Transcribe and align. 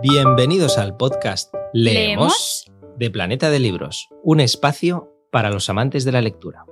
Bienvenidos 0.00 0.78
al 0.78 0.96
podcast 0.96 1.52
Leemos 1.72 2.70
de 2.98 3.10
Planeta 3.10 3.50
de 3.50 3.58
Libros, 3.58 4.08
un 4.22 4.38
espacio 4.38 5.12
para 5.32 5.50
los 5.50 5.68
amantes 5.70 6.04
de 6.04 6.12
la 6.12 6.20
lectura. 6.20 6.64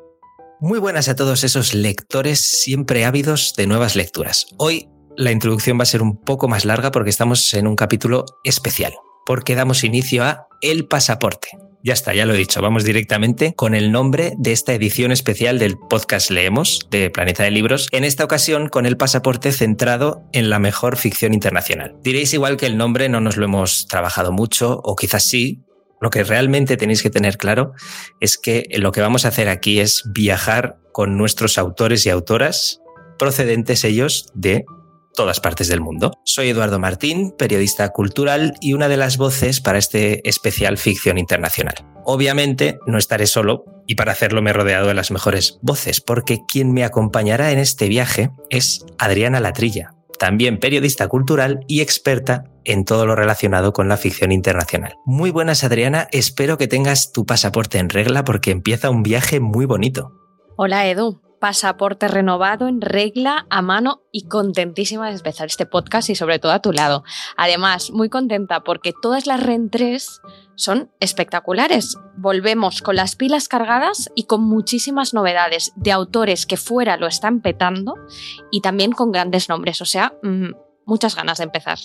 Muy 0.61 0.79
buenas 0.79 1.09
a 1.09 1.17
todos 1.17 1.43
esos 1.43 1.75
lectores 1.75 2.41
siempre 2.41 3.05
ávidos 3.05 3.55
de 3.57 3.67
nuevas 3.67 3.97
lecturas. 3.97 4.47
Hoy 4.59 4.89
la 5.17 5.33
introducción 5.33 5.77
va 5.77 5.83
a 5.83 5.87
ser 5.87 6.03
un 6.03 6.23
poco 6.23 6.47
más 6.47 6.65
larga 6.65 6.93
porque 6.93 7.11
estamos 7.11 7.53
en 7.55 7.67
un 7.67 7.75
capítulo 7.75 8.27
especial, 8.45 8.95
porque 9.27 9.57
damos 9.57 9.83
inicio 9.83 10.23
a 10.23 10.47
El 10.61 10.87
Pasaporte, 10.87 11.49
ya 11.87 11.93
está, 11.93 12.13
ya 12.13 12.27
lo 12.27 12.35
he 12.35 12.37
dicho. 12.37 12.61
Vamos 12.61 12.83
directamente 12.83 13.55
con 13.55 13.73
el 13.73 13.93
nombre 13.93 14.33
de 14.39 14.51
esta 14.51 14.75
edición 14.75 15.13
especial 15.13 15.61
del 15.61 15.79
podcast 15.79 16.33
Leemos 16.33 16.81
de 16.91 17.11
Planeta 17.11 17.45
de 17.45 17.53
Libros. 17.53 17.87
En 17.93 18.03
esta 18.03 18.25
ocasión 18.25 18.69
con 18.69 18.87
el 18.87 18.97
pasaporte 18.97 19.53
centrado 19.53 20.25
en 20.33 20.51
la 20.51 20.59
mejor 20.59 20.97
ficción 20.97 21.33
internacional. 21.33 21.95
Diréis 22.03 22.35
igual 22.35 22.57
que 22.57 22.67
el 22.67 22.77
nombre 22.77 23.09
no 23.09 23.21
nos 23.21 23.37
lo 23.37 23.45
hemos 23.45 23.87
trabajado 23.87 24.33
mucho, 24.33 24.81
o 24.83 24.97
quizás 24.97 25.23
sí. 25.23 25.63
Lo 26.01 26.11
que 26.11 26.25
realmente 26.25 26.77
tenéis 26.77 27.05
que 27.05 27.11
tener 27.11 27.37
claro 27.37 27.73
es 28.21 28.37
que 28.37 28.67
lo 28.79 28.91
que 28.91 29.01
vamos 29.01 29.25
a 29.25 29.29
hacer 29.29 29.49
aquí 29.49 29.79
es 29.79 30.03
viajar 30.13 30.79
con 30.93 31.17
nuestros 31.17 31.57
autores 31.57 32.05
y 32.05 32.11
autoras 32.11 32.81
procedentes 33.17 33.85
ellos 33.85 34.27
de 34.35 34.65
todas 35.17 35.41
partes 35.41 35.67
del 35.67 35.81
mundo. 35.81 36.13
Soy 36.23 36.51
Eduardo 36.51 36.79
Martín, 36.79 37.33
periodista 37.37 37.89
cultural 37.89 38.55
y 38.61 38.75
una 38.75 38.87
de 38.87 38.97
las 38.97 39.17
voces 39.17 39.61
para 39.61 39.79
este 39.79 40.29
especial 40.29 40.79
ficción 40.79 41.19
internacional. 41.19 41.75
Obviamente 42.05 42.79
no 42.87 42.99
estaré 42.99 43.27
solo 43.27 43.65
y 43.89 43.97
para 43.97 44.13
hacerlo 44.13 44.43
me 44.43 44.51
he 44.51 44.53
rodeado 44.53 44.87
de 44.87 44.95
las 44.95 45.11
mejores 45.11 45.59
voces, 45.63 46.01
porque 46.01 46.41
quien 46.47 46.73
me 46.73 46.85
acompañará 46.85 47.51
en 47.51 47.59
este 47.59 47.89
viaje 47.89 48.31
es 48.51 48.85
Adriana 48.99 49.41
Latrilla, 49.41 49.95
también 50.19 50.59
periodista 50.61 51.09
cultural 51.09 51.61
y 51.67 51.81
experta 51.81 52.45
en 52.65 52.85
todo 52.85 53.07
lo 53.07 53.17
relacionado 53.17 53.73
con 53.73 53.89
la 53.89 53.97
ficción 53.97 54.33
internacional. 54.33 54.95
Muy 55.05 55.31
buenas 55.31 55.65
Adriana, 55.65 56.09
espero 56.13 56.59
que 56.59 56.69
tengas 56.69 57.13
tu 57.13 57.25
pasaporte 57.25 57.79
en 57.79 57.89
regla 57.89 58.25
porque 58.25 58.51
empieza 58.51 58.91
un 58.91 59.03
viaje 59.03 59.41
muy 59.41 59.67
bonito. 59.67 60.13
Hola 60.57 60.89
Edu, 60.89 61.21
pasaporte 61.47 62.09
renovado 62.09 62.67
en 62.67 62.81
regla, 62.81 63.47
a 63.51 63.63
mano 63.63 64.03
y 64.11 64.27
contentísima 64.27 65.07
de 65.07 65.15
empezar 65.15 65.47
este 65.47 65.65
podcast 65.65 66.11
y 66.11 66.17
sobre 66.17 66.41
todo 66.41 66.51
a 66.51 66.61
tu 66.61 66.73
lado. 66.73 67.05
Además, 67.37 67.93
muy 67.93 68.09
contenta 68.09 68.65
porque 68.65 68.93
todas 69.01 69.29
las 69.29 69.41
reentrés 69.41 70.21
son 70.57 70.91
espectaculares. 70.99 71.99
Volvemos 72.17 72.83
con 72.83 72.97
las 72.97 73.15
pilas 73.15 73.47
cargadas 73.47 74.11
y 74.17 74.25
con 74.25 74.43
muchísimas 74.43 75.15
novedades 75.15 75.73
de 75.77 75.93
autores 75.93 76.47
que 76.47 76.57
fuera 76.57 76.97
lo 76.97 77.07
están 77.07 77.41
petando 77.43 77.95
y 78.51 78.61
también 78.61 78.91
con 78.91 79.13
grandes 79.13 79.49
nombres. 79.49 79.81
O 79.81 79.85
sea, 79.85 80.15
mm, 80.25 80.49
muchas 80.85 81.15
ganas 81.15 81.39
de 81.39 81.45
empezar. 81.45 81.79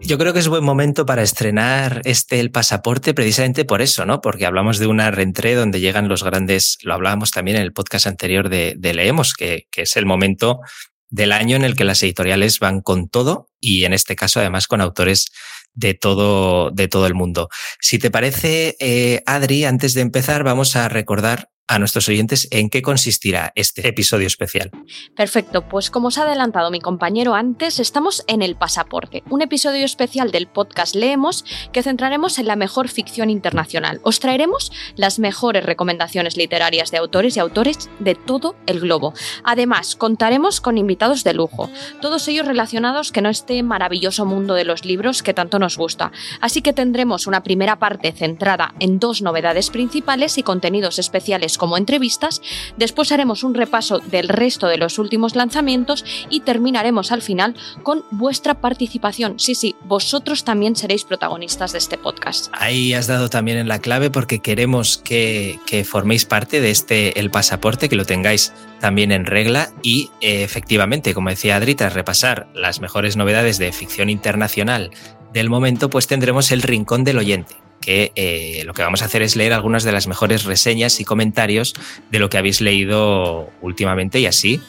Yo 0.00 0.18
creo 0.18 0.32
que 0.32 0.38
es 0.38 0.48
buen 0.48 0.62
momento 0.62 1.04
para 1.04 1.22
estrenar 1.22 2.00
este 2.04 2.38
El 2.38 2.52
Pasaporte 2.52 3.12
precisamente 3.12 3.64
por 3.64 3.82
eso, 3.82 4.06
¿no? 4.06 4.20
Porque 4.20 4.46
hablamos 4.46 4.78
de 4.78 4.86
una 4.86 5.10
reentré 5.10 5.54
donde 5.54 5.80
llegan 5.80 6.08
los 6.08 6.22
grandes, 6.22 6.78
lo 6.82 6.94
hablábamos 6.94 7.32
también 7.32 7.56
en 7.56 7.64
el 7.64 7.72
podcast 7.72 8.06
anterior 8.06 8.48
de, 8.48 8.76
Leemos, 8.80 9.34
que, 9.34 9.66
es 9.74 9.96
el 9.96 10.06
momento 10.06 10.60
del 11.08 11.32
año 11.32 11.56
en 11.56 11.64
el 11.64 11.74
que 11.74 11.84
las 11.84 12.02
editoriales 12.02 12.60
van 12.60 12.82
con 12.82 13.08
todo 13.08 13.48
y 13.58 13.84
en 13.84 13.94
este 13.94 14.14
caso 14.16 14.38
además 14.38 14.68
con 14.68 14.80
autores 14.80 15.26
de 15.74 15.94
todo, 15.94 16.70
de 16.70 16.88
todo 16.88 17.06
el 17.06 17.14
mundo. 17.14 17.48
Si 17.80 17.98
te 17.98 18.10
parece, 18.10 18.76
eh, 18.78 19.22
Adri, 19.26 19.64
antes 19.64 19.94
de 19.94 20.02
empezar 20.02 20.44
vamos 20.44 20.76
a 20.76 20.88
recordar 20.88 21.48
a 21.68 21.78
nuestros 21.78 22.08
oyentes 22.08 22.48
en 22.50 22.70
qué 22.70 22.82
consistirá 22.82 23.52
este 23.56 23.88
episodio 23.88 24.26
especial. 24.26 24.70
Perfecto, 25.16 25.66
pues 25.68 25.90
como 25.90 26.08
os 26.08 26.18
ha 26.18 26.22
adelantado 26.22 26.70
mi 26.70 26.80
compañero 26.80 27.34
antes, 27.34 27.80
estamos 27.80 28.24
en 28.28 28.42
El 28.42 28.56
Pasaporte, 28.56 29.24
un 29.30 29.42
episodio 29.42 29.84
especial 29.84 30.30
del 30.30 30.46
podcast 30.46 30.94
Leemos 30.94 31.44
que 31.72 31.82
centraremos 31.82 32.38
en 32.38 32.46
la 32.46 32.56
mejor 32.56 32.88
ficción 32.88 33.30
internacional. 33.30 34.00
Os 34.02 34.20
traeremos 34.20 34.70
las 34.94 35.18
mejores 35.18 35.64
recomendaciones 35.64 36.36
literarias 36.36 36.90
de 36.90 36.98
autores 36.98 37.36
y 37.36 37.40
autores 37.40 37.90
de 37.98 38.14
todo 38.14 38.54
el 38.66 38.80
globo. 38.80 39.12
Además, 39.42 39.96
contaremos 39.96 40.60
con 40.60 40.78
invitados 40.78 41.24
de 41.24 41.34
lujo, 41.34 41.68
todos 42.00 42.28
ellos 42.28 42.46
relacionados 42.46 43.10
con 43.10 43.26
este 43.26 43.62
maravilloso 43.62 44.24
mundo 44.24 44.54
de 44.54 44.64
los 44.64 44.84
libros 44.84 45.22
que 45.22 45.34
tanto 45.34 45.58
nos 45.58 45.76
gusta. 45.76 46.12
Así 46.40 46.62
que 46.62 46.72
tendremos 46.72 47.26
una 47.26 47.42
primera 47.42 47.78
parte 47.78 48.12
centrada 48.12 48.74
en 48.78 49.00
dos 49.00 49.20
novedades 49.20 49.70
principales 49.70 50.38
y 50.38 50.42
contenidos 50.42 50.98
especiales 50.98 51.55
como 51.56 51.76
entrevistas, 51.76 52.42
después 52.76 53.12
haremos 53.12 53.42
un 53.42 53.54
repaso 53.54 53.98
del 53.98 54.28
resto 54.28 54.68
de 54.68 54.78
los 54.78 54.98
últimos 54.98 55.36
lanzamientos 55.36 56.04
y 56.30 56.40
terminaremos 56.40 57.12
al 57.12 57.22
final 57.22 57.54
con 57.82 58.04
vuestra 58.10 58.60
participación. 58.60 59.38
Sí, 59.38 59.54
sí, 59.54 59.76
vosotros 59.84 60.44
también 60.44 60.76
seréis 60.76 61.04
protagonistas 61.04 61.72
de 61.72 61.78
este 61.78 61.98
podcast. 61.98 62.48
Ahí 62.52 62.92
has 62.92 63.06
dado 63.06 63.28
también 63.28 63.58
en 63.58 63.68
la 63.68 63.80
clave 63.80 64.10
porque 64.10 64.40
queremos 64.40 64.98
que, 64.98 65.58
forméis 65.88 66.24
parte 66.24 66.60
de 66.60 66.70
este 66.70 67.18
El 67.18 67.30
Pasaporte, 67.30 67.88
que 67.88 67.96
lo 67.96 68.04
tengáis 68.04 68.52
también 68.80 69.12
en 69.12 69.26
regla 69.26 69.70
y 69.82 70.10
eh, 70.20 70.42
efectivamente, 70.42 71.14
como 71.14 71.30
decía 71.30 71.56
Adri, 71.56 71.74
tras 71.74 71.94
repasar 71.94 72.48
las 72.54 72.80
mejores 72.80 73.16
novedades 73.16 73.58
de 73.58 73.72
ficción 73.72 74.10
internacional 74.10 74.90
del 75.32 75.50
momento, 75.50 75.90
pues 75.90 76.06
tendremos 76.06 76.50
el 76.50 76.62
Rincón 76.62 77.04
del 77.04 77.18
Oyente 77.18 77.65
que 77.86 78.10
eh, 78.16 78.64
lo 78.64 78.74
que 78.74 78.82
vamos 78.82 79.00
a 79.02 79.04
hacer 79.04 79.22
es 79.22 79.36
leer 79.36 79.52
algunas 79.52 79.84
de 79.84 79.92
las 79.92 80.08
mejores 80.08 80.42
reseñas 80.42 80.98
y 80.98 81.04
comentarios 81.04 81.72
de 82.10 82.18
lo 82.18 82.28
que 82.28 82.36
habéis 82.36 82.60
leído 82.60 83.48
últimamente 83.62 84.18
y 84.18 84.26
así 84.26 84.60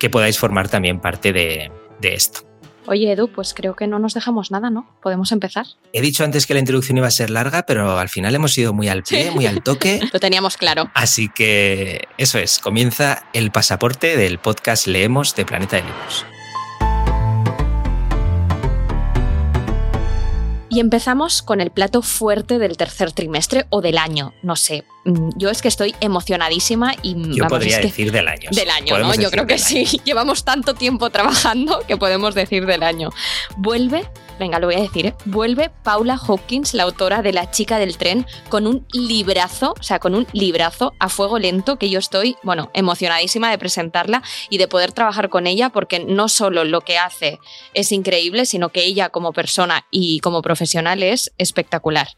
que 0.00 0.10
podáis 0.10 0.40
formar 0.40 0.68
también 0.68 0.98
parte 0.98 1.32
de, 1.32 1.70
esto. 2.02 2.40
Oye, 2.86 3.12
Edu, 3.12 3.28
pues 3.28 3.54
creo 3.54 3.74
que 3.74 3.86
no 3.86 3.98
nos 3.98 4.12
dejamos 4.12 4.50
nada, 4.50 4.68
¿no? 4.68 4.86
¿Podemos 5.00 5.32
empezar? 5.32 5.64
He 5.94 6.02
dicho 6.02 6.22
antes 6.22 6.46
que 6.46 6.52
la 6.52 6.60
introducción 6.60 6.98
iba 6.98 7.06
a 7.06 7.12
ser 7.12 7.30
larga, 7.30 7.64
pero 7.64 7.98
al 7.98 8.10
final 8.10 8.34
hemos 8.34 8.58
ido 8.58 8.74
muy 8.74 8.88
al 8.88 9.04
pie, 9.04 9.30
muy 9.30 9.46
al 9.46 9.62
toque. 9.62 10.00
Lo 10.12 10.20
teníamos 10.20 10.58
claro. 10.58 10.90
Así 10.92 11.30
que 11.30 12.08
eso 12.18 12.38
es, 12.38 12.58
comienza 12.58 13.24
el 13.32 13.52
pasaporte 13.52 14.18
del 14.18 14.38
podcast 14.38 14.86
Leemos 14.86 15.34
de 15.34 15.46
Planeta 15.46 15.76
de 15.76 15.84
Libros. 15.84 16.26
Y 20.74 20.80
empezamos 20.80 21.40
con 21.40 21.60
el 21.60 21.70
plato 21.70 22.02
fuerte 22.02 22.58
del 22.58 22.76
tercer 22.76 23.12
trimestre 23.12 23.64
o 23.70 23.80
del 23.80 23.96
año, 23.96 24.34
no 24.42 24.56
sé. 24.56 24.82
Mm, 25.04 25.28
yo 25.36 25.48
es 25.48 25.62
que 25.62 25.68
estoy 25.68 25.94
emocionadísima 26.00 26.96
y 27.00 27.14
yo 27.32 27.46
podría 27.46 27.78
decir 27.78 28.10
del 28.10 28.26
año. 28.26 28.50
Del 28.50 28.68
año, 28.70 28.98
¿no? 28.98 29.14
Yo 29.14 29.30
creo 29.30 29.46
que 29.46 29.58
sí. 29.58 29.84
Llevamos 30.04 30.44
tanto 30.44 30.74
tiempo 30.74 31.10
trabajando 31.10 31.84
que 31.86 31.96
podemos 31.96 32.34
decir 32.34 32.66
del 32.66 32.82
año. 32.82 33.10
Vuelve 33.56 34.04
venga, 34.38 34.58
lo 34.58 34.66
voy 34.66 34.76
a 34.76 34.80
decir, 34.80 35.06
¿eh? 35.06 35.14
vuelve 35.24 35.70
Paula 35.82 36.16
Hawkins, 36.16 36.74
la 36.74 36.84
autora 36.84 37.22
de 37.22 37.32
La 37.32 37.50
chica 37.50 37.78
del 37.78 37.96
tren, 37.96 38.26
con 38.48 38.66
un 38.66 38.86
librazo, 38.92 39.74
o 39.78 39.82
sea, 39.82 39.98
con 39.98 40.14
un 40.14 40.26
librazo 40.32 40.92
a 40.98 41.08
fuego 41.08 41.38
lento 41.38 41.78
que 41.78 41.90
yo 41.90 41.98
estoy, 41.98 42.36
bueno, 42.42 42.70
emocionadísima 42.74 43.50
de 43.50 43.58
presentarla 43.58 44.22
y 44.50 44.58
de 44.58 44.68
poder 44.68 44.92
trabajar 44.92 45.28
con 45.28 45.46
ella 45.46 45.70
porque 45.70 46.00
no 46.00 46.28
solo 46.28 46.64
lo 46.64 46.80
que 46.80 46.98
hace 46.98 47.38
es 47.74 47.92
increíble, 47.92 48.46
sino 48.46 48.70
que 48.70 48.84
ella 48.84 49.10
como 49.10 49.32
persona 49.32 49.86
y 49.90 50.20
como 50.20 50.42
profesional 50.42 51.02
es 51.02 51.32
espectacular. 51.38 52.08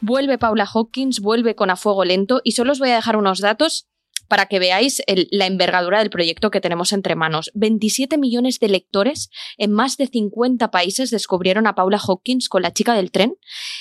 Vuelve 0.00 0.38
Paula 0.38 0.66
Hawkins, 0.72 1.20
vuelve 1.20 1.54
con 1.54 1.70
a 1.70 1.76
fuego 1.76 2.04
lento 2.04 2.40
y 2.44 2.52
solo 2.52 2.72
os 2.72 2.78
voy 2.78 2.90
a 2.90 2.96
dejar 2.96 3.16
unos 3.16 3.40
datos 3.40 3.86
para 4.28 4.46
que 4.46 4.58
veáis 4.58 5.02
la 5.30 5.46
envergadura 5.46 5.98
del 5.98 6.10
proyecto 6.10 6.50
que 6.50 6.60
tenemos 6.60 6.92
entre 6.92 7.16
manos. 7.16 7.50
27 7.54 8.18
millones 8.18 8.58
de 8.58 8.68
lectores 8.68 9.30
en 9.56 9.72
más 9.72 9.96
de 9.96 10.06
50 10.06 10.70
países 10.70 11.10
descubrieron 11.10 11.66
a 11.66 11.74
Paula 11.74 11.98
Hawkins 11.98 12.48
con 12.48 12.62
La 12.62 12.72
chica 12.72 12.94
del 12.94 13.10
tren. 13.10 13.34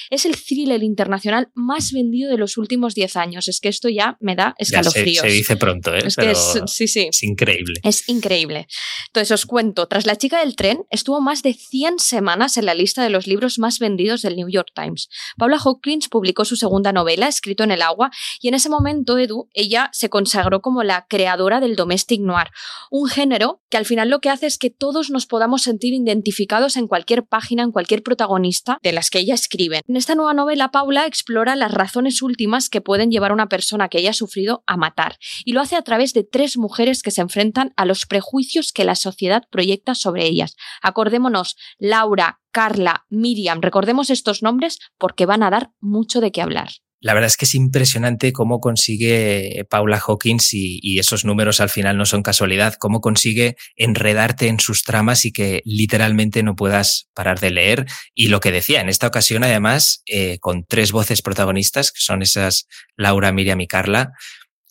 Es 0.10 0.26
el 0.26 0.36
thriller 0.36 0.84
internacional 0.84 1.50
más 1.54 1.92
vendido 1.92 2.30
de 2.30 2.38
los 2.38 2.58
últimos 2.58 2.96
10 2.96 3.16
años. 3.16 3.48
Es 3.48 3.60
que 3.60 3.70
esto 3.70 3.90
ya 3.90 4.18
me 4.20 4.36
da 4.36 4.56
escalofríos. 4.58 5.22
Se, 5.26 5.28
dice 5.28 5.58
pronto, 5.58 5.94
¿eh? 5.94 6.04
Es 6.06 6.16
que 6.16 6.32
es, 6.32 6.62
sí, 6.68 6.88
sí. 6.88 7.08
es 7.10 7.24
increíble. 7.24 7.80
Es 7.84 8.08
increíble. 8.10 8.68
Entonces 9.08 9.32
os 9.32 9.46
cuento, 9.46 9.88
tras 9.88 10.06
La 10.06 10.16
chica 10.16 10.40
del 10.40 10.56
tren 10.56 10.86
estuvo 10.90 11.22
más 11.22 11.42
de 11.42 11.54
100 11.54 12.00
semanas 12.00 12.58
en 12.58 12.66
la 12.66 12.74
lista 12.74 13.04
de 13.04 13.10
los 13.10 13.28
libros 13.28 13.60
más 13.60 13.80
vendidos 13.80 14.22
del 14.22 14.36
New 14.36 14.50
York 14.50 14.70
Times. 14.74 15.10
Paula 15.38 15.58
Hawkins 15.64 16.10
publicó 16.10 16.46
su 16.46 16.56
segunda 16.56 16.92
novela, 16.92 17.28
Escrito 17.28 17.64
en 17.64 17.72
el 17.72 17.82
agua, 17.82 18.12
y 18.42 18.50
en 18.50 18.54
ese 18.54 18.70
momento, 18.70 19.18
Edu, 19.18 19.50
ella 19.54 19.90
se 19.92 20.10
consagró 20.10 20.35
como 20.62 20.84
la 20.84 21.06
creadora 21.08 21.60
del 21.60 21.76
domestic 21.76 22.22
noir, 22.22 22.48
un 22.92 23.08
género 23.08 23.62
que 23.70 23.78
al 23.78 23.86
final 23.86 24.10
lo 24.10 24.20
que 24.20 24.30
hace 24.30 24.46
es 24.46 24.58
que 24.58 24.70
todos 24.70 25.10
nos 25.10 25.26
podamos 25.26 25.64
sentir 25.64 25.94
identificados 25.94 26.78
en 26.78 26.88
cualquier 26.88 27.26
página, 27.26 27.64
en 27.64 27.72
cualquier 27.72 28.04
protagonista 28.04 28.78
de 28.84 28.92
las 28.92 29.10
que 29.10 29.20
ella 29.20 29.34
escribe. 29.34 29.82
En 29.88 29.96
esta 29.96 30.16
nueva 30.16 30.34
novela, 30.34 30.72
Paula 30.72 31.06
explora 31.06 31.56
las 31.56 31.72
razones 31.72 32.22
últimas 32.22 32.70
que 32.70 32.82
pueden 32.82 33.12
llevar 33.12 33.32
a 33.32 33.34
una 33.34 33.50
persona 33.50 33.90
que 33.90 33.98
haya 33.98 34.14
sufrido 34.14 34.64
a 34.68 34.78
matar, 34.78 35.18
y 35.44 35.54
lo 35.54 35.62
hace 35.62 35.76
a 35.76 35.82
través 35.82 36.14
de 36.14 36.24
tres 36.24 36.58
mujeres 36.58 37.02
que 37.02 37.12
se 37.12 37.22
enfrentan 37.22 37.74
a 37.76 37.86
los 37.86 38.06
prejuicios 38.06 38.72
que 38.72 38.86
la 38.86 38.96
sociedad 38.96 39.44
proyecta 39.50 39.96
sobre 39.96 40.26
ellas. 40.26 40.56
Acordémonos, 40.82 41.56
Laura, 41.78 42.40
Carla, 42.52 43.06
Miriam, 43.10 43.62
recordemos 43.62 44.10
estos 44.10 44.42
nombres 44.42 44.80
porque 44.98 45.26
van 45.26 45.44
a 45.44 45.50
dar 45.50 45.72
mucho 45.80 46.22
de 46.22 46.32
qué 46.32 46.42
hablar. 46.42 46.70
La 47.06 47.14
verdad 47.14 47.28
es 47.28 47.38
que 47.38 47.46
es 47.46 47.54
impresionante 47.54 48.34
cómo 48.34 48.60
consigue 48.60 49.64
Paula 49.70 50.02
Hawkins, 50.04 50.56
y, 50.56 50.98
esos 50.98 51.24
números 51.24 51.62
al 51.62 51.70
final 51.70 51.98
no 51.98 52.08
son 52.08 52.24
casualidad, 52.24 52.74
cómo 52.80 53.00
consigue 53.00 53.58
enredarte 53.76 54.48
en 54.48 54.60
sus 54.60 54.82
tramas 54.82 55.24
y 55.24 55.32
que 55.32 55.62
literalmente 55.66 56.42
no 56.42 56.56
puedas 56.56 57.08
parar 57.14 57.40
de 57.40 57.52
leer. 57.52 57.86
Y 58.16 58.30
lo 58.30 58.40
que 58.40 58.52
decía, 58.52 58.82
en 58.82 58.90
esta 58.90 59.06
ocasión 59.06 59.44
además, 59.44 60.02
eh, 60.08 60.40
con 60.40 60.66
tres 60.68 60.92
voces 60.92 61.22
protagonistas, 61.22 61.92
que 61.92 62.02
son 62.02 62.24
esas 62.24 62.68
Laura, 62.98 63.32
Miriam 63.32 63.62
y 63.62 63.68
Carla, 63.68 64.14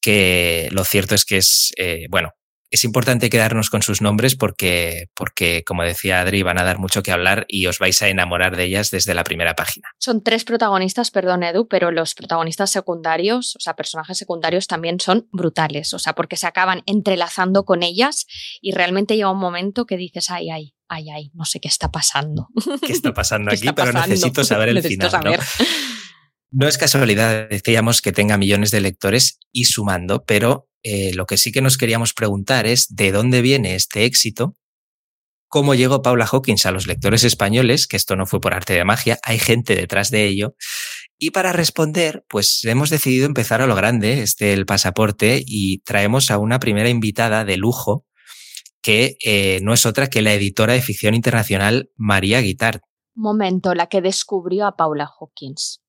que 0.03 0.71
lo 0.73 0.83
cierto 0.83 1.15
es 1.15 1.25
que 1.25 1.37
es, 1.37 1.73
eh, 1.77 2.09
bueno, 2.11 2.33
es 2.71 2.85
importante 2.85 3.31
quedarnos 3.31 3.71
con 3.71 3.83
sus 3.83 4.01
nombres 4.01 4.35
porque, 4.35 5.07
porque, 5.15 5.63
como 5.65 5.83
decía 5.83 6.21
Adri, 6.21 6.43
van 6.43 6.59
a 6.59 6.65
dar 6.65 6.79
mucho 6.79 7.03
que 7.03 7.13
hablar 7.13 7.45
y 7.49 7.67
os 7.67 7.79
vais 7.79 8.01
a 8.03 8.09
enamorar 8.09 8.57
de 8.57 8.65
ellas 8.65 8.91
desde 8.91 9.15
la 9.15 9.25
primera 9.25 9.55
página. 9.55 9.89
Son 9.99 10.23
tres 10.23 10.45
protagonistas, 10.45 11.11
perdón 11.11 11.43
Edu, 11.43 11.69
pero 11.69 11.91
los 11.91 12.15
protagonistas 12.15 12.71
secundarios, 12.71 13.55
o 13.57 13.61
sea, 13.61 13.75
personajes 13.75 14.19
secundarios 14.19 14.67
también 14.67 14.99
son 14.99 15.29
brutales, 15.31 15.95
o 15.95 15.99
sea, 15.99 16.15
porque 16.15 16.37
se 16.37 16.47
acaban 16.47 16.83
entrelazando 16.87 17.65
con 17.65 17.83
ellas 17.83 18.27
y 18.61 18.73
realmente 18.73 19.15
llega 19.17 19.31
un 19.31 19.39
momento 19.39 19.87
que 19.87 19.97
dices, 19.97 20.31
ay, 20.31 20.51
ay, 20.51 20.75
ay, 20.89 21.11
ay, 21.11 21.31
no 21.35 21.45
sé 21.45 21.61
qué 21.61 21.69
está 21.69 21.91
pasando. 21.91 22.49
¿Qué 22.85 22.93
está 22.93 23.13
pasando 23.13 23.51
aquí? 23.53 23.69
pero 23.75 23.93
necesito 23.93 24.45
saber 24.45 24.71
el 24.71 24.83
final. 24.83 25.11
¿no? 26.51 26.69
es 26.69 26.79
casualidad, 26.79 27.49
decíamos, 27.49 28.01
que 28.01 28.13
tenga 28.13 28.39
millones 28.39 28.71
de 28.71 28.81
lectores 28.81 29.39
y 29.53 29.65
sumando, 29.65 30.25
pero 30.25 30.69
eh, 30.85 31.15
lo 31.15 31.25
que 31.25 31.39
sí 31.39 31.51
que 31.51 31.63
nos 31.63 31.79
queríamos 31.79 32.13
preguntar 32.13 32.67
es 32.67 32.95
de 32.95 33.11
dónde 33.11 33.41
viene 33.41 33.75
este 33.75 34.05
éxito, 34.05 34.55
cómo 35.49 35.75
llegó 35.75 36.03
Paula 36.03 36.27
Hawkins 36.27 36.67
a 36.67 36.73
los 36.73 36.87
lectores 36.87 37.25
españoles, 37.25 37.87
que 37.87 37.97
esto 37.97 38.17
no 38.17 38.27
fue 38.27 38.41
por 38.41 38.55
arte 38.55 38.75
de 38.75 38.85
magia, 38.85 39.19
hay 39.23 39.39
gente 39.39 39.75
detrás 39.77 40.11
de 40.11 40.27
ello. 40.27 40.57
Y 41.19 41.31
para 41.31 41.53
responder, 41.53 42.25
pues 42.29 42.65
hemos 42.65 42.91
decidido 42.91 43.25
empezar 43.25 43.63
a 43.63 43.67
lo 43.67 43.75
grande, 43.75 44.21
este 44.23 44.53
el 44.53 44.67
pasaporte, 44.67 45.43
y 45.47 45.79
traemos 45.79 46.31
a 46.31 46.39
una 46.39 46.59
primera 46.59 46.91
invitada 46.91 47.45
de 47.45 47.57
lujo, 47.57 48.05
que 48.83 49.17
eh, 49.25 49.61
no 49.63 49.73
es 49.73 49.87
otra 49.87 50.09
que 50.09 50.21
la 50.21 50.35
editora 50.35 50.75
de 50.75 50.83
ficción 50.83 51.15
internacional 51.15 51.89
María 51.97 52.41
Guitart. 52.41 52.83
Momento, 53.15 53.75
la 53.75 53.87
que 53.87 54.03
descubrió 54.03 54.67
a 54.67 54.77
Paula 54.77 55.09
Hawkins. 55.09 55.81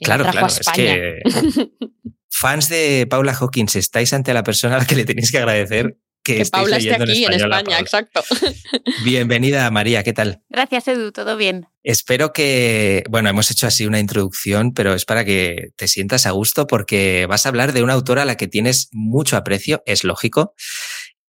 Claro, 0.00 0.24
claro, 0.30 0.46
es 0.46 0.68
que 0.72 1.18
fans 2.30 2.68
de 2.68 3.06
Paula 3.10 3.36
Hawkins, 3.38 3.76
estáis 3.76 4.12
ante 4.12 4.32
la 4.32 4.42
persona 4.42 4.76
a 4.76 4.78
la 4.78 4.86
que 4.86 4.94
le 4.94 5.04
tenéis 5.04 5.30
que 5.30 5.38
agradecer 5.38 5.96
que, 6.22 6.36
que 6.38 6.46
Paula 6.46 6.76
esté 6.76 6.94
aquí 6.94 7.24
en, 7.24 7.32
España, 7.32 7.78
exacto. 7.78 8.22
Bienvenida, 9.04 9.70
María, 9.70 10.02
¿qué 10.02 10.12
tal? 10.12 10.42
Gracias, 10.48 10.88
Edu, 10.88 11.12
todo 11.12 11.36
bien. 11.36 11.66
Espero 11.82 12.32
que, 12.32 13.04
bueno, 13.08 13.30
hemos 13.30 13.50
hecho 13.50 13.66
así 13.66 13.86
una 13.86 14.00
introducción, 14.00 14.72
pero 14.72 14.94
es 14.94 15.04
para 15.04 15.24
que 15.24 15.70
te 15.76 15.88
sientas 15.88 16.26
a 16.26 16.30
gusto 16.30 16.66
porque 16.66 17.26
vas 17.26 17.46
a 17.46 17.48
hablar 17.48 17.72
de 17.72 17.82
una 17.82 17.94
autora 17.94 18.22
a 18.22 18.26
la 18.26 18.36
que 18.36 18.48
tienes 18.48 18.88
mucho 18.92 19.36
aprecio, 19.36 19.82
es 19.86 20.04
lógico. 20.04 20.54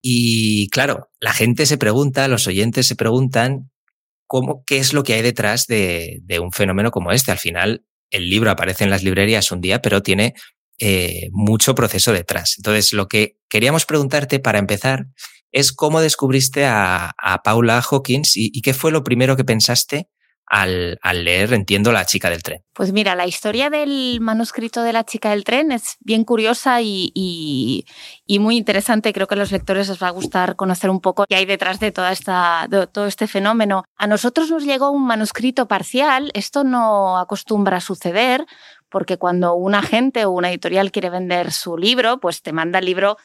Y 0.02 0.70
claro, 0.70 1.10
la 1.20 1.34
gente 1.34 1.66
se 1.66 1.78
pregunta, 1.78 2.28
los 2.28 2.48
oyentes 2.48 2.88
se 2.88 2.96
preguntan 2.96 3.72
cómo, 4.28 4.64
qué 4.66 4.78
es 4.78 4.94
lo 4.94 5.04
que 5.04 5.14
hay 5.14 5.22
detrás 5.22 5.68
de, 5.68 6.20
de 6.24 6.40
un 6.40 6.52
fenómeno 6.52 6.92
como 6.92 7.12
este. 7.12 7.32
Al 7.32 7.40
final, 7.40 7.86
el 8.10 8.30
libro 8.30 8.52
aparece 8.52 8.84
en 8.84 8.90
las 8.90 9.04
librerías 9.04 9.52
un 9.52 9.62
día, 9.62 9.82
pero 9.82 10.02
tiene 10.02 10.34
eh, 10.84 11.30
mucho 11.32 11.76
proceso 11.76 12.12
detrás. 12.12 12.56
Entonces, 12.58 12.92
lo 12.92 13.08
que 13.08 13.38
queríamos 13.50 13.86
preguntarte 13.86 14.40
para 14.40 14.58
empezar 14.58 15.06
es 15.52 15.74
cómo 15.74 16.02
descubriste 16.02 16.66
a, 16.66 17.14
Paula 17.44 17.84
Hawkins 17.88 18.32
y, 18.36 18.62
qué 18.64 18.74
fue 18.74 18.92
lo 18.92 19.04
primero 19.04 19.38
que 19.38 19.44
pensaste 19.44 20.10
al, 20.48 20.98
leer, 21.14 21.54
entiendo, 21.54 21.92
La 21.92 22.08
chica 22.08 22.32
del 22.32 22.42
tren. 22.42 22.64
Pues 22.74 22.94
mira, 22.94 23.14
la 23.16 23.28
historia 23.28 23.70
del 23.70 24.20
manuscrito 24.22 24.82
de 24.82 24.92
La 24.92 25.06
chica 25.06 25.30
del 25.30 25.44
tren 25.44 25.72
es 25.72 25.98
bien 26.00 26.24
curiosa 26.24 26.82
y, 26.82 27.86
muy 28.28 28.58
interesante. 28.58 29.14
Creo 29.14 29.28
que 29.28 29.36
a 29.36 29.38
los 29.38 29.52
lectores 29.52 29.88
les 29.88 30.02
va 30.02 30.08
a 30.08 30.12
gustar 30.12 30.56
conocer 30.56 30.90
un 30.90 31.00
poco 31.00 31.26
qué 31.30 31.36
hay 31.36 31.46
detrás 31.46 31.80
de, 31.80 31.92
de 31.92 32.88
todo 32.88 33.06
este 33.06 33.28
fenómeno. 33.28 33.84
A 33.98 34.08
nosotros 34.08 34.50
nos 34.50 34.66
llegó 34.66 34.90
un 34.90 35.06
manuscrito 35.06 35.68
parcial. 35.68 36.32
Esto 36.34 36.64
no 36.64 37.20
acostumbra 37.20 37.78
a 37.78 37.82
suceder 37.82 38.48
porque 38.92 39.18
cuando 39.18 39.56
un 39.56 39.74
agente 39.74 40.26
o 40.26 40.32
una 40.32 40.50
editorial 40.50 40.92
quiere 40.92 41.10
vender 41.10 41.52
su 41.52 41.78
libro, 41.78 42.20
pues 42.20 42.44
te 42.44 42.52
manda 42.52 42.80
el 42.80 42.86
libro 42.86 43.18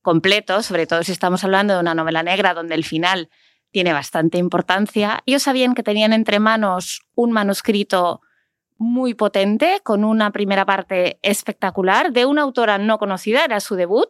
completo, 0.00 0.62
sobre 0.62 0.86
todo 0.86 1.04
si 1.04 1.12
estamos 1.12 1.44
hablando 1.44 1.74
de 1.74 1.80
una 1.80 1.94
novela 1.94 2.24
negra 2.24 2.54
donde 2.54 2.74
el 2.74 2.84
final 2.84 3.28
tiene 3.70 3.92
bastante 3.92 4.38
importancia. 4.38 5.22
Ellos 5.26 5.42
sabían 5.42 5.74
que 5.74 5.82
tenían 5.82 6.12
entre 6.12 6.40
manos 6.40 7.02
un 7.14 7.30
manuscrito 7.30 8.20
muy 8.78 9.14
potente, 9.14 9.80
con 9.84 10.02
una 10.02 10.32
primera 10.32 10.66
parte 10.66 11.20
espectacular, 11.22 12.12
de 12.12 12.26
una 12.26 12.42
autora 12.42 12.78
no 12.78 12.98
conocida, 12.98 13.44
era 13.44 13.60
su 13.60 13.76
debut, 13.76 14.08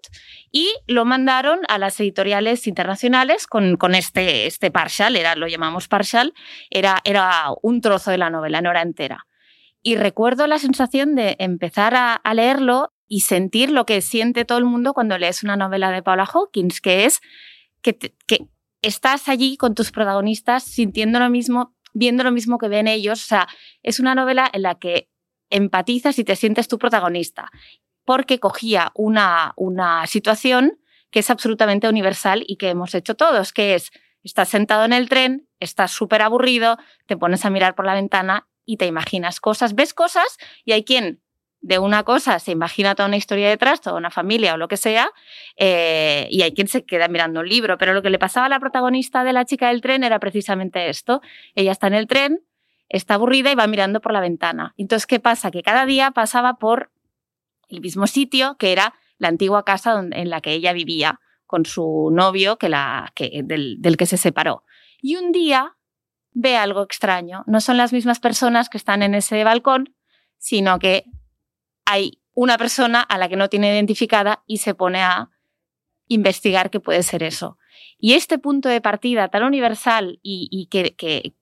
y 0.51 0.73
lo 0.87 1.05
mandaron 1.05 1.61
a 1.69 1.77
las 1.77 2.01
editoriales 2.01 2.67
internacionales 2.67 3.47
con, 3.47 3.77
este, 3.95 4.47
este 4.47 4.71
partial, 4.71 5.17
era, 5.17 5.37
lo 5.37 5.47
llamamos 5.47 5.89
partial, 5.89 6.33
era, 6.71 7.01
era 7.05 7.49
un 7.61 7.83
trozo 7.83 8.11
de 8.11 8.19
la 8.19 8.31
novela, 8.31 8.63
no 8.63 8.71
era 8.71 8.81
entera. 8.81 9.27
Y 9.83 9.97
recuerdo 9.97 10.47
la 10.47 10.59
sensación 10.59 11.17
de 11.17 11.37
empezar 11.39 11.95
a, 11.95 12.21
leerlo 12.35 12.93
y 13.09 13.21
sentir 13.21 13.71
lo 13.71 13.85
que 13.85 14.01
siente 14.01 14.45
todo 14.45 14.59
el 14.59 14.65
mundo 14.65 14.95
cuando 14.95 15.19
lees 15.19 15.43
una 15.43 15.57
novela 15.57 15.91
de 15.91 16.03
Paula 16.03 16.25
Hawkins, 16.25 16.81
que 16.81 17.05
es 17.05 17.21
que, 17.83 17.99
que 17.99 18.47
estás 18.81 19.29
allí 19.29 19.57
con 19.57 19.75
tus 19.75 19.91
protagonistas 19.91 20.63
sintiendo 20.63 21.19
lo 21.19 21.29
mismo, 21.31 21.75
viendo 21.93 22.23
lo 22.23 22.31
mismo 22.31 22.59
que 22.59 22.69
ven 22.69 22.87
ellos. 22.87 23.23
O 23.25 23.27
sea, 23.27 23.49
es 23.83 23.99
una 23.99 24.15
novela 24.15 24.49
en 24.53 24.63
la 24.63 24.77
que 24.77 25.09
empatizas 25.51 26.19
y 26.19 26.25
te 26.25 26.37
sientes 26.37 26.69
tu 26.69 26.79
protagonista, 26.79 27.51
porque 28.05 28.39
cogía 28.39 28.93
una, 28.95 29.53
una 29.57 30.07
situación 30.07 30.79
que 31.11 31.21
es 31.21 31.29
absolutamente 31.29 31.89
universal 31.89 32.45
y 32.47 32.57
que 32.57 32.71
hemos 32.71 32.95
hecho 32.95 33.15
todos, 33.17 33.53
que 33.53 33.75
es, 33.75 33.91
estás 34.23 34.49
sentado 34.49 34.85
en 34.85 34.93
el 34.93 35.09
tren, 35.09 35.49
estás 35.61 35.91
súper 35.91 36.23
aburrido, 36.23 36.79
te 37.07 37.17
pones 37.17 37.45
a 37.45 37.51
mirar 37.51 37.75
por 37.75 37.85
la 37.85 37.95
ventana 37.95 38.49
y 38.65 38.77
te 38.77 38.87
imaginas 38.87 39.41
cosas, 39.41 39.75
ves 39.75 39.95
cosas 39.95 40.39
y 40.65 40.73
hay 40.73 40.85
quien 40.85 41.21
de 41.63 41.79
una 41.79 42.03
cosa 42.03 42.41
se 42.41 42.51
imagina 42.51 42.97
toda 42.97 43.07
una 43.09 43.17
historia 43.17 43.49
detrás, 43.49 43.81
toda 43.81 43.97
una 43.97 44.11
familia 44.11 44.55
o 44.55 44.57
lo 44.57 44.67
que 44.67 44.77
sea, 44.77 45.11
eh, 45.57 46.27
y 46.29 46.43
hay 46.43 46.53
quien 46.53 46.67
se 46.67 46.85
queda 46.85 47.07
mirando 47.07 47.41
un 47.41 47.49
libro. 47.49 47.79
Pero 47.79 47.95
lo 47.95 48.03
que 48.03 48.11
le 48.11 48.19
pasaba 48.19 48.47
a 48.47 48.49
la 48.49 48.59
protagonista 48.59 49.23
de 49.23 49.33
la 49.33 49.45
chica 49.45 49.69
del 49.69 49.81
tren 49.81 50.03
era 50.03 50.19
precisamente 50.19 50.89
esto. 50.89 51.23
Ella 51.55 51.71
está 51.73 51.87
en 51.87 51.95
el 51.95 52.09
tren, 52.09 52.45
está 52.89 53.15
aburrida 53.15 53.53
y 53.53 53.55
va 53.55 53.69
mirando 53.69 54.01
por 54.01 54.13
la 54.13 54.21
ventana. 54.21 54.75
Entonces, 54.77 55.07
¿qué 55.07 55.21
pasa? 55.21 55.53
Que 55.53 55.63
cada 55.63 55.87
día 55.87 56.11
pasaba 56.11 56.55
por 56.55 56.91
el 57.69 57.81
mismo 57.81 58.09
sitio 58.09 58.57
que 58.59 58.73
era 58.73 58.95
la 59.19 59.29
antigua 59.29 59.65
casa 59.65 60.05
en 60.11 60.31
la 60.31 60.41
que 60.41 60.53
ella 60.53 60.73
vivía 60.73 61.21
con 61.47 61.65
su 61.65 62.11
novio 62.13 62.59
que 62.59 62.69
la, 62.69 63.13
que, 63.15 63.43
del, 63.45 63.77
del 63.81 63.97
que 63.97 64.07
se 64.07 64.17
separó. 64.17 64.65
Y 65.01 65.15
un 65.15 65.31
día 65.31 65.77
ve 66.33 66.57
algo 66.57 66.83
extraño. 66.83 67.45
No 67.47 67.61
son 67.61 67.77
las 67.77 67.93
mismas 67.93 68.21
personas 68.21 68.69
que 68.69 68.79
están 68.79 69.03
en 69.03 69.15
ese 69.15 69.45
balcón, 69.45 69.95
sino 70.39 70.79
que 70.79 71.05
hay 71.85 72.23
una 72.35 72.59
persona 72.59 73.01
a 73.01 73.19
la 73.19 73.29
que 73.29 73.37
no 73.37 73.49
tiene 73.49 73.73
identificada 73.73 74.43
y 74.47 74.59
se 74.59 74.75
pone 74.75 75.03
a 75.03 75.31
investigar 76.09 76.71
qué 76.71 76.81
puede 76.81 77.03
ser 77.03 77.23
eso. 77.23 77.59
Y 77.99 78.15
este 78.15 78.39
punto 78.39 78.69
de 78.69 78.81
partida 78.81 79.29
tan 79.29 79.45
universal 79.45 80.19
y, 80.23 80.67
que, 80.71 80.95
que, 80.97 81.35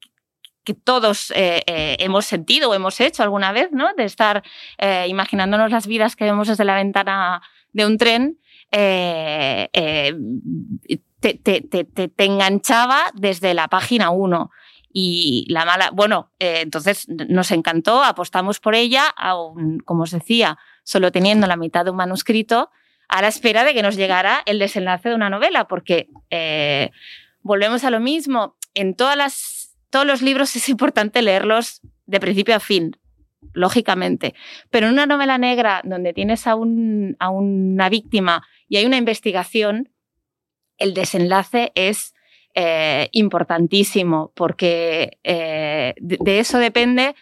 todos 0.84 1.32
eh, 1.32 1.62
eh, 1.66 1.96
hemos 1.98 2.26
sentido 2.26 2.70
o 2.70 2.74
hemos 2.74 3.00
hecho 3.00 3.24
alguna 3.24 3.50
vez, 3.50 3.72
¿no? 3.72 3.92
De 3.96 4.04
estar 4.04 4.44
eh, 4.78 5.06
imaginándonos 5.08 5.72
las 5.72 5.88
vidas 5.88 6.14
que 6.14 6.24
vemos 6.24 6.46
desde 6.46 6.64
la 6.64 6.76
ventana 6.76 7.42
de 7.72 7.86
un 7.86 7.98
tren, 7.98 8.38
te, 8.70 9.68
te, 11.20 12.24
enganchaba 12.24 13.10
desde 13.14 13.52
la 13.52 13.66
página 13.66 14.10
1. 14.10 14.50
Y 14.92 15.46
la 15.48 15.64
mala, 15.64 15.90
bueno, 15.92 16.32
eh, 16.38 16.60
entonces 16.62 17.06
nos 17.08 17.50
encantó, 17.52 18.02
apostamos 18.02 18.58
por 18.58 18.74
ella, 18.74 19.04
aún, 19.16 19.78
como 19.80 20.02
os 20.02 20.10
decía, 20.10 20.58
solo 20.82 21.12
teniendo 21.12 21.46
la 21.46 21.56
mitad 21.56 21.84
de 21.84 21.92
un 21.92 21.96
manuscrito, 21.96 22.70
a 23.08 23.22
la 23.22 23.28
espera 23.28 23.64
de 23.64 23.74
que 23.74 23.82
nos 23.82 23.96
llegara 23.96 24.42
el 24.46 24.58
desenlace 24.58 25.08
de 25.08 25.14
una 25.14 25.30
novela, 25.30 25.66
porque 25.68 26.08
eh, 26.30 26.90
volvemos 27.42 27.84
a 27.84 27.90
lo 27.90 28.00
mismo, 28.00 28.56
en 28.74 28.94
todas 28.94 29.16
las, 29.16 29.76
todos 29.90 30.06
los 30.06 30.22
libros 30.22 30.54
es 30.56 30.68
importante 30.68 31.22
leerlos 31.22 31.80
de 32.06 32.20
principio 32.20 32.56
a 32.56 32.60
fin, 32.60 32.96
lógicamente, 33.52 34.34
pero 34.70 34.86
en 34.86 34.94
una 34.94 35.06
novela 35.06 35.38
negra 35.38 35.82
donde 35.84 36.12
tienes 36.12 36.46
a, 36.46 36.52
a 36.52 37.30
una 37.30 37.88
víctima 37.88 38.46
y 38.68 38.76
hay 38.76 38.86
una 38.86 38.96
investigación, 38.96 39.92
el 40.78 40.94
desenlace 40.94 41.72
es 41.74 42.14
eh, 42.54 43.08
importantísimo, 43.12 44.32
porque 44.34 45.18
eh, 45.24 45.94
de, 45.98 46.38
eso 46.38 46.58
depende 46.58 47.14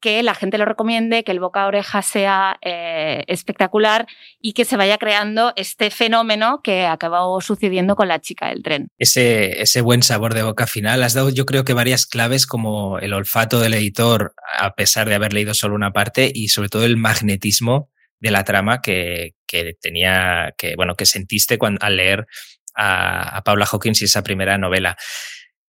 que 0.00 0.22
la 0.22 0.34
gente 0.34 0.58
lo 0.58 0.66
recomiende, 0.66 1.24
que 1.24 1.32
el 1.32 1.40
boca 1.40 1.62
a 1.62 1.66
oreja 1.66 2.02
sea 2.02 2.58
eh, 2.60 3.24
espectacular 3.26 4.06
y 4.38 4.52
que 4.52 4.66
se 4.66 4.76
vaya 4.76 4.98
creando 4.98 5.54
este 5.56 5.90
fenómeno 5.90 6.60
que 6.62 6.84
acabó 6.84 7.40
sucediendo 7.40 7.96
con 7.96 8.08
la 8.08 8.20
chica 8.20 8.48
del 8.48 8.62
tren. 8.62 8.88
Ese, 8.98 9.62
ese 9.62 9.80
buen 9.80 10.02
sabor 10.02 10.34
de 10.34 10.42
boca 10.42 10.66
final. 10.66 11.02
Has 11.02 11.14
dado 11.14 11.30
yo 11.30 11.46
creo 11.46 11.64
que 11.64 11.72
varias 11.72 12.04
claves 12.04 12.46
como 12.46 12.98
el 12.98 13.14
olfato 13.14 13.60
del 13.60 13.72
editor, 13.72 14.34
a 14.58 14.74
pesar 14.74 15.08
de 15.08 15.14
haber 15.14 15.32
leído 15.32 15.54
solo 15.54 15.74
una 15.74 15.92
parte, 15.92 16.30
y 16.34 16.48
sobre 16.48 16.68
todo 16.68 16.84
el 16.84 16.98
magnetismo 16.98 17.88
de 18.24 18.30
la 18.30 18.44
trama 18.44 18.80
que, 18.80 19.34
tenía, 19.80 20.54
que, 20.56 20.76
bueno, 20.76 20.96
que 20.96 21.06
sentiste 21.06 21.58
cuando, 21.58 21.84
al 21.84 21.96
leer 21.96 22.26
a, 22.74 23.42
Paula 23.44 23.66
Hawkins 23.66 24.02
y 24.02 24.06
esa 24.06 24.22
primera 24.22 24.58
novela. 24.58 24.96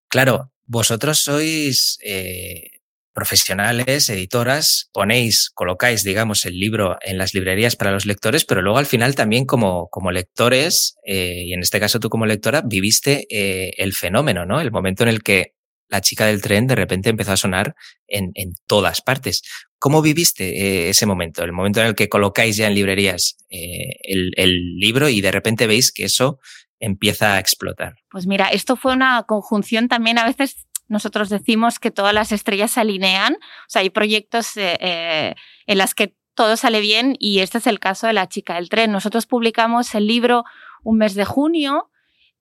Claro, 0.09 0.53
vosotros 0.67 1.19
sois 1.19 1.99
eh, 2.03 2.75
profesionales, 3.15 4.09
editoras, 4.11 4.91
ponéis, 4.93 5.51
colocáis, 5.55 6.03
digamos, 6.03 6.45
el 6.45 6.59
libro 6.59 6.99
en 7.01 7.17
las 7.17 7.33
librerías 7.33 7.77
para 7.77 7.93
los 7.93 8.07
lectores, 8.07 8.45
pero 8.45 8.61
luego 8.61 8.79
al 8.79 8.87
final 8.87 9.15
también 9.15 9.47
como, 9.47 9.89
como 9.89 10.11
lectores, 10.11 10.97
eh, 11.07 11.45
y 11.47 11.53
en 11.55 11.61
este 11.61 11.79
caso 11.79 12.01
tú 12.01 12.11
como 12.11 12.27
lectora, 12.27 12.63
viviste 12.67 13.27
eh, 13.31 13.73
el 13.79 13.93
fenómeno, 13.95 14.45
¿no? 14.45 14.61
El 14.61 14.73
momento 14.73 15.05
en 15.05 15.11
el 15.11 15.23
que 15.23 15.55
la 15.89 16.01
chica 16.01 16.27
del 16.27 16.43
tren 16.43 16.67
de 16.67 16.75
repente 16.75 17.09
empezó 17.09 17.33
a 17.33 17.37
sonar 17.37 17.77
en, 18.09 18.33
en 18.35 18.55
todas 18.67 19.01
partes. 19.01 19.43
¿Cómo 19.79 20.03
viviste 20.03 20.49
eh, 20.49 20.89
ese 20.89 21.07
momento? 21.07 21.45
El 21.45 21.53
momento 21.53 21.81
en 21.81 21.87
el 21.87 21.95
que 21.95 22.09
colocáis 22.09 22.57
ya 22.57 22.67
en 22.67 22.75
librerías 22.75 23.37
el, 23.49 24.33
el 24.37 24.77
libro 24.77 25.09
y 25.09 25.21
de 25.21 25.31
repente 25.31 25.69
veis 25.69 25.93
que 25.93 26.07
eso 26.07 26.41
empieza 26.81 27.35
a 27.35 27.39
explotar. 27.39 27.95
Pues 28.11 28.27
mira, 28.27 28.49
esto 28.49 28.77
fue 28.77 28.93
una 28.93 29.23
conjunción 29.25 29.89
también 29.89 30.19
a 30.19 30.25
veces 30.25 30.67
nosotros 30.89 31.29
decimos 31.29 31.79
que 31.79 31.91
todas 31.91 32.13
las 32.13 32.33
estrellas 32.33 32.73
se 32.73 32.81
alinean, 32.81 33.35
o 33.35 33.69
sea, 33.69 33.83
hay 33.83 33.91
proyectos 33.91 34.57
eh, 34.57 34.77
eh, 34.81 35.35
en 35.67 35.79
las 35.79 35.95
que 35.95 36.15
todo 36.35 36.57
sale 36.57 36.81
bien 36.81 37.17
y 37.19 37.41
este 37.41 37.59
es 37.59 37.67
el 37.67 37.79
caso 37.79 38.07
de 38.07 38.13
La 38.13 38.29
chica 38.29 38.55
del 38.55 38.69
tren. 38.69 38.93
Nosotros 38.93 39.27
publicamos 39.27 39.95
el 39.95 40.07
libro 40.07 40.45
un 40.83 40.99
mes 40.99 41.15
de 41.15 41.25
junio 41.25 41.91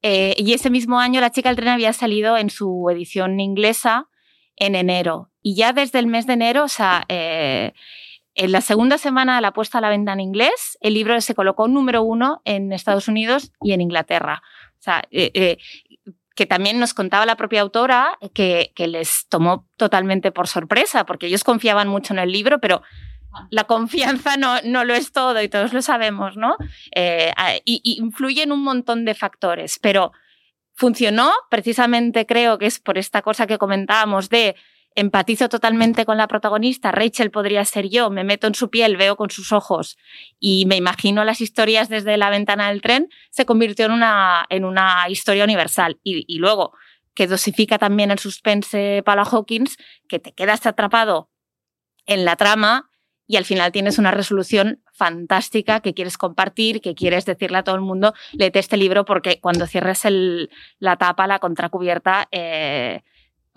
eh, 0.02 0.36
y 0.38 0.54
ese 0.54 0.70
mismo 0.70 1.00
año 1.00 1.22
La 1.22 1.32
chica 1.32 1.50
del 1.50 1.56
tren 1.56 1.70
había 1.70 1.94
salido 1.94 2.38
en 2.38 2.50
su 2.50 2.90
edición 2.90 3.40
inglesa 3.40 4.10
en 4.56 4.76
enero. 4.76 5.32
Y 5.42 5.56
ya 5.56 5.74
desde 5.74 6.00
el 6.00 6.08
mes 6.08 6.26
de 6.26 6.34
enero, 6.34 6.64
o 6.64 6.70
sea, 6.70 7.06
en 8.36 8.52
la 8.52 8.62
segunda 8.62 8.98
semana 8.98 9.36
de 9.36 9.42
la 9.42 9.54
puesta 9.54 9.78
a 9.78 9.82
la 9.82 9.90
venta 9.90 10.14
en 10.14 10.20
inglés, 10.20 10.78
el 10.82 10.94
libro 10.94 11.20
se 11.22 11.36
colocó 11.36 11.68
número 11.68 12.04
uno 12.04 12.42
en 12.46 12.74
Estados 12.74 13.08
Unidos 13.08 13.52
y 13.62 13.74
en 13.74 13.82
Inglaterra. 13.82 14.42
O 14.80 14.82
sea, 14.82 15.04
que 15.10 16.46
también 16.46 16.80
nos 16.80 16.94
contaba 16.94 17.26
la 17.26 17.38
propia 17.38 17.62
autora 17.62 18.18
que, 18.34 18.72
que, 18.76 18.88
les 18.88 19.28
tomó 19.30 19.68
totalmente 19.78 20.32
por 20.32 20.48
sorpresa, 20.48 21.06
porque 21.06 21.28
ellos 21.28 21.44
confiaban 21.44 21.88
mucho 21.88 22.14
en 22.14 22.20
el 22.20 22.32
libro, 22.32 22.60
pero 22.60 22.82
la 23.50 23.66
confianza 23.66 24.38
no, 24.38 24.62
no 24.64 24.84
lo 24.84 24.94
es 24.94 25.12
todo 25.12 25.42
y 25.42 25.50
todos 25.50 25.74
lo 25.74 25.82
sabemos, 25.82 26.38
¿no? 26.38 26.56
Eh, 26.96 27.32
y, 27.66 27.82
y 27.84 28.00
influyen 28.00 28.52
un 28.52 28.64
montón 28.64 29.06
de 29.06 29.14
factores, 29.14 29.80
pero 29.80 30.12
funcionó 30.76 31.32
precisamente 31.50 32.26
creo 32.26 32.58
que 32.58 32.66
es 32.66 32.80
por 32.80 32.98
esta 32.98 33.22
cosa 33.22 33.46
que 33.46 33.58
comentábamos 33.60 34.30
de 34.30 34.56
empatizo 34.96 35.50
totalmente 35.50 36.06
con 36.06 36.18
la 36.18 36.28
protagonista, 36.28 36.92
Rachel 36.92 37.32
podría 37.32 37.64
ser 37.66 37.90
yo, 37.90 38.10
me 38.10 38.24
meto 38.24 38.48
en 38.48 38.56
su 38.56 38.70
piel, 38.70 38.98
veo 38.98 39.16
con 39.16 39.30
sus 39.30 39.52
ojos 39.52 39.98
y 40.40 40.66
me 40.66 40.76
imagino 40.76 41.24
las 41.24 41.42
historias 41.42 41.90
desde 41.90 42.18
la 42.18 42.30
ventana 42.30 42.70
del 42.70 42.82
tren, 42.82 43.10
se 43.32 43.46
convirtió 43.46 43.86
en 43.86 43.92
una, 43.92 44.46
en 44.50 44.66
una 44.66 45.06
historia 45.10 45.44
universal. 45.44 46.00
Y, 46.04 46.38
luego, 46.38 46.74
que 47.14 47.28
dosifica 47.28 47.78
también 47.78 48.12
el 48.12 48.20
suspense 48.20 49.04
para 49.06 49.24
Hawkins, 49.24 49.78
que 50.08 50.20
te 50.20 50.34
quedas 50.34 50.66
atrapado 50.66 51.30
en 52.06 52.26
la 52.26 52.36
trama 52.36 52.90
y 53.26 53.38
al 53.38 53.46
final 53.46 53.72
tienes 53.72 53.98
una 53.98 54.12
resolución 54.12 54.84
fantástica 54.94 55.80
que 55.80 55.94
quieres 55.94 56.18
compartir, 56.18 56.82
que 56.82 56.94
quieres 56.94 57.26
decirle 57.26 57.58
a 57.58 57.64
todo 57.64 57.76
el 57.76 57.82
mundo, 57.82 58.14
léete 58.34 58.60
este 58.60 58.78
libro 58.78 59.06
porque 59.06 59.40
cuando 59.40 59.66
cierres 59.66 60.04
la 60.80 60.98
tapa, 60.98 61.26
la 61.26 61.40
contracubierta, 61.40 62.28
eh, 62.32 63.02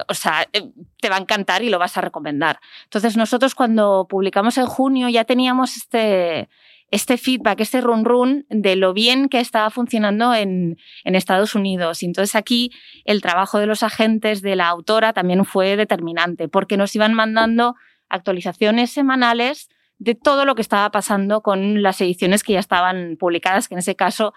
o 0.09 0.15
sea, 0.15 0.47
eh, 0.53 0.71
te 1.01 1.09
va 1.09 1.17
a 1.17 1.21
encantar 1.21 1.63
y 1.63 1.71
lo 1.71 1.79
vas 1.79 1.97
a 1.97 2.01
recomendar. 2.01 2.61
Entonces 2.85 3.17
nosotros 3.17 3.55
cuando 3.55 4.07
publicamos 4.09 4.59
en 4.59 4.67
junio 4.67 5.09
ya 5.09 5.25
teníamos 5.25 5.77
este, 5.77 6.49
este 6.91 7.17
feedback, 7.17 7.61
este 7.61 7.81
run 7.81 8.05
run 8.05 8.47
de 8.49 8.77
lo 8.77 8.93
bien 8.93 9.29
que 9.29 9.41
estaba 9.41 9.71
funcionando 9.71 10.35
en, 10.35 10.77
en, 11.05 11.15
Estados 11.15 11.55
Unidos. 11.55 12.03
Y 12.03 12.07
entonces 12.07 12.35
aquí 12.35 12.73
el 13.05 13.23
trabajo 13.23 13.59
de 13.59 13.67
los 13.67 13.83
agentes 13.83 14.43
de 14.43 14.57
la 14.57 14.69
autora 14.69 15.13
también 15.13 15.45
fue 15.45 15.77
determinante, 15.77 16.49
porque 16.49 16.77
nos 16.77 16.95
iban 16.95 17.15
mandando 17.15 17.75
actualizaciones 18.09 18.91
semanales 18.91 19.69
de 19.99 20.15
todo 20.15 20.45
lo 20.45 20.55
que 20.55 20.63
estaba 20.63 20.91
pasando 20.91 21.41
con 21.41 21.83
las 21.83 22.01
ediciones 22.01 22.43
que 22.43 22.53
ya 22.53 22.61
estaban 22.61 23.17
publicadas, 23.19 23.67
que 23.67 23.75
en 23.75 23.79
ese 23.79 23.97
caso 23.97 24.35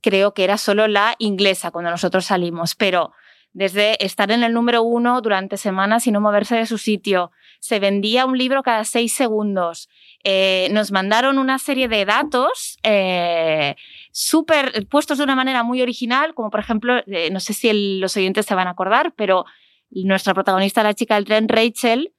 creo 0.00 0.32
que 0.32 0.44
era 0.44 0.56
solo 0.56 0.88
la 0.88 1.14
inglesa 1.18 1.70
cuando 1.70 1.90
nosotros 1.90 2.24
salimos, 2.24 2.74
pero 2.74 3.12
desde 3.58 4.04
estar 4.04 4.30
en 4.30 4.44
el 4.44 4.54
número 4.54 4.84
uno 4.84 5.20
durante 5.20 5.56
semanas 5.56 6.06
y 6.06 6.12
no 6.12 6.20
moverse 6.20 6.54
de 6.54 6.64
su 6.64 6.78
sitio. 6.78 7.32
Se 7.58 7.80
vendía 7.80 8.24
un 8.24 8.38
libro 8.38 8.62
cada 8.62 8.84
seis 8.84 9.12
segundos. 9.12 9.88
Eh, 10.22 10.68
nos 10.70 10.92
mandaron 10.92 11.38
una 11.38 11.58
serie 11.58 11.88
de 11.88 12.04
datos 12.04 12.78
eh, 12.84 13.74
súper 14.12 14.86
puestos 14.86 15.18
de 15.18 15.24
una 15.24 15.34
manera 15.34 15.64
muy 15.64 15.82
original, 15.82 16.34
como 16.34 16.50
por 16.50 16.60
ejemplo, 16.60 17.02
eh, 17.08 17.30
no 17.32 17.40
sé 17.40 17.52
si 17.52 17.98
los 17.98 18.16
oyentes 18.16 18.46
se 18.46 18.54
van 18.54 18.68
a 18.68 18.70
acordar, 18.70 19.12
pero 19.16 19.44
nuestra 19.90 20.34
protagonista, 20.34 20.84
la 20.84 20.94
chica 20.94 21.16
del 21.16 21.24
tren, 21.24 21.48
Rachel, 21.48 22.12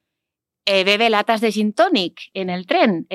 bebe 0.66 1.10
latas 1.10 1.40
de 1.40 1.54
gin 1.54 1.72
tonic 1.72 2.20
en 2.34 2.50
el 2.50 2.66
tren 2.68 3.08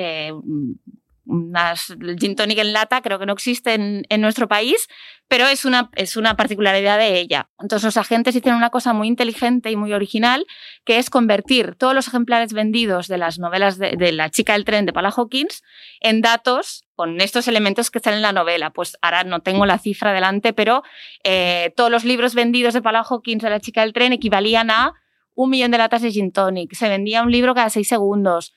unas, 1.25 1.95
gin 2.19 2.35
tonic 2.35 2.59
en 2.59 2.73
lata 2.73 3.01
creo 3.01 3.19
que 3.19 3.25
no 3.25 3.33
existe 3.33 3.73
en, 3.73 4.21
nuestro 4.21 4.47
país, 4.47 4.87
pero 5.27 5.47
es 5.47 5.65
una, 5.65 5.89
es 5.95 6.17
una 6.17 6.35
particularidad 6.35 6.97
de 6.97 7.19
ella. 7.19 7.49
Entonces 7.59 7.85
los 7.85 7.97
agentes 7.97 8.35
hicieron 8.35 8.57
una 8.57 8.69
cosa 8.69 8.93
muy 8.93 9.07
inteligente 9.07 9.71
y 9.71 9.75
muy 9.75 9.93
original, 9.93 10.45
que 10.83 10.97
es 10.97 11.09
convertir 11.09 11.75
todos 11.75 11.93
los 11.93 12.07
ejemplares 12.07 12.53
vendidos 12.53 13.07
de 13.07 13.17
las 13.17 13.39
novelas 13.39 13.77
de, 13.77 13.95
de 13.97 14.11
La 14.11 14.29
chica 14.29 14.53
del 14.53 14.65
tren 14.65 14.85
de 14.85 14.93
Paula 14.93 15.13
Hawkins 15.15 15.63
en 15.99 16.21
datos 16.21 16.85
con 16.95 17.19
estos 17.21 17.47
elementos 17.47 17.91
que 17.91 17.99
están 17.99 18.13
en 18.13 18.21
la 18.21 18.31
novela. 18.31 18.71
Pues 18.71 18.97
ahora 19.01 19.23
no 19.23 19.41
tengo 19.41 19.65
la 19.65 19.77
cifra 19.77 20.13
delante, 20.13 20.53
pero 20.53 20.83
eh, 21.23 21.73
todos 21.75 21.91
los 21.91 22.05
libros 22.05 22.35
vendidos 22.35 22.73
de 22.73 22.81
Paula 22.81 23.05
Hawkins 23.07 23.43
de 23.43 23.49
La 23.49 23.59
chica 23.59 23.81
del 23.81 23.93
tren 23.93 24.13
equivalían 24.13 24.71
a 24.71 24.93
un 25.33 25.49
millón 25.49 25.71
de 25.71 25.77
latas 25.77 26.01
de 26.01 26.11
gin 26.11 26.31
tonic. 26.31 26.73
Se 26.73 26.87
vendía 26.87 27.21
un 27.21 27.31
libro 27.31 27.53
cada 27.53 27.69
seis 27.69 27.87
segundos 27.87 28.53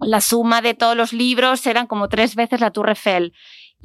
la 0.00 0.20
suma 0.20 0.60
de 0.62 0.74
todos 0.74 0.96
los 0.96 1.12
libros 1.12 1.66
eran 1.66 1.86
como 1.86 2.08
tres 2.08 2.34
veces 2.34 2.60
la 2.60 2.70
Tour 2.70 2.88
Eiffel. 2.88 3.32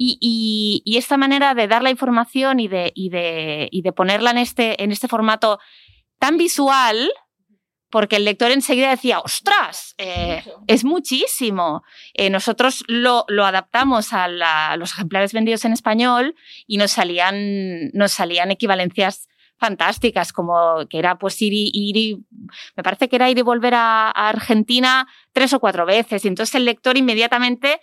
Y, 0.02 0.82
esta 0.96 1.18
manera 1.18 1.54
de 1.54 1.68
dar 1.68 1.82
la 1.82 1.90
información 1.90 2.58
y 2.58 2.68
de, 2.68 2.92
de, 2.94 3.92
ponerla 3.92 4.30
en 4.30 4.38
este, 4.38 4.82
en 4.82 4.92
este 4.92 5.08
formato 5.08 5.58
tan 6.18 6.38
visual, 6.38 7.12
porque 7.90 8.16
el 8.16 8.24
lector 8.24 8.50
enseguida 8.50 8.90
decía, 8.90 9.20
ostras, 9.20 9.94
eh, 9.98 10.42
es 10.66 10.84
muchísimo. 10.84 11.82
Eh, 12.14 12.30
nosotros 12.30 12.82
lo, 12.88 13.26
adaptamos 13.44 14.12
a, 14.12 14.28
los 14.76 14.92
ejemplares 14.92 15.34
vendidos 15.34 15.64
en 15.66 15.72
español 15.72 16.34
y 16.66 16.78
nos 16.78 16.92
salían, 16.92 17.90
nos 17.92 18.12
salían 18.12 18.50
equivalencias 18.50 19.28
fantásticas, 19.60 20.32
como 20.32 20.86
que 20.88 20.98
era 20.98 21.18
pues 21.18 21.40
ir 21.42 21.52
y, 21.54 22.18
me 22.76 22.82
parece 22.82 23.08
que 23.08 23.16
era 23.16 23.30
ir 23.30 23.38
y 23.38 23.42
volver 23.42 23.74
a, 23.74 24.10
Argentina 24.10 25.06
tres 25.32 25.52
o 25.52 25.60
cuatro 25.60 25.86
veces. 25.86 26.24
Y 26.24 26.28
entonces 26.28 26.54
el 26.54 26.64
lector 26.64 26.96
inmediatamente 26.96 27.80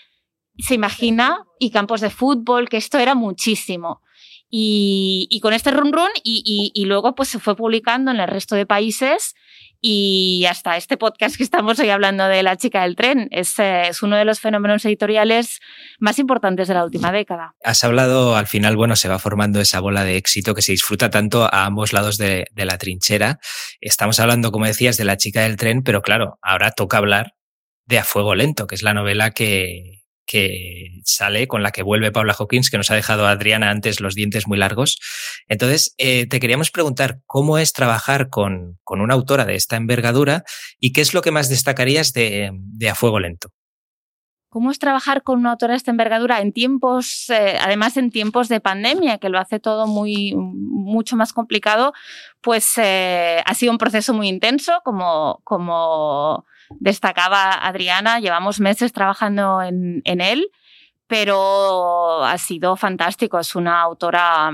se 0.57 0.74
imagina 0.74 1.46
y 1.60 1.69
campos 1.69 2.01
de 2.01 2.10
fútbol, 2.10 2.67
que 2.67 2.77
esto 2.77 2.98
era 2.98 3.13
muchísimo. 3.15 4.01
Y, 4.50 5.39
con 5.41 5.53
este 5.53 5.72
run 5.72 5.93
run 5.93 6.10
y, 6.24 6.72
y, 6.74 6.86
luego 6.86 7.15
pues 7.15 7.29
se 7.29 7.39
fue 7.39 7.55
publicando 7.55 8.12
en 8.12 8.19
el 8.19 8.27
resto 8.27 8.55
de 8.55 8.65
países 8.65 9.36
y 9.81 10.46
hasta 10.50 10.77
este 10.77 10.98
podcast 10.98 11.36
que 11.36 11.43
estamos 11.43 11.79
hoy 11.79 11.89
hablando 11.89 12.27
de 12.27 12.43
La 12.43 12.57
chica 12.57 12.84
del 12.84 12.96
tren 12.96 13.27
es, 13.31 13.57
eh, 13.60 13.89
es, 13.89 14.03
uno 14.03 14.17
de 14.17 14.25
los 14.25 14.39
fenómenos 14.39 14.86
editoriales 14.86 15.60
más 16.00 16.19
importantes 16.19 16.67
de 16.67 16.74
la 16.74 16.84
última 16.84 17.12
década. 17.12 17.55
Has 17.63 17.84
hablado, 17.84 18.36
al 18.36 18.48
final, 18.48 18.75
bueno, 18.75 18.96
se 18.96 19.10
va 19.10 19.19
formando 19.19 19.60
esa 19.62 19.79
bola 19.79 20.03
de 20.03 20.17
éxito 20.17 20.55
que 20.55 20.62
se 20.62 20.72
disfruta 20.72 21.10
tanto 21.10 21.43
a 21.43 21.65
ambos 21.65 21.93
lados 21.93 22.17
de, 22.17 22.46
de 22.51 22.65
la 22.65 22.77
trinchera. 22.77 23.39
Estamos 23.81 24.19
hablando, 24.19 24.51
como 24.51 24.65
decías, 24.65 24.98
de 24.98 25.05
La 25.05 25.17
chica 25.17 25.41
del 25.41 25.57
tren, 25.57 25.84
pero 25.84 26.01
claro, 26.01 26.39
ahora 26.41 26.72
toca 26.72 26.98
hablar 26.98 27.34
de 27.86 28.00
A 28.00 28.03
Fuego 28.03 28.36
Lento, 28.36 28.67
que 28.67 28.75
es 28.75 28.84
la 28.84 28.93
novela 28.93 29.31
que, 29.31 29.98
que 30.27 31.00
sale, 31.03 31.48
con 31.48 31.63
la 31.63 31.72
que 31.72 31.81
vuelve 31.81 32.12
Paula 32.12 32.36
Hawkins, 32.38 32.69
que 32.69 32.77
nos 32.77 32.91
ha 32.91 32.96
dejado 32.96 33.25
Adriana 33.25 33.72
antes 33.72 34.00
los 34.01 34.13
dientes 34.13 34.46
muy 34.48 34.57
largos. 34.57 35.00
Entonces, 35.48 35.96
eh, 35.98 36.27
te 36.27 36.39
queríamos 36.39 36.69
preguntar 36.69 37.22
cómo 37.25 37.57
es 37.57 37.74
trabajar 37.74 38.29
con, 38.29 38.77
con, 38.84 39.01
una 39.01 39.15
autora 39.15 39.46
de 39.46 39.55
esta 39.55 39.77
envergadura 39.77 40.43
y 40.79 40.91
qué 40.91 41.01
es 41.01 41.13
lo 41.13 41.22
que 41.22 41.31
más 41.31 41.50
destacarías 41.50 42.13
de, 42.13 42.51
de 42.53 42.89
A 42.89 42.96
Fuego 42.96 43.19
Lento. 43.19 43.50
¿Cómo 44.50 44.72
es 44.72 44.79
trabajar 44.79 45.24
con 45.24 45.39
una 45.39 45.51
autora 45.51 45.74
de 45.74 45.77
esta 45.77 45.91
envergadura 45.91 46.41
en 46.41 46.53
tiempos, 46.53 47.29
eh, 47.29 47.57
además 47.62 47.98
en 47.98 48.12
tiempos 48.12 48.48
de 48.48 48.62
pandemia, 48.62 49.17
que 49.17 49.29
lo 49.29 49.39
hace 49.39 49.60
todo 49.60 49.88
muy, 49.88 50.34
mucho 50.36 51.15
más 51.15 51.34
complicado? 51.34 51.93
Pues 52.41 52.77
eh, 52.77 53.41
ha 53.46 53.53
sido 53.53 53.72
un 53.72 53.77
proceso 53.77 54.13
muy 54.13 54.29
intenso, 54.29 54.81
como, 54.84 55.41
como 55.43 56.46
destacaba 56.70 57.52
Adriana, 57.52 58.20
llevamos 58.20 58.60
meses 58.60 58.94
trabajando 58.94 59.62
en, 59.62 60.02
en 60.06 60.22
él, 60.22 60.50
pero 61.08 62.24
ha 62.24 62.38
sido 62.38 62.76
fantástico. 62.76 63.40
Es 63.40 63.56
una 63.56 63.82
autora 63.82 64.52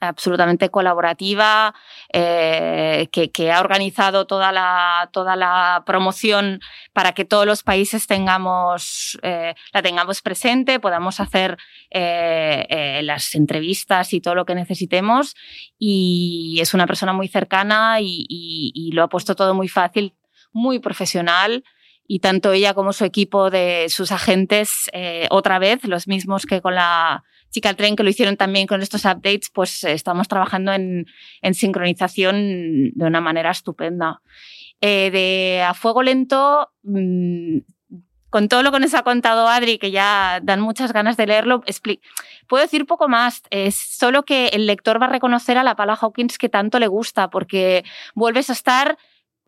absolutamente 0.00 0.70
colaborativa, 0.70 1.74
eh, 2.12 3.08
que, 3.10 3.52
ha 3.52 3.60
organizado 3.60 4.26
toda 4.26 4.52
la, 4.52 5.08
toda 5.12 5.36
la 5.36 5.82
promoción 5.86 6.60
para 6.92 7.12
que 7.12 7.24
todos 7.24 7.46
los 7.46 7.62
países 7.62 8.06
tengamos, 8.06 9.18
eh, 9.22 9.54
la 9.72 9.82
tengamos 9.82 10.22
presente, 10.22 10.80
podamos 10.80 11.20
hacer 11.20 11.58
eh, 11.90 13.00
las 13.02 13.34
entrevistas 13.34 14.12
y 14.12 14.20
todo 14.20 14.34
lo 14.34 14.44
que 14.44 14.54
necesitemos. 14.54 15.34
Y 15.78 16.58
es 16.60 16.74
una 16.74 16.86
persona 16.86 17.12
muy 17.12 17.28
cercana 17.28 17.98
y 18.00 18.90
lo 18.92 19.02
ha 19.02 19.08
puesto 19.08 19.34
todo 19.34 19.54
muy 19.54 19.68
fácil, 19.68 20.14
muy 20.52 20.78
profesional 20.78 21.64
y 22.06 22.20
tanto 22.20 22.52
ella 22.52 22.74
como 22.74 22.92
su 22.92 23.04
equipo 23.04 23.50
de 23.50 23.86
sus 23.88 24.12
agentes, 24.12 24.90
otra 25.30 25.58
vez, 25.58 25.84
los 25.84 26.08
mismos 26.08 26.46
que 26.46 26.62
con 26.62 26.74
la 26.74 27.22
Chica 27.50 27.70
al 27.70 27.76
Tren, 27.76 27.96
que 27.96 28.02
lo 28.02 28.10
hicieron 28.10 28.36
también 28.36 28.66
con 28.66 28.82
estos 28.82 29.04
updates, 29.04 29.50
pues 29.52 29.84
eh, 29.84 29.92
estamos 29.92 30.28
trabajando 30.28 30.72
en, 30.72 31.06
sincronización 31.52 32.92
de 32.94 33.04
una 33.04 33.20
manera 33.20 33.50
estupenda. 33.50 34.20
Eh, 34.80 35.10
de 35.10 35.62
A 35.62 35.74
Fuego 35.74 36.02
Lento, 36.02 36.70
mm, 36.82 37.58
con 38.30 38.48
todo 38.48 38.62
lo 38.62 38.70
que 38.70 38.80
nos 38.80 38.92
ha 38.92 39.02
contado 39.02 39.48
Adri, 39.48 39.78
que 39.78 39.90
ya 39.90 40.40
dan 40.42 40.60
muchas 40.60 40.92
ganas 40.92 41.16
de 41.16 41.26
leerlo, 41.26 41.62
puedo 42.46 42.62
decir 42.62 42.84
poco 42.84 43.08
más. 43.08 43.42
Es 43.50 43.74
solo 43.74 44.24
que 44.24 44.48
el 44.48 44.66
lector 44.66 45.00
va 45.00 45.06
a 45.06 45.10
reconocer 45.10 45.56
a 45.56 45.62
la 45.62 45.74
Pala 45.74 45.98
Hawkins 46.00 46.36
que 46.36 46.50
tanto 46.50 46.78
le 46.78 46.86
gusta, 46.86 47.30
porque 47.30 47.84
vuelves 48.14 48.50
a 48.50 48.52
estar 48.52 48.98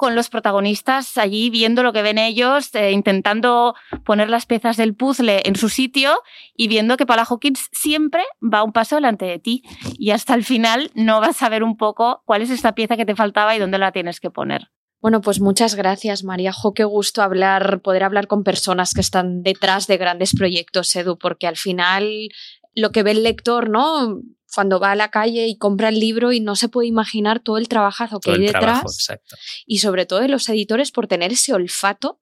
con 0.01 0.15
los 0.15 0.31
protagonistas 0.31 1.19
allí 1.19 1.51
viendo 1.51 1.83
lo 1.83 1.93
que 1.93 2.01
ven 2.01 2.17
ellos, 2.17 2.75
eh, 2.75 2.91
intentando 2.91 3.75
poner 4.03 4.31
las 4.31 4.47
piezas 4.47 4.79
del 4.79 4.95
puzzle 4.95 5.43
en 5.45 5.57
su 5.57 5.69
sitio 5.69 6.23
y 6.57 6.69
viendo 6.69 6.97
que 6.97 7.05
Paula 7.05 7.27
Hawkins 7.29 7.69
siempre 7.71 8.23
va 8.43 8.63
un 8.63 8.73
paso 8.73 8.95
delante 8.95 9.27
de 9.27 9.39
ti 9.39 9.63
y 9.99 10.13
hasta 10.13 10.33
el 10.33 10.43
final 10.43 10.91
no 10.95 11.21
vas 11.21 11.43
a 11.43 11.51
ver 11.51 11.63
un 11.63 11.77
poco 11.77 12.23
cuál 12.25 12.41
es 12.41 12.49
esta 12.49 12.75
pieza 12.75 12.97
que 12.97 13.05
te 13.05 13.15
faltaba 13.15 13.55
y 13.55 13.59
dónde 13.59 13.77
la 13.77 13.93
tienes 13.93 14.21
que 14.21 14.31
poner. 14.31 14.71
Bueno, 15.03 15.21
pues 15.21 15.39
muchas 15.39 15.75
gracias, 15.75 16.25
María. 16.25 16.51
Jo, 16.51 16.73
qué 16.73 16.85
gusto 16.85 17.21
hablar, 17.21 17.83
poder 17.83 18.03
hablar 18.03 18.27
con 18.27 18.43
personas 18.43 18.95
que 18.95 19.03
están 19.03 19.43
detrás 19.43 19.87
de 19.87 19.99
grandes 19.99 20.35
proyectos, 20.35 20.97
Edu, 20.97 21.19
porque 21.19 21.47
al 21.47 21.59
final 21.59 22.31
lo 22.75 22.91
que 22.91 23.03
ve 23.03 23.11
el 23.11 23.23
lector, 23.23 23.69
¿no? 23.69 24.23
Cuando 24.55 24.81
va 24.81 24.93
a 24.93 24.97
la 24.97 25.11
calle 25.11 25.47
y 25.47 25.57
compra 25.57 25.89
el 25.89 26.01
libro 26.01 26.33
y 26.33 26.41
no 26.41 26.57
se 26.57 26.69
puede 26.69 26.89
imaginar 26.89 27.41
todo 27.41 27.59
el 27.59 27.69
trabajazo 27.69 28.21
que 28.21 28.33
hay 28.33 28.39
detrás. 28.41 29.09
y 29.67 29.79
sobre 29.79 30.07
todo 30.07 30.21
de 30.21 30.29
los 30.29 30.49
editores 30.49 30.91
por 30.93 31.07
tener 31.07 31.33
ese 31.33 31.53
olfato 31.53 32.21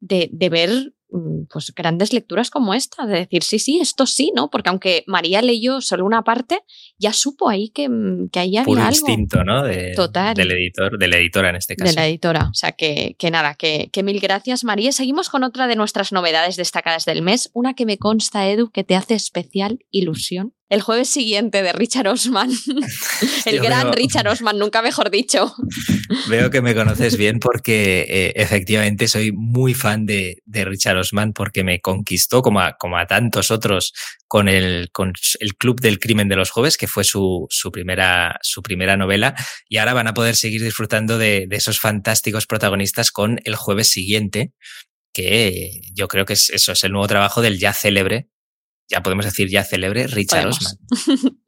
de, 0.00 0.28
de 0.32 0.48
ver 0.48 0.92
Mm, 1.14 1.44
pues 1.48 1.72
grandes 1.72 2.12
lecturas 2.12 2.50
como 2.50 2.74
esta, 2.74 3.06
de 3.06 3.18
decir, 3.18 3.44
sí, 3.44 3.60
sí, 3.60 3.78
esto 3.78 4.04
sí, 4.04 4.32
¿no? 4.34 4.50
Porque 4.50 4.70
aunque 4.70 5.04
María 5.06 5.42
leyó 5.42 5.80
solo 5.80 6.04
una 6.04 6.24
parte, 6.24 6.62
ya 6.98 7.12
supo 7.12 7.48
ahí 7.48 7.68
que, 7.68 7.88
mm, 7.88 8.30
que 8.30 8.40
ahí 8.40 8.56
había 8.56 8.64
Puro 8.64 8.82
algo. 8.82 8.96
instinto, 8.96 9.44
¿no? 9.44 9.62
Total. 9.94 10.34
Del 10.34 10.50
editor, 10.50 10.98
de 10.98 11.06
la 11.06 11.18
editora 11.18 11.50
en 11.50 11.56
este 11.56 11.76
caso. 11.76 11.88
De 11.88 11.94
la 11.94 12.08
editora. 12.08 12.48
O 12.50 12.54
sea, 12.54 12.72
que, 12.72 13.14
que 13.16 13.30
nada, 13.30 13.54
que, 13.54 13.90
que, 13.92 14.02
mil 14.02 14.18
gracias, 14.18 14.64
María. 14.64 14.90
Seguimos 14.90 15.28
con 15.28 15.44
otra 15.44 15.68
de 15.68 15.76
nuestras 15.76 16.10
novedades 16.10 16.56
destacadas 16.56 17.04
del 17.04 17.22
mes, 17.22 17.48
una 17.54 17.74
que 17.74 17.86
me 17.86 17.96
consta, 17.96 18.48
Edu, 18.48 18.72
que 18.72 18.82
te 18.82 18.96
hace 18.96 19.14
especial 19.14 19.78
ilusión. 19.92 20.52
El 20.70 20.80
jueves 20.80 21.10
siguiente 21.10 21.62
de 21.62 21.72
Richard 21.72 22.08
Osman. 22.08 22.50
el 23.44 23.60
gran 23.60 23.92
Richard 23.92 24.26
Osman, 24.28 24.58
nunca 24.58 24.80
mejor 24.80 25.10
dicho. 25.10 25.54
Veo 26.28 26.50
que 26.50 26.62
me 26.62 26.74
conoces 26.74 27.18
bien 27.18 27.38
porque 27.38 28.06
eh, 28.08 28.32
efectivamente 28.36 29.06
soy 29.06 29.30
muy 29.32 29.74
fan 29.74 30.06
de, 30.06 30.42
de 30.46 30.64
Richard 30.64 30.96
Osman 30.96 31.34
porque 31.34 31.64
me 31.64 31.80
conquistó, 31.80 32.40
como 32.40 32.60
a, 32.60 32.78
como 32.78 32.96
a 32.96 33.06
tantos 33.06 33.50
otros, 33.50 33.92
con 34.26 34.48
el, 34.48 34.88
con 34.90 35.12
el 35.40 35.54
Club 35.56 35.80
del 35.80 35.98
Crimen 35.98 36.28
de 36.28 36.36
los 36.36 36.50
Jueves, 36.50 36.78
que 36.78 36.88
fue 36.88 37.04
su, 37.04 37.46
su, 37.50 37.70
primera, 37.70 38.38
su 38.42 38.62
primera 38.62 38.96
novela, 38.96 39.34
y 39.68 39.76
ahora 39.76 39.92
van 39.92 40.08
a 40.08 40.14
poder 40.14 40.34
seguir 40.34 40.62
disfrutando 40.62 41.18
de, 41.18 41.46
de 41.46 41.56
esos 41.56 41.78
fantásticos 41.78 42.46
protagonistas 42.46 43.10
con 43.10 43.38
el 43.44 43.54
jueves 43.54 43.90
siguiente, 43.90 44.52
que 45.12 45.82
yo 45.92 46.08
creo 46.08 46.24
que 46.24 46.32
es, 46.32 46.48
eso 46.50 46.72
es 46.72 46.82
el 46.84 46.92
nuevo 46.92 47.06
trabajo 47.06 47.42
del 47.42 47.58
ya 47.58 47.74
célebre 47.74 48.28
ya 48.88 49.02
podemos 49.02 49.24
decir 49.24 49.48
ya 49.48 49.64
célebre, 49.64 50.06
Richard 50.06 50.48
Osman. 50.48 50.74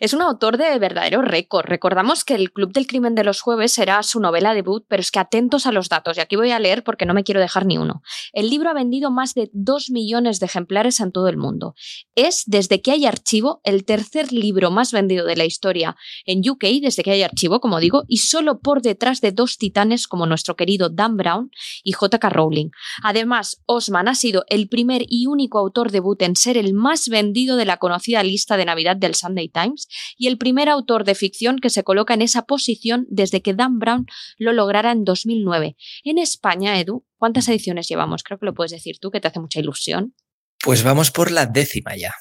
es 0.00 0.14
un 0.14 0.22
autor 0.22 0.56
de 0.56 0.78
verdadero 0.78 1.20
récord. 1.22 1.66
Recordamos 1.66 2.24
que 2.24 2.34
El 2.34 2.50
Club 2.50 2.72
del 2.72 2.86
Crimen 2.86 3.14
de 3.14 3.24
los 3.24 3.40
Jueves 3.40 3.72
será 3.72 4.02
su 4.02 4.20
novela 4.20 4.54
debut, 4.54 4.84
pero 4.88 5.00
es 5.00 5.10
que 5.10 5.18
atentos 5.18 5.66
a 5.66 5.72
los 5.72 5.88
datos, 5.88 6.16
y 6.16 6.20
aquí 6.20 6.36
voy 6.36 6.50
a 6.50 6.58
leer 6.58 6.84
porque 6.84 7.04
no 7.04 7.14
me 7.14 7.24
quiero 7.24 7.40
dejar 7.40 7.66
ni 7.66 7.76
uno. 7.76 8.02
El 8.32 8.48
libro 8.48 8.70
ha 8.70 8.74
vendido 8.74 9.10
más 9.10 9.34
de 9.34 9.50
2 9.52 9.90
millones 9.90 10.40
de 10.40 10.46
ejemplares 10.46 11.00
en 11.00 11.12
todo 11.12 11.28
el 11.28 11.36
mundo. 11.36 11.74
Es, 12.14 12.44
desde 12.46 12.80
que 12.80 12.92
hay 12.92 13.04
archivo, 13.04 13.60
el 13.64 13.84
tercer 13.84 14.32
libro 14.32 14.70
más 14.70 14.92
vendido 14.92 15.26
de 15.26 15.36
la 15.36 15.44
historia 15.44 15.96
en 16.24 16.48
UK, 16.48 16.64
desde 16.80 17.02
que 17.02 17.10
hay 17.10 17.22
archivo, 17.22 17.60
como 17.60 17.80
digo, 17.80 18.04
y 18.08 18.18
solo 18.18 18.60
por 18.60 18.80
detrás 18.80 19.20
de 19.20 19.32
dos 19.32 19.58
titanes 19.58 20.08
como 20.08 20.26
nuestro 20.26 20.56
querido 20.56 20.88
Dan 20.88 21.16
Brown 21.16 21.50
y 21.84 21.92
J.K. 21.92 22.30
Rowling. 22.30 22.70
Además, 23.02 23.62
Osman 23.66 24.08
ha 24.08 24.14
sido 24.14 24.44
el 24.48 24.68
primer 24.68 25.02
y 25.06 25.26
único 25.26 25.58
autor 25.58 25.90
debut 25.90 26.22
en 26.22 26.34
ser 26.34 26.56
el 26.56 26.77
más 26.78 27.08
vendido 27.08 27.56
de 27.56 27.66
la 27.66 27.76
conocida 27.76 28.22
lista 28.22 28.56
de 28.56 28.64
Navidad 28.64 28.96
del 28.96 29.14
Sunday 29.14 29.48
Times 29.48 29.88
y 30.16 30.28
el 30.28 30.38
primer 30.38 30.68
autor 30.68 31.04
de 31.04 31.14
ficción 31.14 31.58
que 31.58 31.68
se 31.68 31.84
coloca 31.84 32.14
en 32.14 32.22
esa 32.22 32.42
posición 32.42 33.06
desde 33.10 33.42
que 33.42 33.52
Dan 33.52 33.78
Brown 33.78 34.06
lo 34.38 34.52
lograra 34.52 34.92
en 34.92 35.04
2009. 35.04 35.76
En 36.04 36.18
España, 36.18 36.80
Edu, 36.80 37.04
¿cuántas 37.16 37.48
ediciones 37.48 37.88
llevamos? 37.88 38.22
Creo 38.22 38.38
que 38.38 38.46
lo 38.46 38.54
puedes 38.54 38.72
decir 38.72 38.98
tú, 38.98 39.10
que 39.10 39.20
te 39.20 39.28
hace 39.28 39.40
mucha 39.40 39.60
ilusión. 39.60 40.14
Pues 40.62 40.82
vamos 40.82 41.10
por 41.10 41.30
la 41.30 41.46
décima 41.46 41.96
ya. 41.96 42.14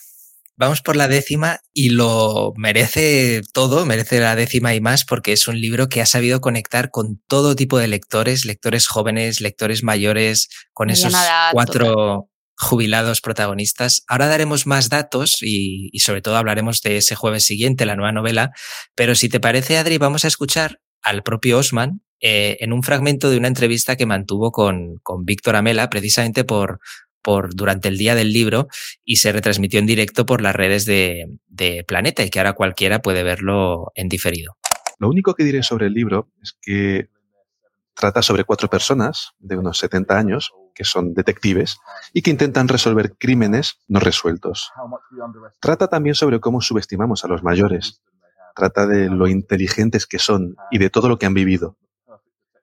Vamos 0.59 0.81
por 0.81 0.95
la 0.95 1.07
décima 1.07 1.59
y 1.71 1.89
lo 1.89 2.51
merece 2.57 3.43
todo, 3.53 3.85
merece 3.85 4.19
la 4.19 4.35
décima 4.35 4.73
y 4.73 4.81
más 4.81 5.05
porque 5.05 5.31
es 5.31 5.47
un 5.47 5.61
libro 5.61 5.87
que 5.87 6.01
ha 6.01 6.07
sabido 6.07 6.41
conectar 6.41 6.89
con 6.89 7.21
todo 7.27 7.55
tipo 7.55 7.77
de 7.77 7.87
lectores, 7.87 8.43
lectores 8.43 8.87
jóvenes, 8.87 9.39
lectores 9.39 9.83
mayores, 9.83 10.49
con 10.73 10.89
esos 10.89 11.13
cuatro, 11.51 12.31
jubilados 12.57 13.21
protagonistas. 13.21 14.03
Ahora 14.07 14.27
daremos 14.27 14.65
más 14.65 14.89
datos 14.89 15.37
y, 15.41 15.91
sobre 15.99 16.21
todo 16.21 16.37
hablaremos 16.37 16.81
de 16.81 16.97
ese 16.97 17.15
jueves 17.15 17.45
siguiente, 17.45 17.85
la 17.85 17.95
nueva 17.95 18.11
novela. 18.11 18.51
Pero 18.95 19.15
si 19.15 19.29
te 19.29 19.39
parece, 19.39 19.77
Adri, 19.77 19.97
vamos 19.97 20.25
a 20.25 20.27
escuchar 20.27 20.79
al 21.03 21.23
propio 21.23 21.59
Osman 21.59 22.01
eh, 22.19 22.57
en 22.59 22.73
un 22.73 22.81
fragmento 22.81 23.29
de 23.29 23.37
una 23.37 23.47
entrevista 23.47 23.95
que 23.95 24.07
mantuvo 24.07 24.51
con, 24.51 24.97
con 25.03 25.23
Víctor 25.23 25.55
Amela, 25.55 25.89
precisamente 25.89 26.43
por, 26.43 26.79
por 27.21 27.53
durante 27.53 27.89
el 27.89 27.97
día 27.97 28.15
del 28.15 28.33
libro, 28.33 28.67
y 29.05 29.17
se 29.17 29.31
retransmitió 29.31 29.79
en 29.79 29.85
directo 29.85 30.25
por 30.25 30.41
las 30.41 30.55
redes 30.55 30.85
de, 30.85 31.27
de 31.47 31.83
Planeta, 31.87 32.23
y 32.23 32.31
que 32.31 32.39
ahora 32.39 32.53
cualquiera 32.53 33.03
puede 33.03 33.21
verlo 33.21 33.91
en 33.93 34.09
diferido. 34.09 34.57
Lo 34.97 35.09
único 35.09 35.35
que 35.35 35.43
diré 35.43 35.61
sobre 35.61 35.85
el 35.85 35.93
libro 35.93 36.31
es 36.41 36.57
que 36.59 37.09
trata 37.97 38.21
sobre 38.21 38.43
cuatro 38.43 38.69
personas 38.69 39.31
de 39.39 39.57
unos 39.57 39.79
70 39.79 40.17
años 40.17 40.53
que 40.75 40.83
son 40.83 41.13
detectives 41.13 41.79
y 42.13 42.21
que 42.21 42.29
intentan 42.29 42.67
resolver 42.67 43.15
crímenes 43.17 43.79
no 43.87 43.99
resueltos. 43.99 44.71
Trata 45.59 45.87
también 45.87 46.15
sobre 46.15 46.39
cómo 46.39 46.61
subestimamos 46.61 47.25
a 47.25 47.27
los 47.27 47.43
mayores. 47.43 48.01
Trata 48.55 48.85
de 48.85 49.09
lo 49.09 49.27
inteligentes 49.27 50.05
que 50.05 50.19
son 50.19 50.55
y 50.71 50.77
de 50.77 50.89
todo 50.89 51.09
lo 51.09 51.17
que 51.17 51.25
han 51.25 51.33
vivido. 51.33 51.77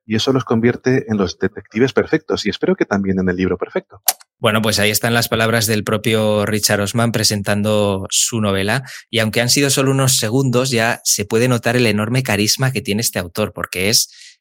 Y 0.07 0.17
eso 0.17 0.33
los 0.33 0.45
convierte 0.45 1.07
en 1.09 1.17
los 1.17 1.39
detectives 1.39 1.93
perfectos 1.93 2.45
y 2.45 2.51
espero 2.51 2.77
que 2.77 2.85
también 2.85 3.19
en 3.19 3.29
el 3.29 3.37
libro 3.37 3.57
perfecto. 3.57 4.03
Bueno, 4.39 4.61
pues 4.61 4.79
ahí 4.79 4.91
están 4.91 5.15
las 5.15 5.29
palabras 5.29 5.67
del 5.67 5.85
propio 5.85 6.45
Richard 6.45 6.81
Osman 6.81 7.13
presentando 7.13 8.07
su 8.11 8.41
novela 8.41 8.83
y 9.09 9.21
aunque 9.21 9.41
han 9.41 9.49
sido 9.49 9.71
solo 9.71 9.91
unos 9.91 10.19
segundos 10.19 10.71
ya 10.71 11.01
se 11.05 11.25
puede 11.25 11.49
notar 11.49 11.77
el 11.77 11.87
enorme 11.87 12.23
carisma 12.23 12.71
que 12.71 12.83
tiene 12.83 13.01
este 13.01 13.19
autor 13.19 13.55
porque 13.55 13.89
es 13.89 14.34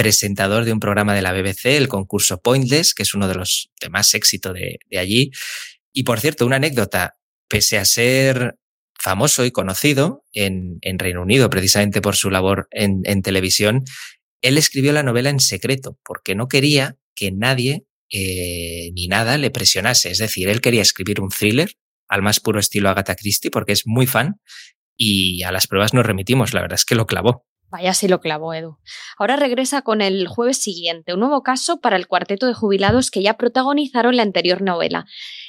presentador 0.00 0.64
de 0.64 0.72
un 0.72 0.80
programa 0.80 1.14
de 1.14 1.20
la 1.20 1.30
BBC, 1.30 1.76
el 1.76 1.88
concurso 1.88 2.40
Pointless, 2.40 2.94
que 2.94 3.02
es 3.02 3.12
uno 3.12 3.28
de 3.28 3.34
los 3.34 3.70
de 3.82 3.90
más 3.90 4.14
éxito 4.14 4.54
de, 4.54 4.78
allí. 4.98 5.30
Y 5.92 6.04
por 6.04 6.20
cierto, 6.20 6.46
una 6.46 6.56
anécdota, 6.56 7.18
pese 7.48 7.76
a 7.76 7.84
ser 7.84 8.56
famoso 8.98 9.44
y 9.44 9.50
conocido 9.50 10.24
en, 10.32 10.80
Reino 10.98 11.20
Unido, 11.20 11.50
precisamente 11.50 12.00
por 12.00 12.16
su 12.16 12.30
labor 12.30 12.66
en, 12.70 13.02
en, 13.04 13.20
televisión, 13.20 13.84
él 14.40 14.56
escribió 14.56 14.94
la 14.94 15.02
novela 15.02 15.28
en 15.28 15.38
secreto, 15.38 15.98
porque 16.02 16.34
no 16.34 16.48
quería 16.48 16.96
que 17.14 17.30
nadie 17.30 17.84
eh, 18.10 18.92
ni 18.94 19.06
nada 19.06 19.36
le 19.36 19.50
presionase. 19.50 20.10
Es 20.10 20.16
decir, 20.16 20.48
él 20.48 20.62
quería 20.62 20.80
escribir 20.80 21.20
un 21.20 21.28
thriller 21.28 21.74
al 22.08 22.22
más 22.22 22.40
puro 22.40 22.58
estilo 22.58 22.88
Agatha 22.88 23.16
Christie, 23.16 23.50
porque 23.50 23.72
es 23.72 23.86
muy 23.86 24.06
fan, 24.06 24.40
y 24.96 25.42
a 25.42 25.52
las 25.52 25.66
pruebas 25.66 25.92
nos 25.92 26.06
remitimos, 26.06 26.54
la 26.54 26.62
verdad 26.62 26.76
es 26.76 26.86
que 26.86 26.94
lo 26.94 27.06
clavó. 27.06 27.44
Vaya 27.70 27.94
si 27.94 28.08
lo 28.08 28.20
clavó 28.20 28.52
Edu. 28.52 28.78
Ahora 29.16 29.36
regresa 29.36 29.82
con 29.82 30.00
el 30.00 30.26
jueves 30.26 30.58
siguiente, 30.58 31.14
un 31.14 31.20
nuevo 31.20 31.42
caso 31.42 31.80
para 31.80 31.96
el 31.96 32.08
cuarteto 32.08 32.46
de 32.46 32.54
jubilados 32.54 33.12
que 33.12 33.22
ya 33.22 33.34
protagonizaron 33.34 34.16
la 34.16 34.22
anterior 34.22 34.60
novela. 34.60 35.06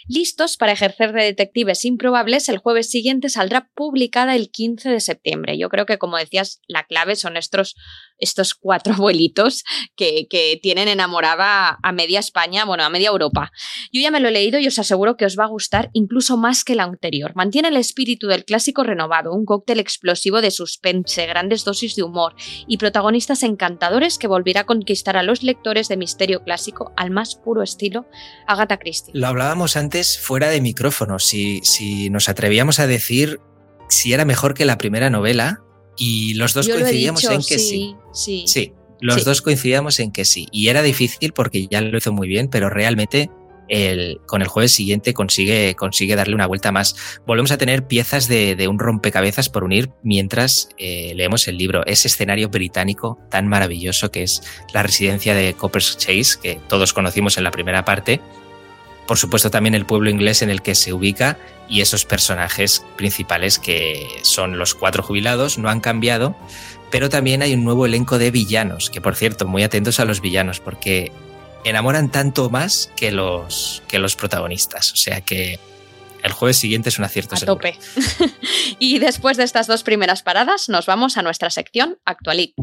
Listos 0.08 0.58
para 0.58 0.74
ejercer 0.74 1.14
de 1.14 1.24
detectives 1.24 1.86
improbables, 1.86 2.50
el 2.50 2.58
jueves 2.58 2.90
siguiente 2.90 3.30
saldrá 3.30 3.70
publicada 3.76 4.36
el 4.36 4.50
15 4.50 4.90
de 4.90 5.00
septiembre. 5.00 5.58
Yo 5.58 5.70
creo 5.70 5.86
que, 5.86 5.98
como 5.98 6.18
decías, 6.18 6.62
la 6.68 6.84
clave 6.84 7.16
son 7.16 7.38
estos, 7.38 7.76
estos 8.18 8.54
cuatro 8.54 8.94
abuelitos 8.96 9.64
que, 9.96 10.28
que 10.30 10.60
tienen 10.62 10.88
enamorada 10.88 11.80
a 11.82 11.92
media 11.92 12.20
España, 12.20 12.66
bueno, 12.66 12.84
a 12.84 12.90
media 12.90 13.10
Europa. 13.10 13.52
Yo 13.92 14.02
ya 14.02 14.12
me 14.12 14.20
lo 14.20 14.30
he 14.30 14.32
leído 14.32 14.60
y 14.60 14.68
os 14.68 14.80
aseguro 14.80 15.18
que 15.18 15.26
os 15.26 15.38
va 15.38 15.46
a 15.46 15.50
gustar 15.50 15.90
incluso 15.94 16.38
más 16.38 16.64
que 16.64 16.76
la 16.76 16.84
anterior. 16.84 17.34
Mantiene 17.36 17.68
el 17.68 17.78
espíritu 17.78 18.28
del 18.28 18.46
clásico 18.46 18.84
renovado, 18.84 19.34
un 19.34 19.46
cóctel 19.46 19.80
explosivo 19.80 20.42
de 20.42 20.52
suspense, 20.52 21.26
grandes 21.26 21.66
dosis 21.66 21.96
de 21.96 22.04
humor 22.04 22.36
y 22.68 22.78
protagonistas 22.78 23.44
encantadores 23.44 24.18
que 24.18 24.28
volverá 24.28 24.62
a 24.62 24.66
conquistar 24.66 25.18
a 25.18 25.24
los 25.24 25.44
lectores 25.44 25.88
de 25.88 25.98
misterio 25.98 26.44
clásico 26.44 26.94
al 26.98 27.12
más 27.12 27.36
puro 27.36 27.64
estilo 27.64 28.08
Agatha 28.48 28.78
Christie. 28.78 29.14
Lo 29.16 29.28
hablábamos 29.28 29.76
fuera 30.20 30.50
de 30.50 30.62
micrófono, 30.62 31.20
si, 31.20 31.62
si 31.64 32.10
nos 32.10 32.30
atrevíamos 32.30 32.80
a 32.80 32.88
decir 32.88 33.40
si 33.90 34.14
era 34.14 34.26
mejor 34.26 34.54
que 34.54 34.66
la 34.66 34.78
primera 34.78 35.10
novela 35.10 35.62
y 35.98 36.34
los 36.36 36.54
dos 36.54 36.68
coincidíamos 36.68 37.24
en 37.26 37.42
que 37.42 37.60
sí. 37.60 37.96
Sí, 38.14 38.46
sí. 38.48 38.74
los 39.00 39.26
dos 39.26 39.42
coincidíamos 39.42 40.00
en 40.00 40.12
que 40.12 40.26
sí. 40.26 40.48
Y 40.52 40.70
era 40.70 40.82
difícil 40.82 41.34
porque 41.34 41.68
ya 41.68 41.82
lo 41.82 41.98
hizo 41.98 42.14
muy 42.14 42.28
bien, 42.28 42.48
pero 42.48 42.70
realmente 42.70 43.30
el, 43.68 44.20
con 44.26 44.42
el 44.42 44.48
jueves 44.48 44.72
siguiente 44.72 45.14
consigue, 45.14 45.76
consigue 45.76 46.16
darle 46.16 46.36
una 46.36 46.46
vuelta 46.46 46.72
más. 46.72 46.96
Volvemos 47.26 47.52
a 47.52 47.58
tener 47.58 47.88
piezas 47.88 48.28
de, 48.28 48.68
un 48.68 48.80
rompecabezas 48.80 49.50
por 49.50 49.64
unir 49.64 49.92
mientras 50.04 50.70
eh, 50.78 51.14
leemos 51.16 51.48
el 51.48 51.58
libro. 51.58 51.86
Ese 51.86 52.08
escenario 52.08 52.50
británico 52.50 53.20
tan 53.30 53.48
maravilloso 53.48 54.12
que 54.12 54.24
es 54.24 54.42
la 54.74 54.84
residencia 54.84 55.34
de 55.34 55.54
Copper's 55.54 55.98
Chase, 55.98 56.38
que 56.42 56.60
todos 56.68 56.94
conocimos 56.94 57.38
en 57.38 57.44
la 57.44 57.52
primera 57.52 57.86
parte, 57.86 58.22
por 59.08 59.18
supuesto 59.18 59.52
también 59.52 59.76
el 59.76 59.86
pueblo 59.86 60.10
inglés 60.10 60.42
en 60.42 60.50
el 60.50 60.62
que 60.62 60.76
se 60.76 60.94
ubica 60.94 61.38
y 61.68 61.82
esos 61.82 62.06
personajes 62.06 62.86
principales 62.96 63.60
que 63.60 64.08
son 64.24 64.58
los 64.58 64.76
cuatro 64.76 65.04
jubilados, 65.04 65.58
no 65.58 65.70
han 65.70 65.80
cambiado, 65.80 66.36
pero 66.92 67.10
también 67.10 67.42
hay 67.42 67.54
un 67.54 67.64
nuevo 67.64 67.86
elenco 67.86 68.18
de 68.18 68.32
villanos, 68.32 68.90
que 68.90 69.02
por 69.02 69.16
cierto, 69.16 69.48
muy 69.48 69.64
atentos 69.64 70.00
a 70.00 70.06
los 70.06 70.22
villanos, 70.22 70.60
porque 70.60 71.12
enamoran 71.64 72.12
tanto 72.12 72.50
más 72.50 72.92
que 72.96 73.12
los, 73.12 73.84
que 73.88 74.00
los 74.00 74.16
protagonistas. 74.16 74.92
O 74.94 74.98
sea 74.98 75.22
que 75.22 75.60
el 76.24 76.32
jueves 76.32 76.58
siguiente 76.58 76.90
es 76.90 77.00
un 77.00 77.06
acierto. 77.06 77.36
A 77.36 77.40
tope. 77.40 77.78
y 78.80 79.00
después 79.00 79.38
de 79.38 79.44
estas 79.44 79.68
dos 79.68 79.84
primeras 79.84 80.22
paradas, 80.22 80.70
nos 80.70 80.86
vamos 80.86 81.18
a 81.18 81.22
nuestra 81.22 81.50
sección 81.50 81.98
Actualit. 82.06 82.54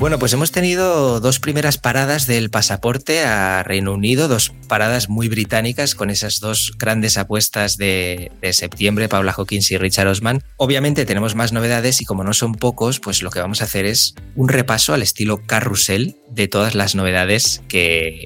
Bueno, 0.00 0.18
pues 0.18 0.32
hemos 0.32 0.50
tenido 0.50 1.20
dos 1.20 1.40
primeras 1.40 1.76
paradas 1.76 2.26
del 2.26 2.48
pasaporte 2.48 3.22
a 3.22 3.62
Reino 3.62 3.92
Unido, 3.92 4.28
dos 4.28 4.54
paradas 4.66 5.10
muy 5.10 5.28
británicas 5.28 5.94
con 5.94 6.08
esas 6.08 6.40
dos 6.40 6.72
grandes 6.78 7.18
apuestas 7.18 7.76
de, 7.76 8.32
septiembre, 8.52 9.10
Paula 9.10 9.34
Hawkins 9.36 9.70
y 9.70 9.76
Richard 9.76 10.08
Osman. 10.08 10.42
Obviamente 10.56 11.04
tenemos 11.04 11.34
más 11.34 11.52
novedades 11.52 12.00
y 12.00 12.06
como 12.06 12.24
no 12.24 12.32
son 12.32 12.54
pocos, 12.54 12.98
pues 12.98 13.20
lo 13.22 13.28
que 13.28 13.40
vamos 13.40 13.60
a 13.60 13.64
hacer 13.64 13.84
es 13.84 14.14
un 14.36 14.48
repaso 14.48 14.94
al 14.94 15.02
estilo 15.02 15.44
carrusel 15.46 16.16
de 16.30 16.48
todas 16.48 16.74
las 16.74 16.94
novedades 16.94 17.60
que, 17.68 18.24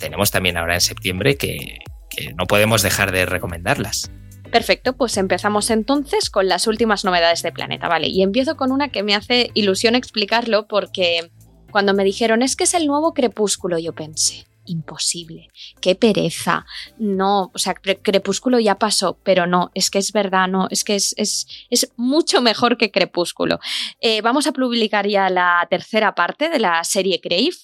tenemos 0.00 0.32
también 0.32 0.56
ahora 0.56 0.74
en 0.74 0.80
septiembre, 0.80 1.36
que 1.36 1.78
no 2.36 2.46
podemos 2.48 2.82
dejar 2.82 3.12
de 3.12 3.24
recomendarlas. 3.24 4.10
Perfecto, 4.54 4.92
pues 4.92 5.16
empezamos 5.16 5.68
entonces 5.70 6.30
con 6.30 6.46
las 6.46 6.68
últimas 6.68 7.04
novedades 7.04 7.42
de 7.42 7.50
Planeta, 7.50 7.88
¿vale? 7.88 8.06
Y 8.06 8.22
empiezo 8.22 8.56
con 8.56 8.70
una 8.70 8.88
que 8.88 9.02
me 9.02 9.16
hace 9.16 9.50
ilusión 9.54 9.96
explicarlo 9.96 10.68
porque 10.68 11.32
cuando 11.72 11.92
me 11.92 12.04
dijeron 12.04 12.40
es 12.40 12.54
que 12.54 12.62
es 12.62 12.74
el 12.74 12.86
nuevo 12.86 13.14
crepúsculo, 13.14 13.80
yo 13.80 13.94
pensé, 13.94 14.46
imposible, 14.64 15.48
qué 15.80 15.96
pereza, 15.96 16.66
no, 16.98 17.50
o 17.52 17.58
sea, 17.58 17.74
crepúsculo 17.74 18.60
ya 18.60 18.78
pasó, 18.78 19.18
pero 19.24 19.48
no, 19.48 19.72
es 19.74 19.90
que 19.90 19.98
es 19.98 20.12
verdad, 20.12 20.46
no, 20.46 20.68
es 20.70 20.84
que 20.84 20.94
es, 20.94 21.16
es, 21.18 21.48
es 21.68 21.90
mucho 21.96 22.40
mejor 22.40 22.76
que 22.76 22.92
crepúsculo. 22.92 23.58
Eh, 24.00 24.20
vamos 24.20 24.46
a 24.46 24.52
publicar 24.52 25.08
ya 25.08 25.30
la 25.30 25.66
tercera 25.68 26.14
parte 26.14 26.48
de 26.48 26.60
la 26.60 26.84
serie 26.84 27.20
Crave 27.20 27.56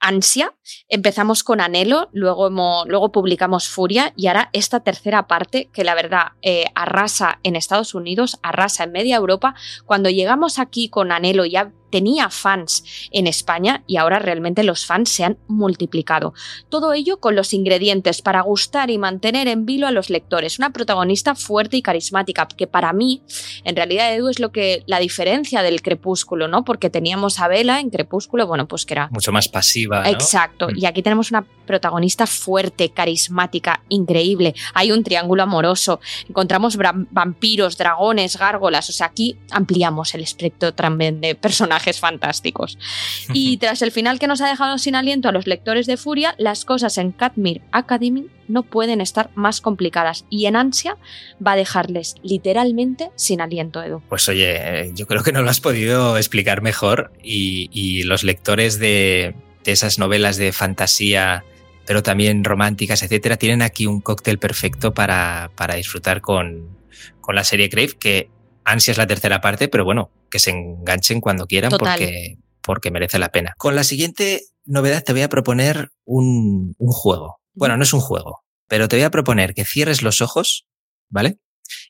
ansia. 0.00 0.54
Empezamos 0.88 1.44
con 1.44 1.60
Anhelo, 1.60 2.08
luego, 2.12 2.50
luego 2.86 3.12
publicamos 3.12 3.68
Furia 3.68 4.12
y 4.16 4.26
ahora 4.26 4.50
esta 4.52 4.80
tercera 4.80 5.26
parte 5.26 5.68
que 5.72 5.84
la 5.84 5.94
verdad 5.94 6.32
eh, 6.42 6.64
arrasa 6.74 7.38
en 7.42 7.56
Estados 7.56 7.94
Unidos, 7.94 8.38
arrasa 8.42 8.84
en 8.84 8.92
media 8.92 9.16
Europa. 9.16 9.54
Cuando 9.84 10.10
llegamos 10.10 10.58
aquí 10.58 10.88
con 10.88 11.12
Anhelo 11.12 11.44
ya 11.44 11.72
tenía 11.90 12.30
fans 12.30 12.84
en 13.10 13.26
España 13.26 13.82
y 13.86 13.96
ahora 13.96 14.18
realmente 14.18 14.62
los 14.62 14.86
fans 14.86 15.10
se 15.10 15.24
han 15.24 15.38
multiplicado. 15.48 16.34
Todo 16.68 16.92
ello 16.92 17.18
con 17.18 17.34
los 17.36 17.52
ingredientes 17.52 18.22
para 18.22 18.40
gustar 18.42 18.90
y 18.90 18.98
mantener 18.98 19.48
en 19.48 19.66
vilo 19.66 19.86
a 19.86 19.90
los 19.90 20.10
lectores. 20.10 20.58
Una 20.58 20.70
protagonista 20.70 21.34
fuerte 21.34 21.76
y 21.76 21.82
carismática, 21.82 22.46
que 22.46 22.66
para 22.66 22.92
mí, 22.92 23.22
en 23.64 23.76
realidad, 23.76 24.14
Edu 24.14 24.28
es 24.28 24.38
lo 24.38 24.52
que 24.52 24.82
la 24.86 24.98
diferencia 24.98 25.62
del 25.62 25.82
Crepúsculo, 25.82 26.48
¿no? 26.48 26.64
Porque 26.64 26.90
teníamos 26.90 27.40
a 27.40 27.48
Vela 27.48 27.80
en 27.80 27.90
Crepúsculo, 27.90 28.46
bueno, 28.46 28.66
pues 28.68 28.86
que 28.86 28.94
era 28.94 29.08
mucho 29.10 29.32
más 29.32 29.48
pasiva. 29.48 30.08
Exacto. 30.08 30.68
Mm. 30.68 30.78
Y 30.78 30.86
aquí 30.86 31.02
tenemos 31.02 31.30
una 31.30 31.44
protagonista 31.66 32.26
fuerte, 32.26 32.90
carismática, 32.90 33.82
increíble. 33.88 34.54
Hay 34.74 34.92
un 34.92 35.04
triángulo 35.04 35.42
amoroso. 35.42 36.00
Encontramos 36.28 36.76
vampiros, 37.10 37.76
dragones, 37.76 38.36
gárgolas. 38.36 38.88
O 38.88 38.92
sea, 38.92 39.06
aquí 39.06 39.36
ampliamos 39.50 40.14
el 40.14 40.22
espectro 40.22 40.74
también 40.74 41.20
de 41.20 41.34
personajes 41.34 41.79
fantásticos. 42.00 42.78
Y 43.32 43.58
tras 43.58 43.82
el 43.82 43.92
final 43.92 44.18
que 44.18 44.26
nos 44.26 44.40
ha 44.40 44.48
dejado 44.48 44.76
sin 44.78 44.94
aliento 44.94 45.28
a 45.28 45.32
los 45.32 45.46
lectores 45.46 45.86
de 45.86 45.96
Furia, 45.96 46.34
las 46.38 46.64
cosas 46.64 46.98
en 46.98 47.12
Katmir 47.12 47.62
Academy 47.72 48.26
no 48.48 48.64
pueden 48.64 49.00
estar 49.00 49.30
más 49.34 49.60
complicadas 49.60 50.24
y 50.28 50.46
en 50.46 50.56
ansia 50.56 50.96
va 51.44 51.52
a 51.52 51.56
dejarles 51.56 52.16
literalmente 52.22 53.10
sin 53.14 53.40
aliento, 53.40 53.82
Edu. 53.82 54.02
Pues 54.08 54.28
oye, 54.28 54.56
eh, 54.56 54.90
yo 54.94 55.06
creo 55.06 55.22
que 55.22 55.32
no 55.32 55.42
lo 55.42 55.50
has 55.50 55.60
podido 55.60 56.16
explicar 56.16 56.60
mejor 56.60 57.12
y, 57.22 58.02
los 58.04 58.24
lectores 58.24 58.78
de, 58.78 59.34
esas 59.64 59.98
novelas 59.98 60.36
de 60.36 60.52
fantasía 60.52 61.44
pero 61.86 62.02
también 62.02 62.44
románticas, 62.44 63.02
etcétera, 63.02 63.36
tienen 63.36 63.62
aquí 63.62 63.86
un 63.86 64.00
cóctel 64.00 64.38
perfecto 64.38 64.94
para, 64.94 65.50
para 65.56 65.74
disfrutar 65.74 66.20
con, 66.20 66.68
con 67.20 67.34
la 67.34 67.42
serie 67.42 67.68
Crave, 67.68 67.96
que 67.98 68.30
Ansia 68.64 68.92
es 68.92 68.98
la 68.98 69.06
tercera 69.06 69.40
parte, 69.40 69.68
pero 69.68 69.84
bueno, 69.84 70.10
que 70.30 70.38
se 70.38 70.50
enganchen 70.50 71.20
cuando 71.20 71.46
quieran 71.46 71.72
porque, 71.78 72.38
porque 72.62 72.90
merece 72.90 73.18
la 73.18 73.30
pena. 73.30 73.54
Con 73.58 73.74
la 73.74 73.84
siguiente 73.84 74.42
novedad 74.64 75.02
te 75.02 75.12
voy 75.12 75.22
a 75.22 75.28
proponer 75.28 75.90
un, 76.04 76.74
un 76.78 76.92
juego. 76.92 77.40
Bueno, 77.54 77.76
no 77.76 77.82
es 77.82 77.92
un 77.92 78.00
juego, 78.00 78.44
pero 78.68 78.88
te 78.88 78.96
voy 78.96 79.04
a 79.04 79.10
proponer 79.10 79.54
que 79.54 79.64
cierres 79.64 80.02
los 80.02 80.20
ojos, 80.20 80.66
¿vale? 81.08 81.38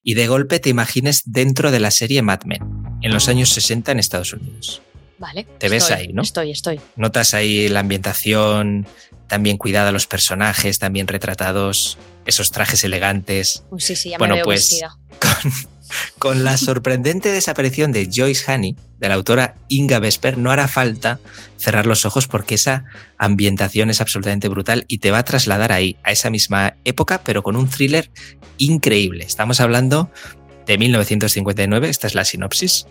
Y 0.02 0.14
de 0.14 0.26
golpe 0.26 0.61
te 0.61 0.70
imagines 0.70 1.22
dentro 1.24 1.70
de 1.70 1.80
la 1.80 1.90
serie 1.90 2.22
Mad 2.22 2.44
Men, 2.44 2.62
en 3.02 3.12
los 3.12 3.28
años 3.28 3.50
60 3.50 3.92
en 3.92 3.98
Estados 3.98 4.33
Unidos. 4.33 4.83
Vale. 5.18 5.46
Te 5.59 5.68
ves 5.68 5.90
ahí, 5.90 6.09
¿no? 6.14 6.22
Estoy, 6.22 6.50
estoy. 6.50 6.80
Notas 6.96 7.35
ahí 7.35 7.68
la 7.68 7.80
ambientación, 7.80 8.87
también 9.26 9.59
cuidada 9.59 9.92
los 9.92 10.06
personajes, 10.06 10.78
también 10.78 11.06
retratados, 11.06 11.98
esos 12.24 12.50
trajes 12.50 12.83
elegantes. 12.85 13.64
sí, 13.78 13.96
sí, 13.96 14.11
ya 14.11 14.18
me 14.18 14.33
veo 14.33 14.44
pues 14.44 14.80
con 15.20 15.52
la 16.35 16.57
sorprendente 16.57 17.31
desaparición 17.33 17.92
de 17.92 18.09
Joyce 18.12 18.50
Honey, 18.50 18.76
de 18.98 19.09
la 19.09 19.14
autora 19.14 19.55
Inga 19.68 19.98
Vesper, 19.98 20.38
no 20.38 20.50
hará 20.50 20.68
falta 20.68 21.20
cerrar 21.57 21.87
los 21.87 22.05
ojos 22.05 22.26
porque 22.26 22.55
esa 22.55 22.85
ambientación 23.18 23.90
es 23.90 24.00
absolutamente 24.00 24.48
brutal 24.48 24.85
y 24.88 24.98
te 24.98 25.11
va 25.11 25.18
a 25.18 25.24
trasladar 25.24 25.72
ahí, 25.72 25.96
a 26.03 26.12
esa 26.12 26.31
misma 26.31 26.74
época, 26.85 27.22
pero 27.24 27.42
con 27.42 27.57
un 27.57 27.68
thriller 27.68 28.11
increíble. 28.59 29.24
Estamos 29.24 29.61
hablando 29.61 30.11
de 30.66 30.79
1959, 30.79 31.88
esta 31.88 32.07
es 32.07 32.14
la 32.14 32.24
sinopsis. 32.24 32.87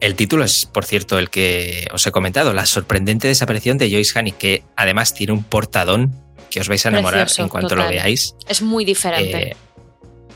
El 0.00 0.16
título 0.16 0.42
es, 0.42 0.66
por 0.66 0.84
cierto, 0.84 1.18
el 1.18 1.30
que 1.30 1.86
os 1.92 2.04
he 2.06 2.10
comentado, 2.10 2.52
La 2.52 2.66
sorprendente 2.66 3.28
desaparición 3.28 3.78
de 3.78 3.88
Joyce 3.88 4.18
Honey, 4.18 4.32
que 4.32 4.64
además 4.76 5.14
tiene 5.14 5.32
un 5.32 5.44
portadón 5.44 6.12
que 6.50 6.60
os 6.60 6.68
vais 6.68 6.84
a 6.84 6.90
enamorar 6.90 7.28
en 7.38 7.48
cuanto 7.48 7.76
lo 7.76 7.88
veáis. 7.88 8.34
Es 8.48 8.62
muy 8.62 8.84
diferente. 8.84 9.50
Eh, 9.50 9.56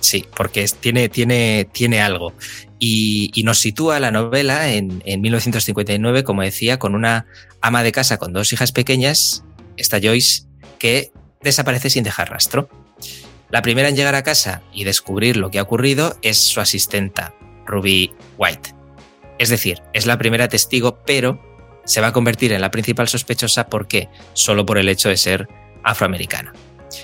Sí, 0.06 0.24
porque 0.36 0.64
tiene, 0.78 1.08
tiene, 1.08 1.66
tiene 1.72 2.00
algo. 2.00 2.32
Y, 2.78 3.42
nos 3.42 3.58
sitúa 3.58 3.98
la 3.98 4.12
novela 4.12 4.72
en, 4.72 5.02
1959, 5.04 6.22
como 6.22 6.42
decía, 6.42 6.78
con 6.78 6.94
una 6.94 7.26
ama 7.60 7.82
de 7.82 7.90
casa 7.90 8.16
con 8.16 8.32
dos 8.32 8.52
hijas 8.52 8.70
pequeñas, 8.70 9.42
esta 9.76 9.98
Joyce, 10.00 10.44
que 10.78 11.10
desaparece 11.42 11.90
sin 11.90 12.04
dejar 12.04 12.30
rastro. 12.30 12.68
La 13.50 13.62
primera 13.62 13.88
en 13.88 13.96
llegar 13.96 14.14
a 14.14 14.22
casa 14.22 14.62
y 14.72 14.84
descubrir 14.84 15.36
lo 15.36 15.50
que 15.50 15.58
ha 15.58 15.62
ocurrido 15.62 16.16
es 16.22 16.38
su 16.38 16.60
asistenta, 16.60 17.34
Ruby 17.66 18.12
White. 18.38 18.76
Es 19.40 19.48
decir, 19.48 19.82
es 19.92 20.06
la 20.06 20.18
primera 20.18 20.46
testigo, 20.46 21.02
pero 21.04 21.42
se 21.84 22.00
va 22.00 22.08
a 22.08 22.12
convertir 22.12 22.52
en 22.52 22.60
la 22.60 22.70
principal 22.70 23.08
sospechosa 23.08 23.66
porque 23.66 24.08
solo 24.34 24.64
por 24.64 24.78
el 24.78 24.88
hecho 24.88 25.08
de 25.08 25.16
ser 25.16 25.48
afroamericana. 25.82 26.52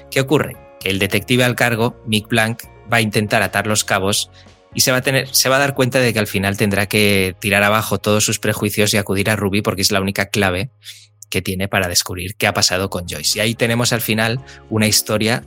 ¿Qué 0.08 0.20
ocurre? 0.20 0.56
Que 0.78 0.90
el 0.90 1.00
detective 1.00 1.42
al 1.42 1.56
cargo, 1.56 2.00
Mick 2.06 2.28
Blank, 2.28 2.62
va 2.90 2.98
a 2.98 3.00
intentar 3.00 3.42
atar 3.42 3.66
los 3.66 3.84
cabos 3.84 4.30
y 4.74 4.80
se 4.80 4.90
va 4.90 4.98
a 4.98 5.02
tener, 5.02 5.28
se 5.34 5.48
va 5.48 5.56
a 5.56 5.58
dar 5.58 5.74
cuenta 5.74 5.98
de 5.98 6.12
que 6.12 6.18
al 6.18 6.26
final 6.26 6.56
tendrá 6.56 6.86
que 6.86 7.36
tirar 7.38 7.62
abajo 7.62 7.98
todos 7.98 8.24
sus 8.24 8.38
prejuicios 8.38 8.94
y 8.94 8.96
acudir 8.96 9.28
a 9.30 9.36
Ruby 9.36 9.60
porque 9.60 9.82
es 9.82 9.92
la 9.92 10.00
única 10.00 10.26
clave 10.26 10.70
que 11.28 11.42
tiene 11.42 11.68
para 11.68 11.88
descubrir 11.88 12.36
qué 12.36 12.46
ha 12.46 12.54
pasado 12.54 12.90
con 12.90 13.06
Joyce. 13.08 13.38
Y 13.38 13.40
ahí 13.40 13.54
tenemos 13.54 13.92
al 13.92 14.00
final 14.00 14.40
una 14.70 14.86
historia 14.86 15.44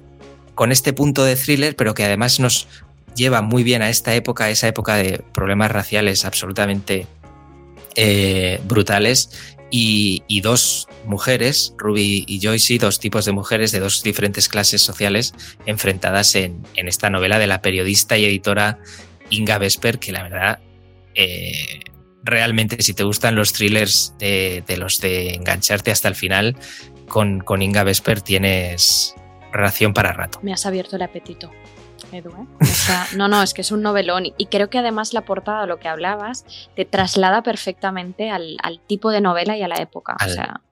con 0.54 0.72
este 0.72 0.94
punto 0.94 1.24
de 1.26 1.36
thriller, 1.36 1.76
pero 1.76 1.94
que 1.94 2.04
además 2.04 2.40
nos 2.40 2.68
lleva 3.16 3.42
muy 3.42 3.64
bien 3.64 3.82
a 3.82 3.90
esta 3.90 4.14
época, 4.16 4.46
a 4.46 4.50
esa 4.50 4.68
época 4.68 4.96
de 4.96 5.22
problemas 5.34 5.72
raciales 5.72 6.26
absolutamente 6.26 7.08
eh, 7.96 8.60
brutales. 8.66 9.55
Y, 9.72 10.42
dos 10.42 10.88
mujeres, 11.06 11.74
Ruby 11.78 12.24
y 12.28 12.40
Joyce, 12.42 12.78
dos 12.78 13.00
tipos 13.00 13.26
de 13.26 13.34
mujeres 13.34 13.72
de 13.74 13.80
dos 13.80 14.04
diferentes 14.04 14.48
clases 14.48 14.82
sociales 14.82 15.34
enfrentadas 15.66 16.36
en, 16.36 16.64
en 16.76 16.88
esta 16.88 17.10
novela 17.10 17.40
de 17.40 17.48
la 17.48 17.62
periodista 17.62 18.18
y 18.18 18.26
editora 18.26 18.80
Inga 19.30 19.58
Vesper, 19.58 20.00
que 20.00 20.12
la 20.12 20.24
verdad, 20.24 20.60
eh, 21.16 21.82
realmente 22.24 22.82
si 22.82 22.94
te 22.94 23.04
gustan 23.04 23.36
los 23.36 23.54
thrillers 23.54 24.14
de, 24.20 24.64
los 24.78 25.00
de 25.00 25.36
engancharte 25.36 25.92
hasta 25.92 26.08
el 26.08 26.16
final, 26.16 26.56
con, 27.08 27.40
con 27.40 27.62
Inga 27.62 27.84
Vesper 27.84 28.22
tienes 28.22 29.16
relación 29.52 29.94
para 29.94 30.12
rato. 30.12 30.40
Me 30.42 30.54
has 30.54 30.66
abierto 30.66 30.96
el 30.96 31.02
apetito. 31.02 31.52
Edu, 32.12 32.30
¿eh? 32.30 32.66
no, 33.16 33.28
no, 33.28 33.42
es 33.42 33.54
que 33.54 33.62
es 33.62 33.72
un 33.72 33.82
novelón 33.82 34.26
y 34.38 34.46
creo 34.48 34.70
que 34.70 34.80
además 34.80 35.14
la 35.14 35.22
portada, 35.22 35.62
de 35.62 35.68
lo 35.68 35.80
que 35.80 35.88
hablabas, 35.88 36.46
te 36.76 36.86
traslada 36.86 37.44
perfectamente 37.44 38.30
al, 38.32 38.58
tipo 38.88 39.12
de 39.12 39.22
novela 39.22 39.58
y 39.58 39.64
a 39.64 39.68
la 39.68 39.78
época. 39.78 40.16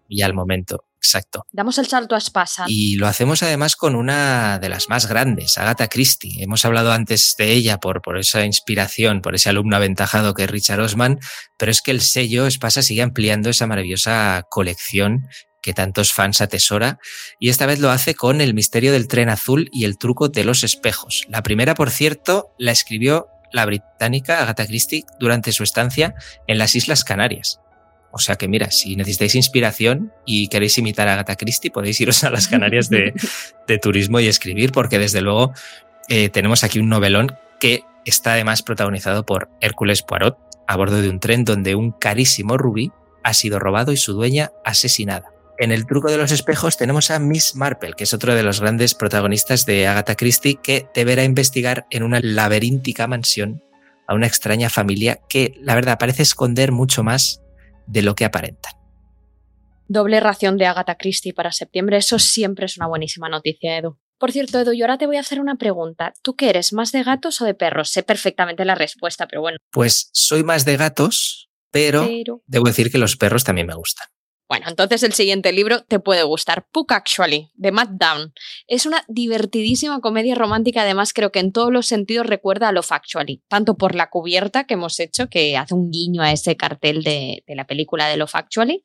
y 0.08 0.22
al 0.22 0.34
momento. 0.34 0.86
Exacto. 0.98 1.46
Damos 1.52 1.78
el 1.80 1.88
salto 1.88 2.16
a 2.16 2.20
Spasa. 2.22 2.64
Y 2.70 2.96
lo 2.96 3.08
hacemos 3.08 3.44
además 3.44 3.76
con 3.76 3.96
una 3.96 4.58
de 4.58 4.70
las 4.70 4.88
más 4.88 5.06
grandes, 5.06 5.58
Agatha 5.58 5.90
Christie. 5.90 6.42
Hemos 6.42 6.64
hablado 6.64 6.94
antes 6.94 7.36
de 7.38 7.52
ella 7.52 7.82
por, 7.82 8.02
por 8.02 8.18
esa 8.18 8.46
inspiración, 8.46 9.22
por 9.22 9.36
ese 9.36 9.50
alumno 9.50 9.76
aventajado 9.76 10.34
que 10.34 10.46
es 10.46 10.50
Richard 10.50 10.80
Osman, 10.80 11.20
pero 11.60 11.72
es 11.72 11.82
que 11.82 11.92
el 11.92 12.00
sello 12.00 12.50
Spasa 12.50 12.82
sigue 12.82 13.02
ampliando 13.02 13.50
esa 13.50 13.68
maravillosa 13.68 14.46
colección 14.50 15.28
que 15.64 15.74
tantos 15.74 16.14
fans 16.14 16.42
atesora, 16.42 17.00
y 17.40 17.50
esta 17.50 17.66
vez 17.66 17.80
lo 17.80 17.90
hace 17.90 18.14
con 18.14 18.42
El 18.42 18.54
misterio 18.54 18.92
del 18.92 19.08
tren 19.08 19.30
azul 19.30 19.70
y 19.72 19.86
El 19.86 19.98
truco 19.98 20.30
de 20.30 20.44
los 20.44 20.64
espejos. 20.64 21.26
La 21.30 21.42
primera, 21.42 21.74
por 21.74 21.90
cierto, 21.90 22.54
la 22.60 22.72
escribió 22.72 23.30
la 23.52 23.66
británica 23.66 24.42
Agatha 24.42 24.68
Christie 24.68 25.06
durante 25.20 25.52
su 25.52 25.64
estancia 25.64 26.16
en 26.48 26.58
las 26.58 26.76
Islas 26.76 27.04
Canarias. 27.04 27.60
O 28.12 28.20
sea 28.20 28.36
que 28.36 28.48
mira, 28.48 28.70
si 28.70 28.96
necesitáis 28.96 29.34
inspiración 29.34 30.12
y 30.26 30.48
queréis 30.50 30.78
imitar 30.78 31.08
a 31.08 31.14
Agatha 31.14 31.36
Christie, 31.36 31.72
podéis 31.72 32.00
iros 32.00 32.24
a 32.24 32.30
las 32.30 32.48
Canarias 32.48 32.90
de, 32.90 33.14
turismo 33.82 34.20
y 34.20 34.28
escribir, 34.28 34.72
porque 34.72 35.00
desde 35.00 35.22
luego 35.22 35.54
eh, 36.10 36.30
tenemos 36.30 36.64
aquí 36.64 36.78
un 36.78 36.90
novelón 36.90 37.36
que 37.60 37.84
está 38.06 38.34
además 38.34 38.62
protagonizado 38.62 39.26
por 39.26 39.50
Hércules 39.62 40.04
Poirot 40.04 40.38
a 40.68 40.76
bordo 40.76 41.02
de 41.02 41.10
un 41.10 41.20
tren 41.20 41.44
donde 41.44 41.76
un 41.76 41.92
carísimo 41.92 42.58
rubí 42.58 42.92
ha 43.24 43.34
sido 43.34 43.58
robado 43.58 43.92
y 43.92 43.98
su 43.98 44.14
dueña 44.14 44.52
asesinada. 44.64 45.33
En 45.64 45.72
el 45.72 45.86
truco 45.86 46.12
de 46.12 46.18
los 46.18 46.34
espejos 46.34 46.76
tenemos 46.76 47.10
a 47.10 47.20
Miss 47.20 47.56
Marple, 47.56 47.94
que 47.94 48.04
es 48.04 48.14
otro 48.14 48.36
de 48.36 48.44
los 48.44 48.60
grandes 48.60 48.94
protagonistas 48.96 49.66
de 49.66 49.88
Agatha 49.88 50.18
Christie, 50.18 50.60
que 50.62 50.90
deberá 50.94 51.24
investigar 51.24 51.88
en 51.90 52.04
una 52.04 52.20
laberíntica 52.20 53.08
mansión 53.08 53.64
a 54.06 54.14
una 54.14 54.28
extraña 54.28 54.70
familia 54.70 55.22
que, 55.30 55.54
la 55.62 55.74
verdad, 55.74 55.98
parece 55.98 56.22
esconder 56.22 56.74
mucho 56.74 57.02
más 57.02 57.42
de 57.88 58.02
lo 58.02 58.14
que 58.14 58.26
aparentan. 58.26 58.74
Doble 59.88 60.20
ración 60.20 60.58
de 60.58 60.66
Agatha 60.66 60.96
Christie 60.96 61.34
para 61.34 61.54
septiembre, 61.54 61.96
eso 61.96 62.20
siempre 62.20 62.66
es 62.66 62.76
una 62.76 62.88
buenísima 62.88 63.30
noticia, 63.30 63.78
Edu. 63.78 63.98
Por 64.18 64.34
cierto, 64.34 64.60
Edu, 64.60 64.74
yo 64.74 64.84
ahora 64.84 64.98
te 64.98 65.08
voy 65.08 65.16
a 65.16 65.22
hacer 65.22 65.40
una 65.40 65.56
pregunta. 65.56 66.12
¿Tú 66.22 66.36
qué 66.36 66.50
eres, 66.50 66.74
más 66.74 66.92
de 66.92 67.04
gatos 67.04 67.40
o 67.40 67.46
de 67.46 67.54
perros? 67.54 67.90
Sé 67.90 68.04
perfectamente 68.04 68.66
la 68.66 68.76
respuesta, 68.76 69.28
pero 69.28 69.40
bueno. 69.40 69.60
Pues 69.72 70.10
soy 70.12 70.44
más 70.44 70.66
de 70.66 70.76
gatos, 70.76 71.50
pero... 71.72 72.06
debo 72.48 72.66
decir 72.66 72.92
que 72.92 72.98
los 72.98 73.16
perros 73.16 73.46
también 73.46 73.68
me 73.68 73.76
gustan. 73.76 74.08
Bueno, 74.50 74.68
entonces 74.70 75.02
el 75.04 75.14
siguiente 75.14 75.52
libro 75.52 75.84
te 75.84 76.00
puede 76.00 76.24
gustar. 76.24 76.68
Puck 76.72 76.92
Actually, 76.92 77.50
de 77.56 77.72
Matt 77.72 77.92
Down. 77.92 78.34
Es 78.68 78.86
una 78.86 79.04
divertidísima 79.08 80.00
comedia 80.02 80.36
romántica, 80.36 80.82
además 80.82 81.14
creo 81.14 81.32
que 81.32 81.40
en 81.40 81.52
todos 81.52 81.72
los 81.72 81.88
sentidos 81.88 82.28
recuerda 82.28 82.68
a 82.68 82.72
Love 82.72 82.92
Actually, 82.92 83.42
tanto 83.48 83.78
por 83.78 83.96
la 83.96 84.10
cubierta 84.10 84.66
que 84.66 84.76
hemos 84.76 85.00
hecho, 85.00 85.28
que 85.28 85.58
hace 85.58 85.74
un 85.74 85.90
guiño 85.90 86.22
a 86.22 86.32
ese 86.32 86.58
cartel 86.58 87.04
de, 87.04 87.44
de 87.48 87.56
la 87.56 87.66
película 87.66 88.08
de 88.08 88.18
Love 88.18 88.36
Actually, 88.36 88.84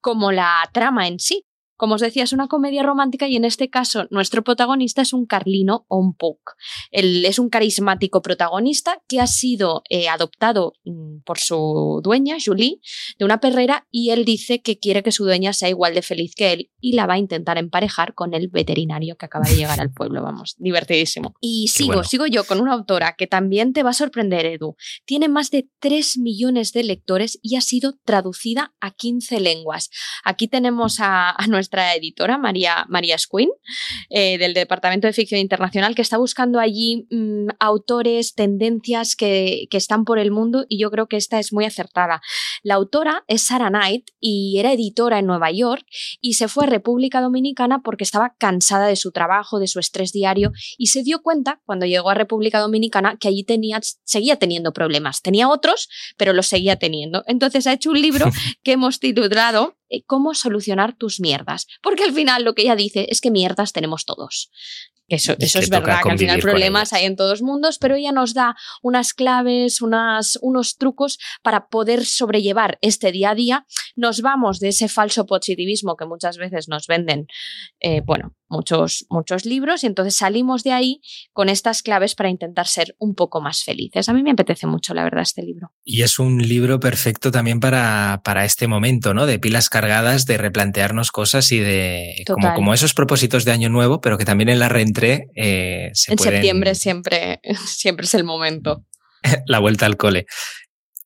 como 0.00 0.30
la 0.30 0.68
trama 0.72 1.08
en 1.08 1.18
sí. 1.18 1.47
Como 1.78 1.94
os 1.94 2.00
decía, 2.00 2.24
es 2.24 2.32
una 2.32 2.48
comedia 2.48 2.82
romántica 2.82 3.28
y 3.28 3.36
en 3.36 3.44
este 3.44 3.70
caso 3.70 4.08
nuestro 4.10 4.42
protagonista 4.42 5.00
es 5.00 5.12
un 5.12 5.26
Carlino 5.26 5.86
o 5.88 5.96
un 5.96 6.12
Puck. 6.12 6.56
Él 6.90 7.24
es 7.24 7.38
un 7.38 7.48
carismático 7.48 8.20
protagonista 8.20 9.00
que 9.08 9.20
ha 9.20 9.28
sido 9.28 9.82
eh, 9.88 10.08
adoptado 10.08 10.74
mm, 10.84 11.20
por 11.24 11.38
su 11.38 12.00
dueña, 12.02 12.36
Julie, 12.44 12.80
de 13.16 13.24
una 13.24 13.38
perrera 13.38 13.86
y 13.92 14.10
él 14.10 14.24
dice 14.24 14.60
que 14.60 14.80
quiere 14.80 15.04
que 15.04 15.12
su 15.12 15.24
dueña 15.24 15.52
sea 15.52 15.68
igual 15.68 15.94
de 15.94 16.02
feliz 16.02 16.34
que 16.34 16.52
él 16.52 16.70
y 16.80 16.94
la 16.94 17.06
va 17.06 17.14
a 17.14 17.18
intentar 17.18 17.58
emparejar 17.58 18.14
con 18.14 18.34
el 18.34 18.48
veterinario 18.48 19.16
que 19.16 19.26
acaba 19.26 19.48
de 19.48 19.54
llegar 19.54 19.80
al 19.80 19.92
pueblo. 19.92 20.20
Vamos, 20.20 20.56
divertidísimo. 20.58 21.34
Y 21.40 21.68
sigo, 21.68 22.02
sigo 22.02 22.26
yo 22.26 22.42
con 22.44 22.60
una 22.60 22.72
autora 22.72 23.14
que 23.16 23.28
también 23.28 23.72
te 23.72 23.84
va 23.84 23.90
a 23.90 23.94
sorprender, 23.94 24.46
Edu. 24.46 24.74
Tiene 25.04 25.28
más 25.28 25.52
de 25.52 25.68
3 25.78 26.18
millones 26.18 26.72
de 26.72 26.82
lectores 26.82 27.38
y 27.40 27.54
ha 27.54 27.60
sido 27.60 27.94
traducida 28.04 28.74
a 28.80 28.90
15 28.90 29.38
lenguas. 29.38 29.90
Aquí 30.24 30.48
tenemos 30.48 30.98
a, 30.98 31.30
a 31.30 31.46
nuestra 31.46 31.67
nuestra 31.68 31.94
editora, 31.94 32.38
María, 32.38 32.86
María 32.88 33.18
Squin, 33.18 33.50
eh, 34.08 34.38
del 34.38 34.54
Departamento 34.54 35.06
de 35.06 35.12
Ficción 35.12 35.38
Internacional, 35.38 35.94
que 35.94 36.00
está 36.00 36.16
buscando 36.16 36.60
allí 36.60 37.06
mm, 37.10 37.48
autores, 37.60 38.34
tendencias 38.34 39.14
que, 39.16 39.66
que, 39.70 39.76
están 39.76 40.06
por 40.06 40.18
el 40.18 40.30
mundo 40.30 40.64
y 40.68 40.78
yo 40.80 40.90
creo 40.90 41.08
que 41.08 41.18
esta 41.18 41.38
es 41.38 41.52
muy 41.52 41.66
acertada. 41.66 42.22
La 42.62 42.74
autora 42.74 43.24
es 43.28 43.42
Sarah 43.42 43.68
Knight 43.68 44.08
y 44.18 44.58
era 44.58 44.72
editora 44.72 45.18
en 45.18 45.26
Nueva 45.26 45.50
York 45.50 45.84
y 46.22 46.34
se 46.34 46.48
fue 46.48 46.64
a 46.64 46.68
República 46.68 47.20
Dominicana 47.20 47.82
porque 47.82 48.04
estaba 48.04 48.34
cansada 48.38 48.86
de 48.86 48.96
su 48.96 49.12
trabajo, 49.12 49.58
de 49.58 49.66
su 49.66 49.78
estrés 49.78 50.12
diario 50.12 50.52
y 50.78 50.86
se 50.86 51.02
dio 51.02 51.20
cuenta 51.20 51.60
cuando 51.66 51.84
llegó 51.84 52.08
a 52.08 52.14
República 52.14 52.60
Dominicana 52.60 53.18
que 53.20 53.28
allí 53.28 53.44
tenía, 53.44 53.80
seguía 54.04 54.36
teniendo 54.36 54.72
problemas. 54.72 55.20
Tenía 55.20 55.48
otros, 55.48 55.88
pero 56.16 56.32
los 56.32 56.46
seguía 56.46 56.76
teniendo. 56.76 57.24
Entonces 57.26 57.66
ha 57.66 57.74
hecho 57.74 57.90
un 57.90 58.00
libro 58.00 58.26
que 58.62 58.72
hemos 58.72 59.00
titulado 59.00 59.77
eh, 59.88 60.02
cómo 60.04 60.34
solucionar 60.34 60.96
tus 60.96 61.20
mierdas. 61.20 61.66
Porque 61.82 62.04
al 62.04 62.12
final 62.12 62.44
lo 62.44 62.54
que 62.54 62.62
ella 62.62 62.76
dice 62.76 63.06
es 63.10 63.20
que 63.20 63.30
mierdas 63.30 63.72
tenemos 63.72 64.04
todos. 64.04 64.50
Eso, 65.08 65.34
eso 65.38 65.58
es 65.58 65.70
verdad, 65.70 66.00
que 66.02 66.10
al 66.10 66.18
final 66.18 66.40
problemas 66.40 66.92
hay 66.92 67.06
en 67.06 67.16
todos 67.16 67.40
mundos, 67.40 67.78
pero 67.78 67.96
ella 67.96 68.12
nos 68.12 68.34
da 68.34 68.56
unas 68.82 69.14
claves, 69.14 69.80
unas, 69.80 70.38
unos 70.42 70.76
trucos 70.76 71.18
para 71.42 71.68
poder 71.68 72.04
sobrellevar 72.04 72.78
este 72.82 73.10
día 73.10 73.30
a 73.30 73.34
día. 73.34 73.66
Nos 73.96 74.20
vamos 74.20 74.60
de 74.60 74.68
ese 74.68 74.88
falso 74.88 75.24
positivismo 75.24 75.96
que 75.96 76.04
muchas 76.04 76.36
veces 76.36 76.68
nos 76.68 76.86
venden, 76.86 77.26
eh, 77.80 78.02
bueno, 78.04 78.34
muchos, 78.48 79.06
muchos 79.10 79.44
libros, 79.44 79.84
y 79.84 79.86
entonces 79.86 80.16
salimos 80.16 80.64
de 80.64 80.72
ahí 80.72 81.00
con 81.32 81.48
estas 81.48 81.82
claves 81.82 82.14
para 82.14 82.30
intentar 82.30 82.66
ser 82.66 82.94
un 82.98 83.14
poco 83.14 83.40
más 83.40 83.62
felices. 83.62 84.08
A 84.08 84.12
mí 84.12 84.22
me 84.22 84.32
apetece 84.32 84.66
mucho, 84.66 84.94
la 84.94 85.04
verdad, 85.04 85.22
este 85.22 85.42
libro. 85.42 85.72
Y 85.84 86.02
es 86.02 86.18
un 86.18 86.46
libro 86.46 86.80
perfecto 86.80 87.30
también 87.30 87.60
para, 87.60 88.20
para 88.24 88.44
este 88.44 88.66
momento, 88.66 89.14
¿no? 89.14 89.26
De 89.26 89.38
pilas 89.38 89.68
cargadas, 89.68 90.26
de 90.26 90.38
replantearnos 90.38 91.12
cosas 91.12 91.52
y 91.52 91.58
de 91.58 92.24
como, 92.26 92.54
como, 92.54 92.74
esos 92.74 92.94
propósitos 92.94 93.44
de 93.44 93.52
año 93.52 93.68
nuevo, 93.68 94.00
pero 94.00 94.18
que 94.18 94.24
también 94.24 94.48
en 94.48 94.58
la 94.58 94.68
eh, 95.06 95.90
se 95.94 96.12
En 96.12 96.18
septiembre 96.18 96.74
siempre, 96.74 97.40
siempre 97.66 98.06
es 98.06 98.14
el 98.14 98.24
momento. 98.24 98.84
la 99.46 99.58
vuelta 99.58 99.86
al 99.86 99.96
cole. 99.96 100.26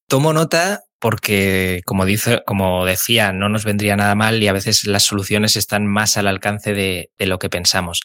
Tomo 0.08 0.32
nota 0.32 0.82
porque, 0.98 1.82
como, 1.84 2.04
dice, 2.04 2.42
como 2.46 2.84
decía, 2.84 3.32
no 3.32 3.48
nos 3.48 3.64
vendría 3.64 3.96
nada 3.96 4.14
mal 4.14 4.40
y 4.42 4.46
a 4.46 4.52
veces 4.52 4.84
las 4.84 5.02
soluciones 5.02 5.56
están 5.56 5.86
más 5.86 6.16
al 6.16 6.28
alcance 6.28 6.74
de, 6.74 7.10
lo 7.18 7.38
que 7.38 7.50
pensamos. 7.50 8.02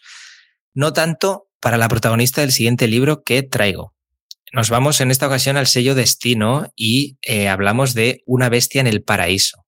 No 0.73 0.93
tanto 0.93 1.47
para 1.59 1.77
la 1.77 1.89
protagonista 1.89 2.41
del 2.41 2.51
siguiente 2.51 2.87
libro 2.87 3.23
que 3.23 3.43
traigo. 3.43 3.93
Nos 4.51 4.69
vamos 4.69 5.01
en 5.01 5.11
esta 5.11 5.27
ocasión 5.27 5.57
al 5.57 5.67
sello 5.67 5.93
Destino 5.93 6.71
y 6.75 7.17
eh, 7.21 7.49
hablamos 7.49 7.93
de 7.93 8.23
Una 8.25 8.49
bestia 8.49 8.81
en 8.81 8.87
el 8.87 9.03
paraíso, 9.03 9.65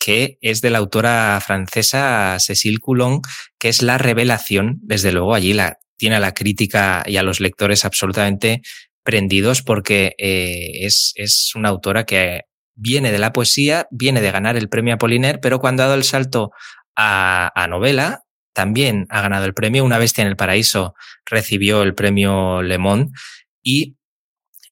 que 0.00 0.38
es 0.40 0.62
de 0.62 0.70
la 0.70 0.78
autora 0.78 1.40
francesa 1.44 2.36
Cécile 2.40 2.78
Coulon, 2.78 3.20
que 3.58 3.68
es 3.68 3.82
la 3.82 3.98
revelación. 3.98 4.80
Desde 4.82 5.12
luego, 5.12 5.34
allí 5.34 5.52
la, 5.52 5.78
tiene 5.98 6.16
a 6.16 6.20
la 6.20 6.32
crítica 6.32 7.04
y 7.06 7.18
a 7.18 7.22
los 7.22 7.38
lectores 7.38 7.84
absolutamente 7.84 8.62
prendidos 9.04 9.62
porque 9.62 10.14
eh, 10.18 10.86
es, 10.86 11.12
es, 11.16 11.54
una 11.54 11.68
autora 11.68 12.04
que 12.04 12.42
viene 12.74 13.12
de 13.12 13.18
la 13.18 13.32
poesía, 13.32 13.86
viene 13.90 14.22
de 14.22 14.30
ganar 14.30 14.56
el 14.56 14.70
premio 14.70 14.94
Apollinaire, 14.94 15.38
pero 15.38 15.60
cuando 15.60 15.82
ha 15.82 15.86
dado 15.86 15.98
el 15.98 16.04
salto 16.04 16.50
a, 16.96 17.66
novela, 17.68 18.24
también 18.54 19.06
ha 19.10 19.20
ganado 19.20 19.44
el 19.44 19.54
premio. 19.54 19.84
Una 19.84 19.98
bestia 19.98 20.22
en 20.22 20.28
el 20.28 20.36
paraíso 20.36 20.94
recibió 21.26 21.82
el 21.82 21.94
premio 21.94 22.62
Le 22.62 22.78
Monde 22.78 23.12
y 23.62 23.96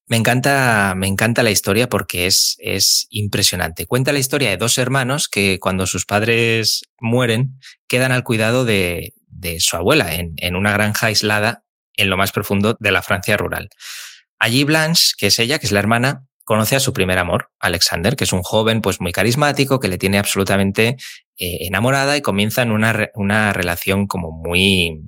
me 0.09 0.17
encanta, 0.17 0.95
me 0.97 1.07
encanta 1.07 1.43
la 1.43 1.51
historia 1.51 1.89
porque 1.89 2.27
es, 2.27 2.57
es 2.59 3.07
impresionante. 3.11 3.87
Cuenta 3.87 4.13
la 4.13 4.19
historia 4.19 4.51
de 4.51 4.57
dos 4.57 4.79
hermanos 4.79 5.29
que 5.29 5.59
cuando 5.61 5.87
sus 5.87 6.07
padres 6.07 6.83
mueren 6.99 7.61
quedan 7.87 8.13
al 8.13 8.25
cuidado 8.25 8.65
de, 8.65 9.13
de 9.27 9.61
su 9.61 9.77
abuela, 9.77 10.15
en, 10.15 10.33
en, 10.37 10.57
una 10.57 10.73
granja 10.73 11.09
aislada 11.09 11.65
en 11.95 12.11
lo 12.11 12.17
más 12.17 12.33
profundo 12.33 12.77
de 12.81 12.91
la 12.91 13.03
Francia 13.03 13.37
rural. 13.37 13.69
Allí 14.39 14.65
Blanche, 14.65 15.13
que 15.19 15.27
es 15.27 15.39
ella, 15.39 15.59
que 15.59 15.67
es 15.67 15.73
la 15.73 15.81
hermana, 15.81 16.25
conoce 16.45 16.77
a 16.77 16.81
su 16.81 16.95
primer 16.95 17.19
amor, 17.19 17.51
Alexander, 17.61 18.17
que 18.17 18.25
es 18.25 18.33
un 18.33 18.43
joven 18.43 18.81
pues 18.81 19.03
muy 19.03 19.13
carismático, 19.13 19.81
que 19.81 19.89
le 19.89 19.99
tiene 19.99 20.19
absolutamente 20.19 20.97
eh, 21.37 21.59
enamorada 21.67 22.17
y 22.17 22.23
comienzan 22.23 22.73
una, 22.73 23.11
una 23.15 23.53
relación 23.53 24.07
como 24.07 24.31
muy, 24.31 25.03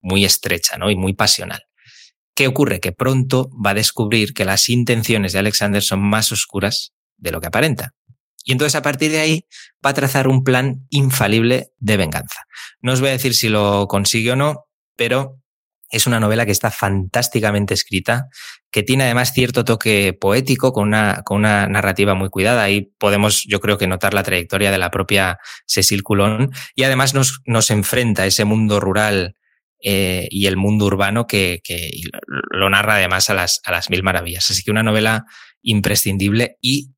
muy 0.00 0.24
estrecha 0.24 0.78
¿no? 0.78 0.90
y 0.90 0.96
muy 0.96 1.14
pasional. 1.14 1.67
¿Qué 2.38 2.46
ocurre? 2.46 2.78
Que 2.78 2.92
pronto 2.92 3.50
va 3.50 3.70
a 3.70 3.74
descubrir 3.74 4.32
que 4.32 4.44
las 4.44 4.68
intenciones 4.68 5.32
de 5.32 5.40
Alexander 5.40 5.82
son 5.82 5.98
más 5.98 6.30
oscuras 6.30 6.92
de 7.16 7.32
lo 7.32 7.40
que 7.40 7.48
aparenta. 7.48 7.94
Y 8.44 8.52
entonces 8.52 8.76
a 8.76 8.82
partir 8.82 9.10
de 9.10 9.18
ahí 9.18 9.44
va 9.84 9.90
a 9.90 9.94
trazar 9.94 10.28
un 10.28 10.44
plan 10.44 10.86
infalible 10.88 11.72
de 11.78 11.96
venganza. 11.96 12.42
No 12.80 12.92
os 12.92 13.00
voy 13.00 13.08
a 13.08 13.12
decir 13.14 13.34
si 13.34 13.48
lo 13.48 13.88
consigue 13.88 14.30
o 14.30 14.36
no, 14.36 14.66
pero 14.94 15.40
es 15.90 16.06
una 16.06 16.20
novela 16.20 16.46
que 16.46 16.52
está 16.52 16.70
fantásticamente 16.70 17.74
escrita, 17.74 18.28
que 18.70 18.84
tiene 18.84 19.02
además 19.02 19.32
cierto 19.32 19.64
toque 19.64 20.12
poético, 20.12 20.72
con 20.72 20.86
una, 20.86 21.22
con 21.24 21.38
una 21.38 21.66
narrativa 21.66 22.14
muy 22.14 22.28
cuidada. 22.28 22.62
Ahí 22.62 22.92
podemos, 23.00 23.42
yo 23.48 23.58
creo 23.58 23.78
que 23.78 23.88
notar 23.88 24.14
la 24.14 24.22
trayectoria 24.22 24.70
de 24.70 24.78
la 24.78 24.92
propia 24.92 25.38
Cecil 25.66 26.04
Coulon. 26.04 26.52
Y 26.76 26.84
además 26.84 27.14
nos, 27.14 27.40
nos 27.46 27.72
enfrenta 27.72 28.22
a 28.22 28.26
ese 28.26 28.44
mundo 28.44 28.78
rural 28.78 29.34
eh, 29.80 30.26
y 30.30 30.46
el 30.46 30.56
mundo 30.56 30.86
urbano 30.86 31.26
que, 31.26 31.60
lo 32.26 32.68
narra 32.70 32.96
además 32.96 33.30
a 33.30 33.34
las, 33.34 33.60
a 33.64 33.72
las 33.72 33.90
mil 33.90 34.02
maravillas. 34.02 34.50
Así 34.50 34.62
que 34.62 34.70
una 34.70 34.82
novela 34.82 35.24
imprescindible 35.62 36.56
y 36.60 36.90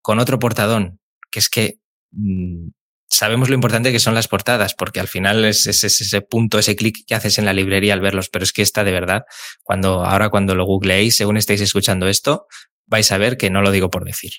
con 0.00 0.18
otro 0.18 0.38
portadón, 0.38 1.00
que 1.30 1.38
es 1.38 1.50
que 1.50 1.80
mm, 2.12 2.68
sabemos 3.08 3.48
lo 3.48 3.54
importante 3.54 3.92
que 3.92 4.00
son 4.00 4.14
las 4.14 4.28
portadas, 4.28 4.74
porque 4.74 5.00
al 5.00 5.08
final 5.08 5.44
es, 5.44 5.66
ese 5.66 6.22
punto, 6.22 6.58
ese 6.58 6.76
clic 6.76 7.04
que 7.06 7.14
haces 7.14 7.38
en 7.38 7.44
la 7.44 7.52
librería 7.52 7.94
al 7.94 8.00
verlos, 8.00 8.30
pero 8.30 8.44
es 8.44 8.52
que 8.52 8.62
esta 8.62 8.84
de 8.84 8.92
verdad, 8.92 9.24
cuando, 9.62 10.04
ahora 10.04 10.30
cuando 10.30 10.54
lo 10.54 10.64
googleéis, 10.64 11.16
según 11.16 11.36
estáis 11.36 11.60
escuchando 11.60 12.06
esto, 12.08 12.46
vais 12.86 13.10
a 13.12 13.18
ver 13.18 13.36
que 13.36 13.50
no 13.50 13.60
lo 13.60 13.70
digo 13.70 13.90
por 13.90 14.04
decir. 14.04 14.32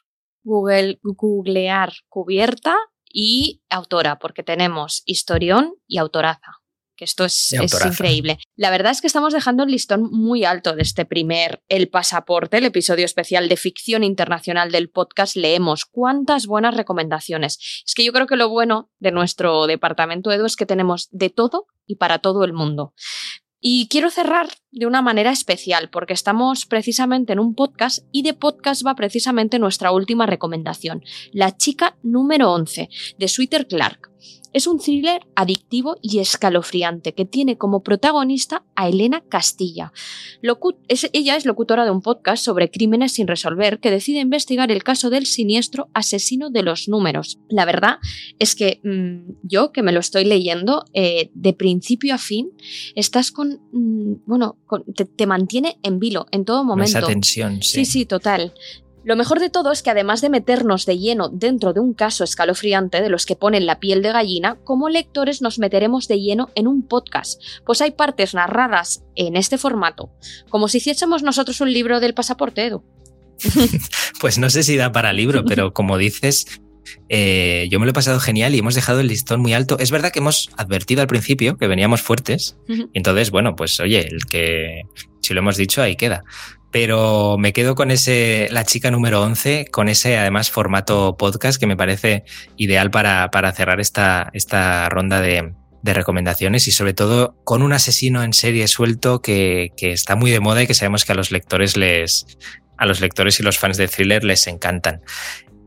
Google, 0.43 0.99
googlear 1.03 1.91
cubierta 2.07 2.75
y 3.11 3.61
autora, 3.69 4.17
porque 4.17 4.43
tenemos 4.43 5.03
historión 5.05 5.75
y 5.87 5.97
autoraza 5.97 6.58
que 6.99 7.05
esto 7.05 7.23
es, 7.23 7.53
increíble. 7.53 8.39
La 8.57 8.69
verdad 8.71 8.91
es 8.91 8.99
que 8.99 9.07
estamos 9.07 9.31
dejando 9.31 9.63
el 9.63 9.71
listón 9.71 10.09
muy 10.11 10.43
alto 10.43 10.75
de 10.75 10.81
este 10.81 11.05
primer 11.05 11.63
El 11.69 11.87
Pasaporte, 11.87 12.57
el 12.57 12.65
episodio 12.65 13.05
especial 13.05 13.47
de 13.47 13.55
ficción 13.55 14.03
internacional 14.03 14.69
del 14.69 14.89
podcast 14.89 15.37
Leemos. 15.37 15.85
¿Cuántas 15.85 16.45
buenas 16.45 16.75
recomendaciones? 16.75 17.57
Es 17.85 17.93
que 17.95 18.03
yo 18.03 18.11
creo 18.11 18.27
que 18.27 18.35
lo 18.35 18.49
bueno 18.49 18.91
de 18.99 19.11
nuestro 19.11 19.65
departamento 19.65 20.29
Edu 20.29 20.45
es 20.45 20.57
que 20.57 20.65
tenemos 20.65 21.07
de 21.11 21.29
todo 21.29 21.67
y 21.87 21.95
para 21.95 22.19
todo 22.19 22.43
el 22.43 22.51
mundo. 22.51 22.93
Y 23.61 23.87
quiero 23.87 24.09
cerrar 24.09 24.49
de 24.71 24.85
una 24.85 25.01
manera 25.01 25.31
especial 25.31 25.89
porque 25.89 26.13
estamos 26.13 26.65
precisamente 26.65 27.31
en 27.31 27.39
un 27.39 27.55
podcast 27.55 27.99
y 28.11 28.23
de 28.23 28.33
podcast 28.33 28.85
va 28.85 28.95
precisamente 28.95 29.57
nuestra 29.57 29.93
última 29.93 30.25
recomendación, 30.25 31.01
La 31.31 31.55
chica 31.55 31.97
número 32.03 32.51
11 32.51 32.89
de 33.17 33.27
Sweeter 33.29 33.67
Clark. 33.67 34.09
Es 34.51 34.65
un 34.65 34.79
thriller 34.79 35.21
adictivo 35.35 35.97
y 36.01 36.19
escalofriante 36.19 37.13
que 37.13 37.25
tiene 37.25 37.57
como 37.57 37.83
protagonista 37.83 38.63
a 38.75 38.89
Elena 38.89 39.21
Castilla. 39.29 39.93
ella 41.13 41.35
es 41.35 41.45
locutora 41.45 41.85
de 41.85 41.91
un 41.91 42.01
podcast 42.01 42.43
sobre 42.43 42.71
crímenes 42.71 43.13
sin 43.13 43.27
resolver 43.27 43.79
que 43.79 43.91
decide 43.91 44.19
investigar 44.19 44.71
el 44.71 44.83
caso 44.83 45.09
del 45.09 45.25
siniestro 45.25 45.89
asesino 45.93 46.49
de 46.49 46.63
los 46.63 46.87
números. 46.87 47.39
La 47.49 47.65
verdad 47.65 47.97
es 48.39 48.55
que 48.55 48.79
mm, 48.83 49.33
yo, 49.43 49.71
que 49.71 49.83
me 49.83 49.91
lo 49.91 49.99
estoy 49.99 50.25
leyendo, 50.25 50.85
eh, 50.93 51.29
de 51.33 51.53
principio 51.53 52.15
a 52.15 52.17
fin, 52.17 52.49
estás 52.95 53.31
con... 53.31 53.59
Mm, 53.71 54.23
bueno, 54.25 54.57
te, 55.15 55.27
mantiene 55.27 55.77
en 55.83 55.99
vilo 55.99 56.25
en 56.31 56.45
todo 56.45 56.63
momento. 56.63 56.97
Esa 56.97 57.07
tensión, 57.07 57.61
sí. 57.61 57.85
Sí, 57.85 57.85
sí, 57.85 58.05
total. 58.05 58.53
Lo 59.09 59.15
mejor 59.15 59.39
de 59.39 59.49
todo 59.49 59.71
es 59.71 59.81
que 59.81 59.89
además 59.89 60.21
de 60.21 60.29
meternos 60.29 60.85
de 60.85 60.99
lleno 60.99 61.29
dentro 61.29 61.73
de 61.73 61.79
un 61.79 61.95
caso 61.95 62.23
escalofriante 62.23 63.01
de 63.01 63.09
los 63.09 63.25
que 63.25 63.35
ponen 63.35 63.65
la 63.65 63.79
piel 63.79 64.03
de 64.03 64.11
gallina, 64.11 64.59
como 64.63 64.87
lectores 64.87 65.41
nos 65.41 65.57
meteremos 65.57 66.07
de 66.07 66.19
lleno 66.19 66.51
en 66.53 66.67
un 66.67 66.87
podcast, 66.87 67.41
pues 67.65 67.81
hay 67.81 67.89
partes 67.89 68.35
narradas 68.35 69.03
en 69.15 69.35
este 69.35 69.57
formato, 69.57 70.11
como 70.49 70.67
si 70.67 70.77
hiciésemos 70.77 71.23
nosotros 71.23 71.59
un 71.59 71.73
libro 71.73 71.99
del 71.99 72.13
pasaporte, 72.13 72.67
Edu. 72.67 72.83
pues 74.21 74.37
no 74.37 74.47
sé 74.51 74.61
si 74.61 74.77
da 74.77 74.91
para 74.91 75.11
libro, 75.11 75.43
pero 75.43 75.73
como 75.73 75.97
dices, 75.97 76.45
eh, 77.09 77.67
yo 77.71 77.79
me 77.79 77.87
lo 77.87 77.89
he 77.89 77.95
pasado 77.95 78.19
genial 78.19 78.53
y 78.53 78.59
hemos 78.59 78.75
dejado 78.75 78.99
el 78.99 79.07
listón 79.07 79.41
muy 79.41 79.53
alto. 79.53 79.79
Es 79.79 79.89
verdad 79.89 80.11
que 80.11 80.19
hemos 80.19 80.51
advertido 80.55 81.01
al 81.01 81.07
principio 81.07 81.57
que 81.57 81.65
veníamos 81.65 82.03
fuertes, 82.03 82.57
entonces, 82.93 83.31
bueno, 83.31 83.55
pues 83.55 83.79
oye, 83.79 84.07
el 84.07 84.27
que 84.27 84.83
si 85.23 85.33
lo 85.33 85.39
hemos 85.39 85.57
dicho, 85.57 85.81
ahí 85.81 85.95
queda 85.95 86.25
pero 86.71 87.37
me 87.37 87.53
quedo 87.53 87.75
con 87.75 87.91
ese, 87.91 88.47
la 88.51 88.63
chica 88.63 88.91
número 88.91 89.21
11, 89.21 89.67
con 89.71 89.89
ese 89.89 90.17
además 90.17 90.51
formato 90.51 91.17
podcast 91.17 91.59
que 91.59 91.67
me 91.67 91.77
parece 91.77 92.23
ideal 92.57 92.91
para, 92.91 93.31
para 93.31 93.51
cerrar 93.51 93.79
esta, 93.79 94.29
esta 94.33 94.87
ronda 94.89 95.21
de, 95.21 95.53
recomendaciones 95.81 96.67
y 96.67 96.71
sobre 96.71 96.93
todo 96.93 97.35
con 97.45 97.63
un 97.63 97.73
asesino 97.73 98.21
en 98.21 98.33
serie 98.33 98.67
suelto 98.67 99.21
que, 99.21 99.71
que, 99.75 99.91
está 99.91 100.15
muy 100.15 100.29
de 100.29 100.39
moda 100.39 100.61
y 100.61 100.67
que 100.67 100.75
sabemos 100.75 101.03
que 101.03 101.13
a 101.13 101.15
los 101.15 101.31
lectores 101.31 101.77
les, 101.77 102.27
a 102.77 102.85
los 102.85 103.01
lectores 103.01 103.39
y 103.39 103.43
los 103.43 103.57
fans 103.57 103.77
de 103.77 103.87
thriller 103.87 104.23
les 104.23 104.45
encantan. 104.45 105.01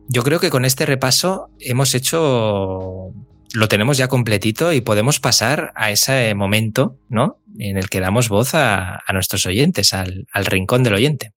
Yo 0.09 0.23
creo 0.23 0.39
que 0.39 0.51
con 0.51 0.65
este 0.65 0.87
repaso 0.87 1.49
hemos 1.59 1.95
hecho 1.95 3.13
lo 3.55 3.69
tenemos 3.69 3.97
ya 3.99 4.09
completito 4.09 4.73
y 4.73 4.81
podemos 4.81 5.21
pasar 5.21 5.73
a 5.75 5.91
ese 5.91 6.35
momento, 6.35 6.99
¿no? 7.09 7.39
En 7.59 7.77
el 7.77 7.89
que 7.89 8.01
damos 8.01 8.29
voz 8.29 8.55
a, 8.55 9.01
nuestros 9.13 9.47
oyentes, 9.47 9.93
al 9.93 10.47
rincón 10.47 10.83
del 10.83 10.95
oyente. 10.95 11.33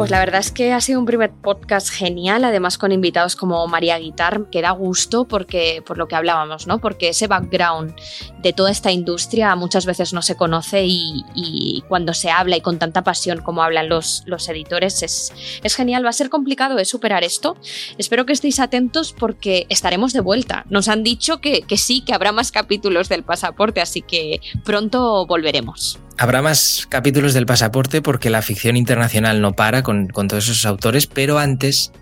Pues 0.00 0.10
la 0.10 0.18
verdad 0.18 0.40
es 0.40 0.50
que 0.50 0.72
ha 0.72 0.80
sido 0.80 0.98
un 0.98 1.04
primer 1.04 1.30
podcast 1.30 1.90
genial, 1.90 2.42
además 2.44 2.78
con 2.78 2.90
invitados 2.90 3.36
como 3.36 3.66
María 3.66 3.98
Guitar, 3.98 4.48
que 4.48 4.62
da 4.62 4.70
gusto 4.70 5.26
porque, 5.26 5.82
por 5.84 5.98
lo 5.98 6.08
que 6.08 6.16
hablábamos, 6.16 6.66
¿no? 6.66 6.78
Porque 6.78 7.10
ese 7.10 7.26
background 7.26 7.94
de 8.38 8.54
toda 8.54 8.70
esta 8.70 8.90
industria 8.92 9.54
muchas 9.56 9.84
veces 9.84 10.14
no 10.14 10.22
se 10.22 10.36
conoce 10.36 10.86
y, 10.86 11.84
cuando 11.86 12.14
se 12.14 12.30
habla 12.30 12.56
y 12.56 12.62
con 12.62 12.78
tanta 12.78 13.04
pasión 13.04 13.42
como 13.42 13.62
hablan 13.62 13.90
los, 13.90 14.22
los 14.24 14.48
editores 14.48 15.02
es, 15.02 15.34
es 15.62 15.74
genial. 15.74 16.02
Va 16.02 16.08
a 16.08 16.14
ser 16.14 16.30
complicado 16.30 16.76
de 16.76 16.86
superar 16.86 17.22
esto. 17.22 17.58
Espero 17.98 18.24
que 18.24 18.32
estéis 18.32 18.58
atentos 18.58 19.12
porque 19.12 19.66
estaremos 19.68 20.14
de 20.14 20.20
vuelta. 20.20 20.64
Nos 20.70 20.88
han 20.88 21.02
dicho 21.02 21.42
que, 21.42 21.60
que 21.60 21.76
sí, 21.76 22.00
que 22.00 22.14
habrá 22.14 22.32
más 22.32 22.52
capítulos 22.52 23.10
del 23.10 23.22
pasaporte, 23.22 23.82
así 23.82 24.00
que 24.00 24.40
pronto 24.64 25.26
volveremos. 25.26 25.98
Habrá 26.20 26.42
más 26.42 26.86
capítulos 26.90 27.32
del 27.32 27.46
pasaporte 27.46 28.02
porque 28.02 28.28
la 28.28 28.42
ficción 28.42 28.76
internacional 28.76 29.40
no 29.40 29.54
para 29.54 29.82
con, 29.82 30.08
todos 30.08 30.44
esos 30.44 30.66
autores, 30.66 31.06
pero 31.06 31.38
antes, 31.38 31.92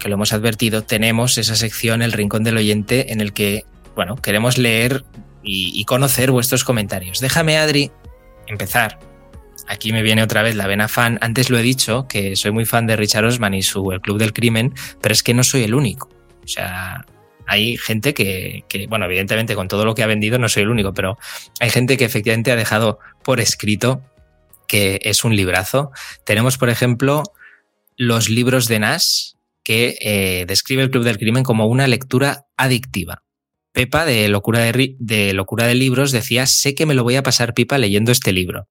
que 0.00 0.08
lo 0.08 0.14
hemos 0.16 0.32
advertido, 0.32 0.82
tenemos 0.82 1.38
esa 1.38 1.54
sección, 1.54 2.02
el 2.02 2.10
Rincón 2.10 2.42
del 2.42 2.56
Oyente, 2.56 3.12
en 3.12 3.20
el 3.20 3.32
que, 3.32 3.64
bueno, 3.94 4.16
queremos 4.16 4.58
leer 4.58 5.04
y, 5.44 5.84
conocer 5.84 6.32
vuestros 6.32 6.64
comentarios. 6.64 7.20
Déjame, 7.20 7.56
Adri, 7.56 7.92
empezar. 8.48 8.98
Aquí 9.68 9.92
me 9.92 10.02
viene 10.02 10.24
otra 10.24 10.42
vez 10.42 10.56
la 10.56 10.66
vena 10.66 10.88
fan. 10.88 11.16
Antes 11.20 11.48
lo 11.48 11.56
he 11.56 11.62
dicho, 11.62 12.08
que 12.08 12.34
soy 12.34 12.50
muy 12.50 12.64
fan 12.64 12.88
de 12.88 12.96
Richard 12.96 13.26
Osman 13.26 13.54
y 13.54 13.62
su 13.62 13.92
El 13.92 14.00
Club 14.00 14.18
del 14.18 14.32
Crimen, 14.32 14.74
pero 15.00 15.12
es 15.12 15.22
que 15.22 15.34
no 15.34 15.44
soy 15.44 15.62
el 15.62 15.76
único. 15.76 16.10
O 16.42 16.48
sea, 16.48 17.06
hay 17.48 17.78
gente 17.78 18.12
que, 18.12 18.64
bueno, 18.88 19.06
evidentemente 19.06 19.54
con 19.54 19.68
todo 19.68 19.86
lo 19.86 19.94
que 19.94 20.02
ha 20.02 20.06
vendido 20.06 20.38
no 20.38 20.50
soy 20.50 20.64
el 20.64 20.68
único, 20.68 20.92
pero 20.92 21.18
hay 21.60 21.70
gente 21.70 21.96
que 21.96 22.04
efectivamente 22.04 22.52
ha 22.52 22.56
dejado 22.56 22.98
por 23.24 23.40
escrito 23.40 24.02
que 24.68 25.00
es 25.02 25.24
un 25.24 25.34
librazo. 25.34 25.90
Tenemos, 26.24 26.58
por 26.58 26.68
ejemplo, 26.68 27.22
los 27.96 28.28
libros 28.28 28.68
de 28.68 28.80
Nash, 28.80 29.32
que 29.64 29.96
eh, 30.02 30.44
describe 30.46 30.82
el 30.82 30.90
Club 30.90 31.04
del 31.04 31.16
Crimen 31.16 31.42
como 31.42 31.66
una 31.66 31.88
lectura 31.88 32.44
adictiva. 32.58 33.22
Pepa, 33.72 34.04
de 34.04 34.28
Locura 34.28 34.60
de, 34.60 34.96
de 34.98 35.32
Locura 35.32 35.66
de 35.66 35.74
Libros, 35.74 36.12
decía, 36.12 36.46
sé 36.46 36.74
que 36.74 36.84
me 36.84 36.94
lo 36.94 37.02
voy 37.02 37.16
a 37.16 37.22
pasar 37.22 37.54
pipa 37.54 37.78
leyendo 37.78 38.12
este 38.12 38.32
libro. 38.32 38.68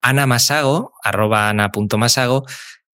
Ana 0.00 0.26
Masago, 0.26 0.92
arroba 1.02 1.50
ana.masago, 1.50 2.46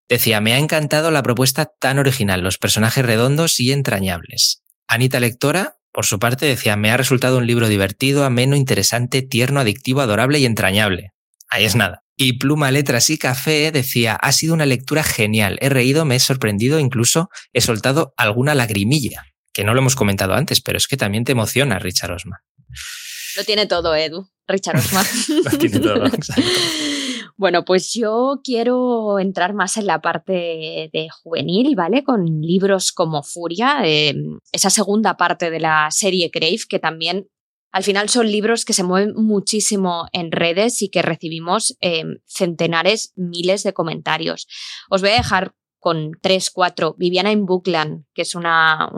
decía, 0.07 0.39
me 0.39 0.53
ha 0.53 0.57
encantado 0.57 1.11
la 1.11 1.23
propuesta 1.23 1.65
tan 1.65 1.99
original, 1.99 2.41
los 2.41 2.57
personajes 2.57 3.05
redondos 3.05 3.59
y 3.59 3.73
entrañables. 3.73 4.61
Anita 4.91 5.21
Lectora, 5.21 5.77
por 5.93 6.05
su 6.05 6.19
parte, 6.19 6.45
decía, 6.45 6.75
me 6.75 6.91
ha 6.91 6.97
resultado 6.97 7.37
un 7.37 7.47
libro 7.47 7.69
divertido, 7.69 8.25
ameno, 8.25 8.57
interesante, 8.57 9.21
tierno, 9.21 9.61
adictivo, 9.61 10.01
adorable 10.01 10.37
y 10.39 10.45
entrañable. 10.45 11.13
Ahí 11.47 11.63
es 11.63 11.77
nada. 11.77 12.03
Y 12.17 12.33
Pluma, 12.33 12.71
Letras 12.71 13.09
y 13.09 13.17
Café 13.17 13.71
decía, 13.71 14.15
ha 14.15 14.33
sido 14.33 14.53
una 14.53 14.65
lectura 14.65 15.03
genial, 15.03 15.57
he 15.61 15.69
reído, 15.69 16.03
me 16.03 16.17
he 16.17 16.19
sorprendido, 16.19 16.77
incluso 16.77 17.29
he 17.53 17.61
soltado 17.61 18.13
alguna 18.17 18.53
lagrimilla, 18.53 19.27
que 19.53 19.63
no 19.63 19.73
lo 19.73 19.79
hemos 19.79 19.95
comentado 19.95 20.33
antes, 20.33 20.59
pero 20.59 20.77
es 20.77 20.87
que 20.87 20.97
también 20.97 21.23
te 21.23 21.31
emociona 21.31 21.79
Richard 21.79 22.11
Osman. 22.11 22.41
Lo 23.37 23.45
tiene 23.45 23.67
todo, 23.67 23.95
Edu. 23.95 24.29
Richard 24.45 24.77
Osman. 24.77 25.05
Lo 25.49 25.57
tiene 25.57 25.79
todo, 25.79 26.05
exacto. 26.13 26.43
Bueno, 27.37 27.65
pues 27.65 27.93
yo 27.93 28.41
quiero 28.43 29.19
entrar 29.19 29.53
más 29.53 29.77
en 29.77 29.85
la 29.85 30.01
parte 30.01 30.89
de 30.93 31.07
juvenil, 31.23 31.75
¿vale? 31.75 32.03
Con 32.03 32.25
libros 32.41 32.91
como 32.91 33.23
Furia, 33.23 33.81
eh, 33.83 34.15
esa 34.51 34.69
segunda 34.69 35.17
parte 35.17 35.49
de 35.49 35.59
la 35.59 35.87
serie 35.91 36.31
Crave, 36.31 36.59
que 36.69 36.79
también 36.79 37.27
al 37.71 37.83
final 37.83 38.09
son 38.09 38.29
libros 38.29 38.65
que 38.65 38.73
se 38.73 38.83
mueven 38.83 39.13
muchísimo 39.15 40.07
en 40.11 40.31
redes 40.31 40.81
y 40.81 40.89
que 40.89 41.01
recibimos 41.01 41.77
eh, 41.79 42.03
centenares, 42.25 43.13
miles 43.15 43.63
de 43.63 43.73
comentarios. 43.73 44.47
Os 44.89 45.01
voy 45.01 45.11
a 45.11 45.15
dejar 45.15 45.53
con 45.79 46.11
tres, 46.21 46.51
cuatro. 46.51 46.95
Viviana 46.97 47.33
Buckland, 47.35 48.05
que 48.13 48.23
es 48.23 48.35
una 48.35 48.89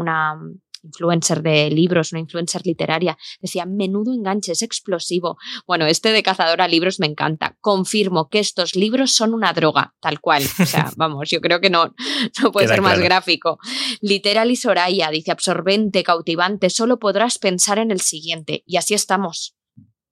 influencer 0.84 1.42
de 1.42 1.70
libros, 1.70 2.12
una 2.12 2.20
influencer 2.20 2.66
literaria, 2.66 3.18
decía, 3.42 3.66
menudo 3.66 4.14
enganche, 4.14 4.52
es 4.52 4.62
explosivo. 4.62 5.38
Bueno, 5.66 5.86
este 5.86 6.12
de 6.12 6.24
Cazadora 6.24 6.68
Libros 6.68 7.00
me 7.00 7.08
encanta. 7.08 7.58
Confirmo 7.62 8.30
que 8.30 8.40
estos 8.40 8.76
libros 8.76 9.12
son 9.14 9.34
una 9.34 9.54
droga, 9.54 9.96
tal 10.02 10.20
cual. 10.20 10.44
O 10.60 10.66
sea, 10.66 10.92
vamos, 10.98 11.30
yo 11.30 11.42
creo 11.42 11.60
que 11.60 11.70
no, 11.70 11.94
no 12.42 12.52
puede 12.52 12.68
ser 12.68 12.82
más 12.82 13.00
gráfico. 13.00 13.58
Literal 14.02 14.52
y 14.52 14.56
Soraya 14.56 15.10
dice, 15.10 15.32
absorbente, 15.32 16.04
cautivante, 16.04 16.70
solo 16.70 17.00
podrás 17.00 17.40
pensar 17.40 17.80
en 17.80 17.92
el 17.92 18.02
siguiente. 18.02 18.64
Y 18.66 18.78
así 18.78 18.94
estamos 18.94 19.56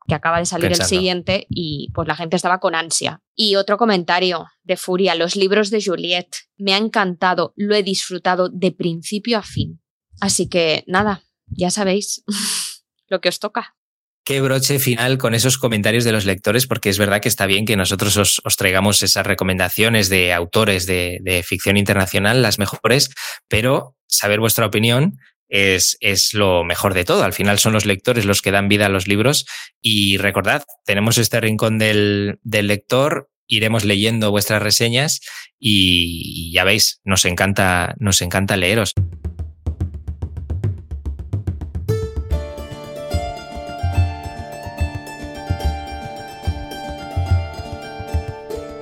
que 0.08 0.16
acaba 0.16 0.40
de 0.40 0.46
salir 0.46 0.72
el 0.72 0.82
siguiente 0.82 1.48
y 1.50 1.90
pues 1.94 2.08
la 2.08 2.16
gente 2.16 2.36
estaba 2.36 2.60
con 2.60 2.76
ansia. 2.76 3.22
Y 3.36 3.56
otro 3.56 3.78
comentario 3.78 4.46
de 4.64 4.76
Furia, 4.76 5.16
los 5.16 5.36
libros 5.36 5.70
de 5.70 5.82
Juliette, 5.84 6.36
me 6.58 6.74
ha 6.74 6.78
encantado, 6.78 7.54
lo 7.56 7.76
he 7.76 7.84
disfrutado 7.84 8.50
de 8.50 8.72
principio 8.72 9.38
a 9.38 9.42
fin. 9.42 9.81
Así 10.22 10.48
que 10.48 10.84
nada, 10.88 11.24
ya 11.48 11.70
sabéis 11.72 12.24
lo 13.10 13.20
que 13.20 13.30
os 13.30 13.40
toca. 13.40 13.76
Qué 14.24 14.40
broche 14.40 14.78
final 14.78 15.18
con 15.18 15.34
esos 15.34 15.58
comentarios 15.58 16.04
de 16.04 16.12
los 16.12 16.26
lectores, 16.26 16.68
porque 16.68 16.90
es 16.90 17.00
verdad 17.00 17.22
que 17.22 17.28
está 17.28 17.48
bien 17.48 17.66
que 17.66 17.76
nosotros 17.76 18.16
os, 18.18 18.56
traigamos 18.56 19.02
esas 19.02 19.26
recomendaciones 19.26 20.10
de 20.10 20.32
autores 20.32 20.86
de, 20.86 21.44
ficción 21.46 21.76
internacional, 21.76 22.44
las 22.44 22.60
mejores, 22.60 23.10
pero 23.48 23.98
saber 24.08 24.40
vuestra 24.40 24.68
opinión 24.68 25.18
es, 25.50 25.98
es, 26.02 26.36
lo 26.36 26.64
mejor 26.64 26.94
de 26.94 27.04
todo. 27.04 27.24
Al 27.24 27.34
final 27.34 27.58
son 27.58 27.74
los 27.74 27.88
lectores 27.88 28.26
los 28.26 28.44
que 28.44 28.52
dan 28.52 28.70
vida 28.70 28.86
a 28.86 28.90
los 28.90 29.08
libros 29.08 29.48
y 29.82 30.18
recordad, 30.18 30.64
tenemos 30.86 31.18
este 31.18 31.42
rincón 31.42 31.80
del, 31.80 32.38
del 32.44 32.68
lector, 32.68 33.32
iremos 33.48 33.86
leyendo 33.86 34.30
vuestras 34.30 34.62
reseñas 34.62 35.20
y 35.60 36.52
ya 36.54 36.64
veis, 36.64 37.02
nos 37.04 37.26
encanta, 37.26 37.96
nos 37.98 38.22
encanta 38.22 38.56
leeros. 38.56 38.94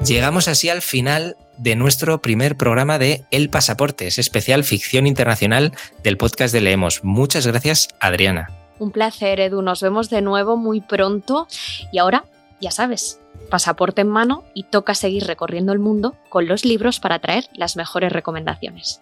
Llegamos 0.06 0.48
así 0.48 0.70
al 0.70 0.82
final 0.82 1.36
de 1.58 1.76
nuestro 1.76 2.22
primer 2.22 2.56
programa 2.56 2.98
de 2.98 3.26
El 3.32 3.50
Pasaporte, 3.50 4.08
es 4.08 4.18
especial 4.18 4.64
ficción 4.64 5.06
internacional 5.06 5.74
del 6.04 6.18
podcast 6.18 6.54
de 6.54 6.62
Leemos. 6.62 7.04
Muchas 7.04 7.46
gracias, 7.46 7.90
Adriana. 8.00 8.50
Un 8.80 8.92
placer, 8.92 9.42
Edu. 9.42 9.62
Nos 9.62 9.82
vemos 9.82 10.10
de 10.10 10.22
nuevo 10.22 10.56
muy 10.56 10.80
pronto. 10.80 11.48
Y 11.92 11.98
ahora, 11.98 12.24
ya 12.62 12.72
sabes, 12.72 13.20
pasaporte 13.50 14.02
en 14.02 14.08
mano 14.08 14.46
y 14.54 14.64
toca 14.64 14.96
seguir 14.96 15.26
recorriendo 15.26 15.74
el 15.74 15.80
mundo 15.80 16.16
con 16.30 16.48
los 16.48 16.64
libros 16.64 17.02
para 17.02 17.20
traer 17.20 17.50
las 17.54 17.76
mejores 17.76 18.14
recomendaciones. 18.14 19.02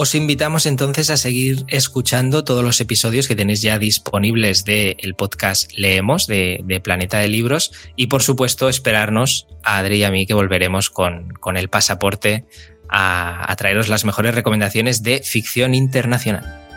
Os 0.00 0.14
invitamos 0.14 0.66
entonces 0.66 1.10
a 1.10 1.16
seguir 1.16 1.64
escuchando 1.66 2.44
todos 2.44 2.62
los 2.62 2.80
episodios 2.80 3.26
que 3.26 3.34
tenéis 3.34 3.62
ya 3.62 3.80
disponibles 3.80 4.64
del 4.64 5.16
podcast 5.16 5.72
Leemos 5.76 6.28
de, 6.28 6.80
Planeta 6.84 7.18
de 7.18 7.26
Libros 7.26 7.72
y 7.96 8.06
por 8.06 8.22
supuesto 8.22 8.68
esperarnos 8.68 9.48
a 9.64 9.78
Adri 9.78 9.96
y 9.96 10.04
a 10.04 10.12
mí 10.12 10.24
que 10.24 10.34
volveremos 10.34 10.88
con, 10.88 11.30
con 11.40 11.56
el 11.56 11.68
pasaporte 11.68 12.44
a, 12.88 13.50
a 13.50 13.56
traeros 13.56 13.88
las 13.88 14.04
mejores 14.04 14.36
recomendaciones 14.36 15.02
de 15.02 15.20
ficción 15.24 15.74
internacional. 15.74 16.67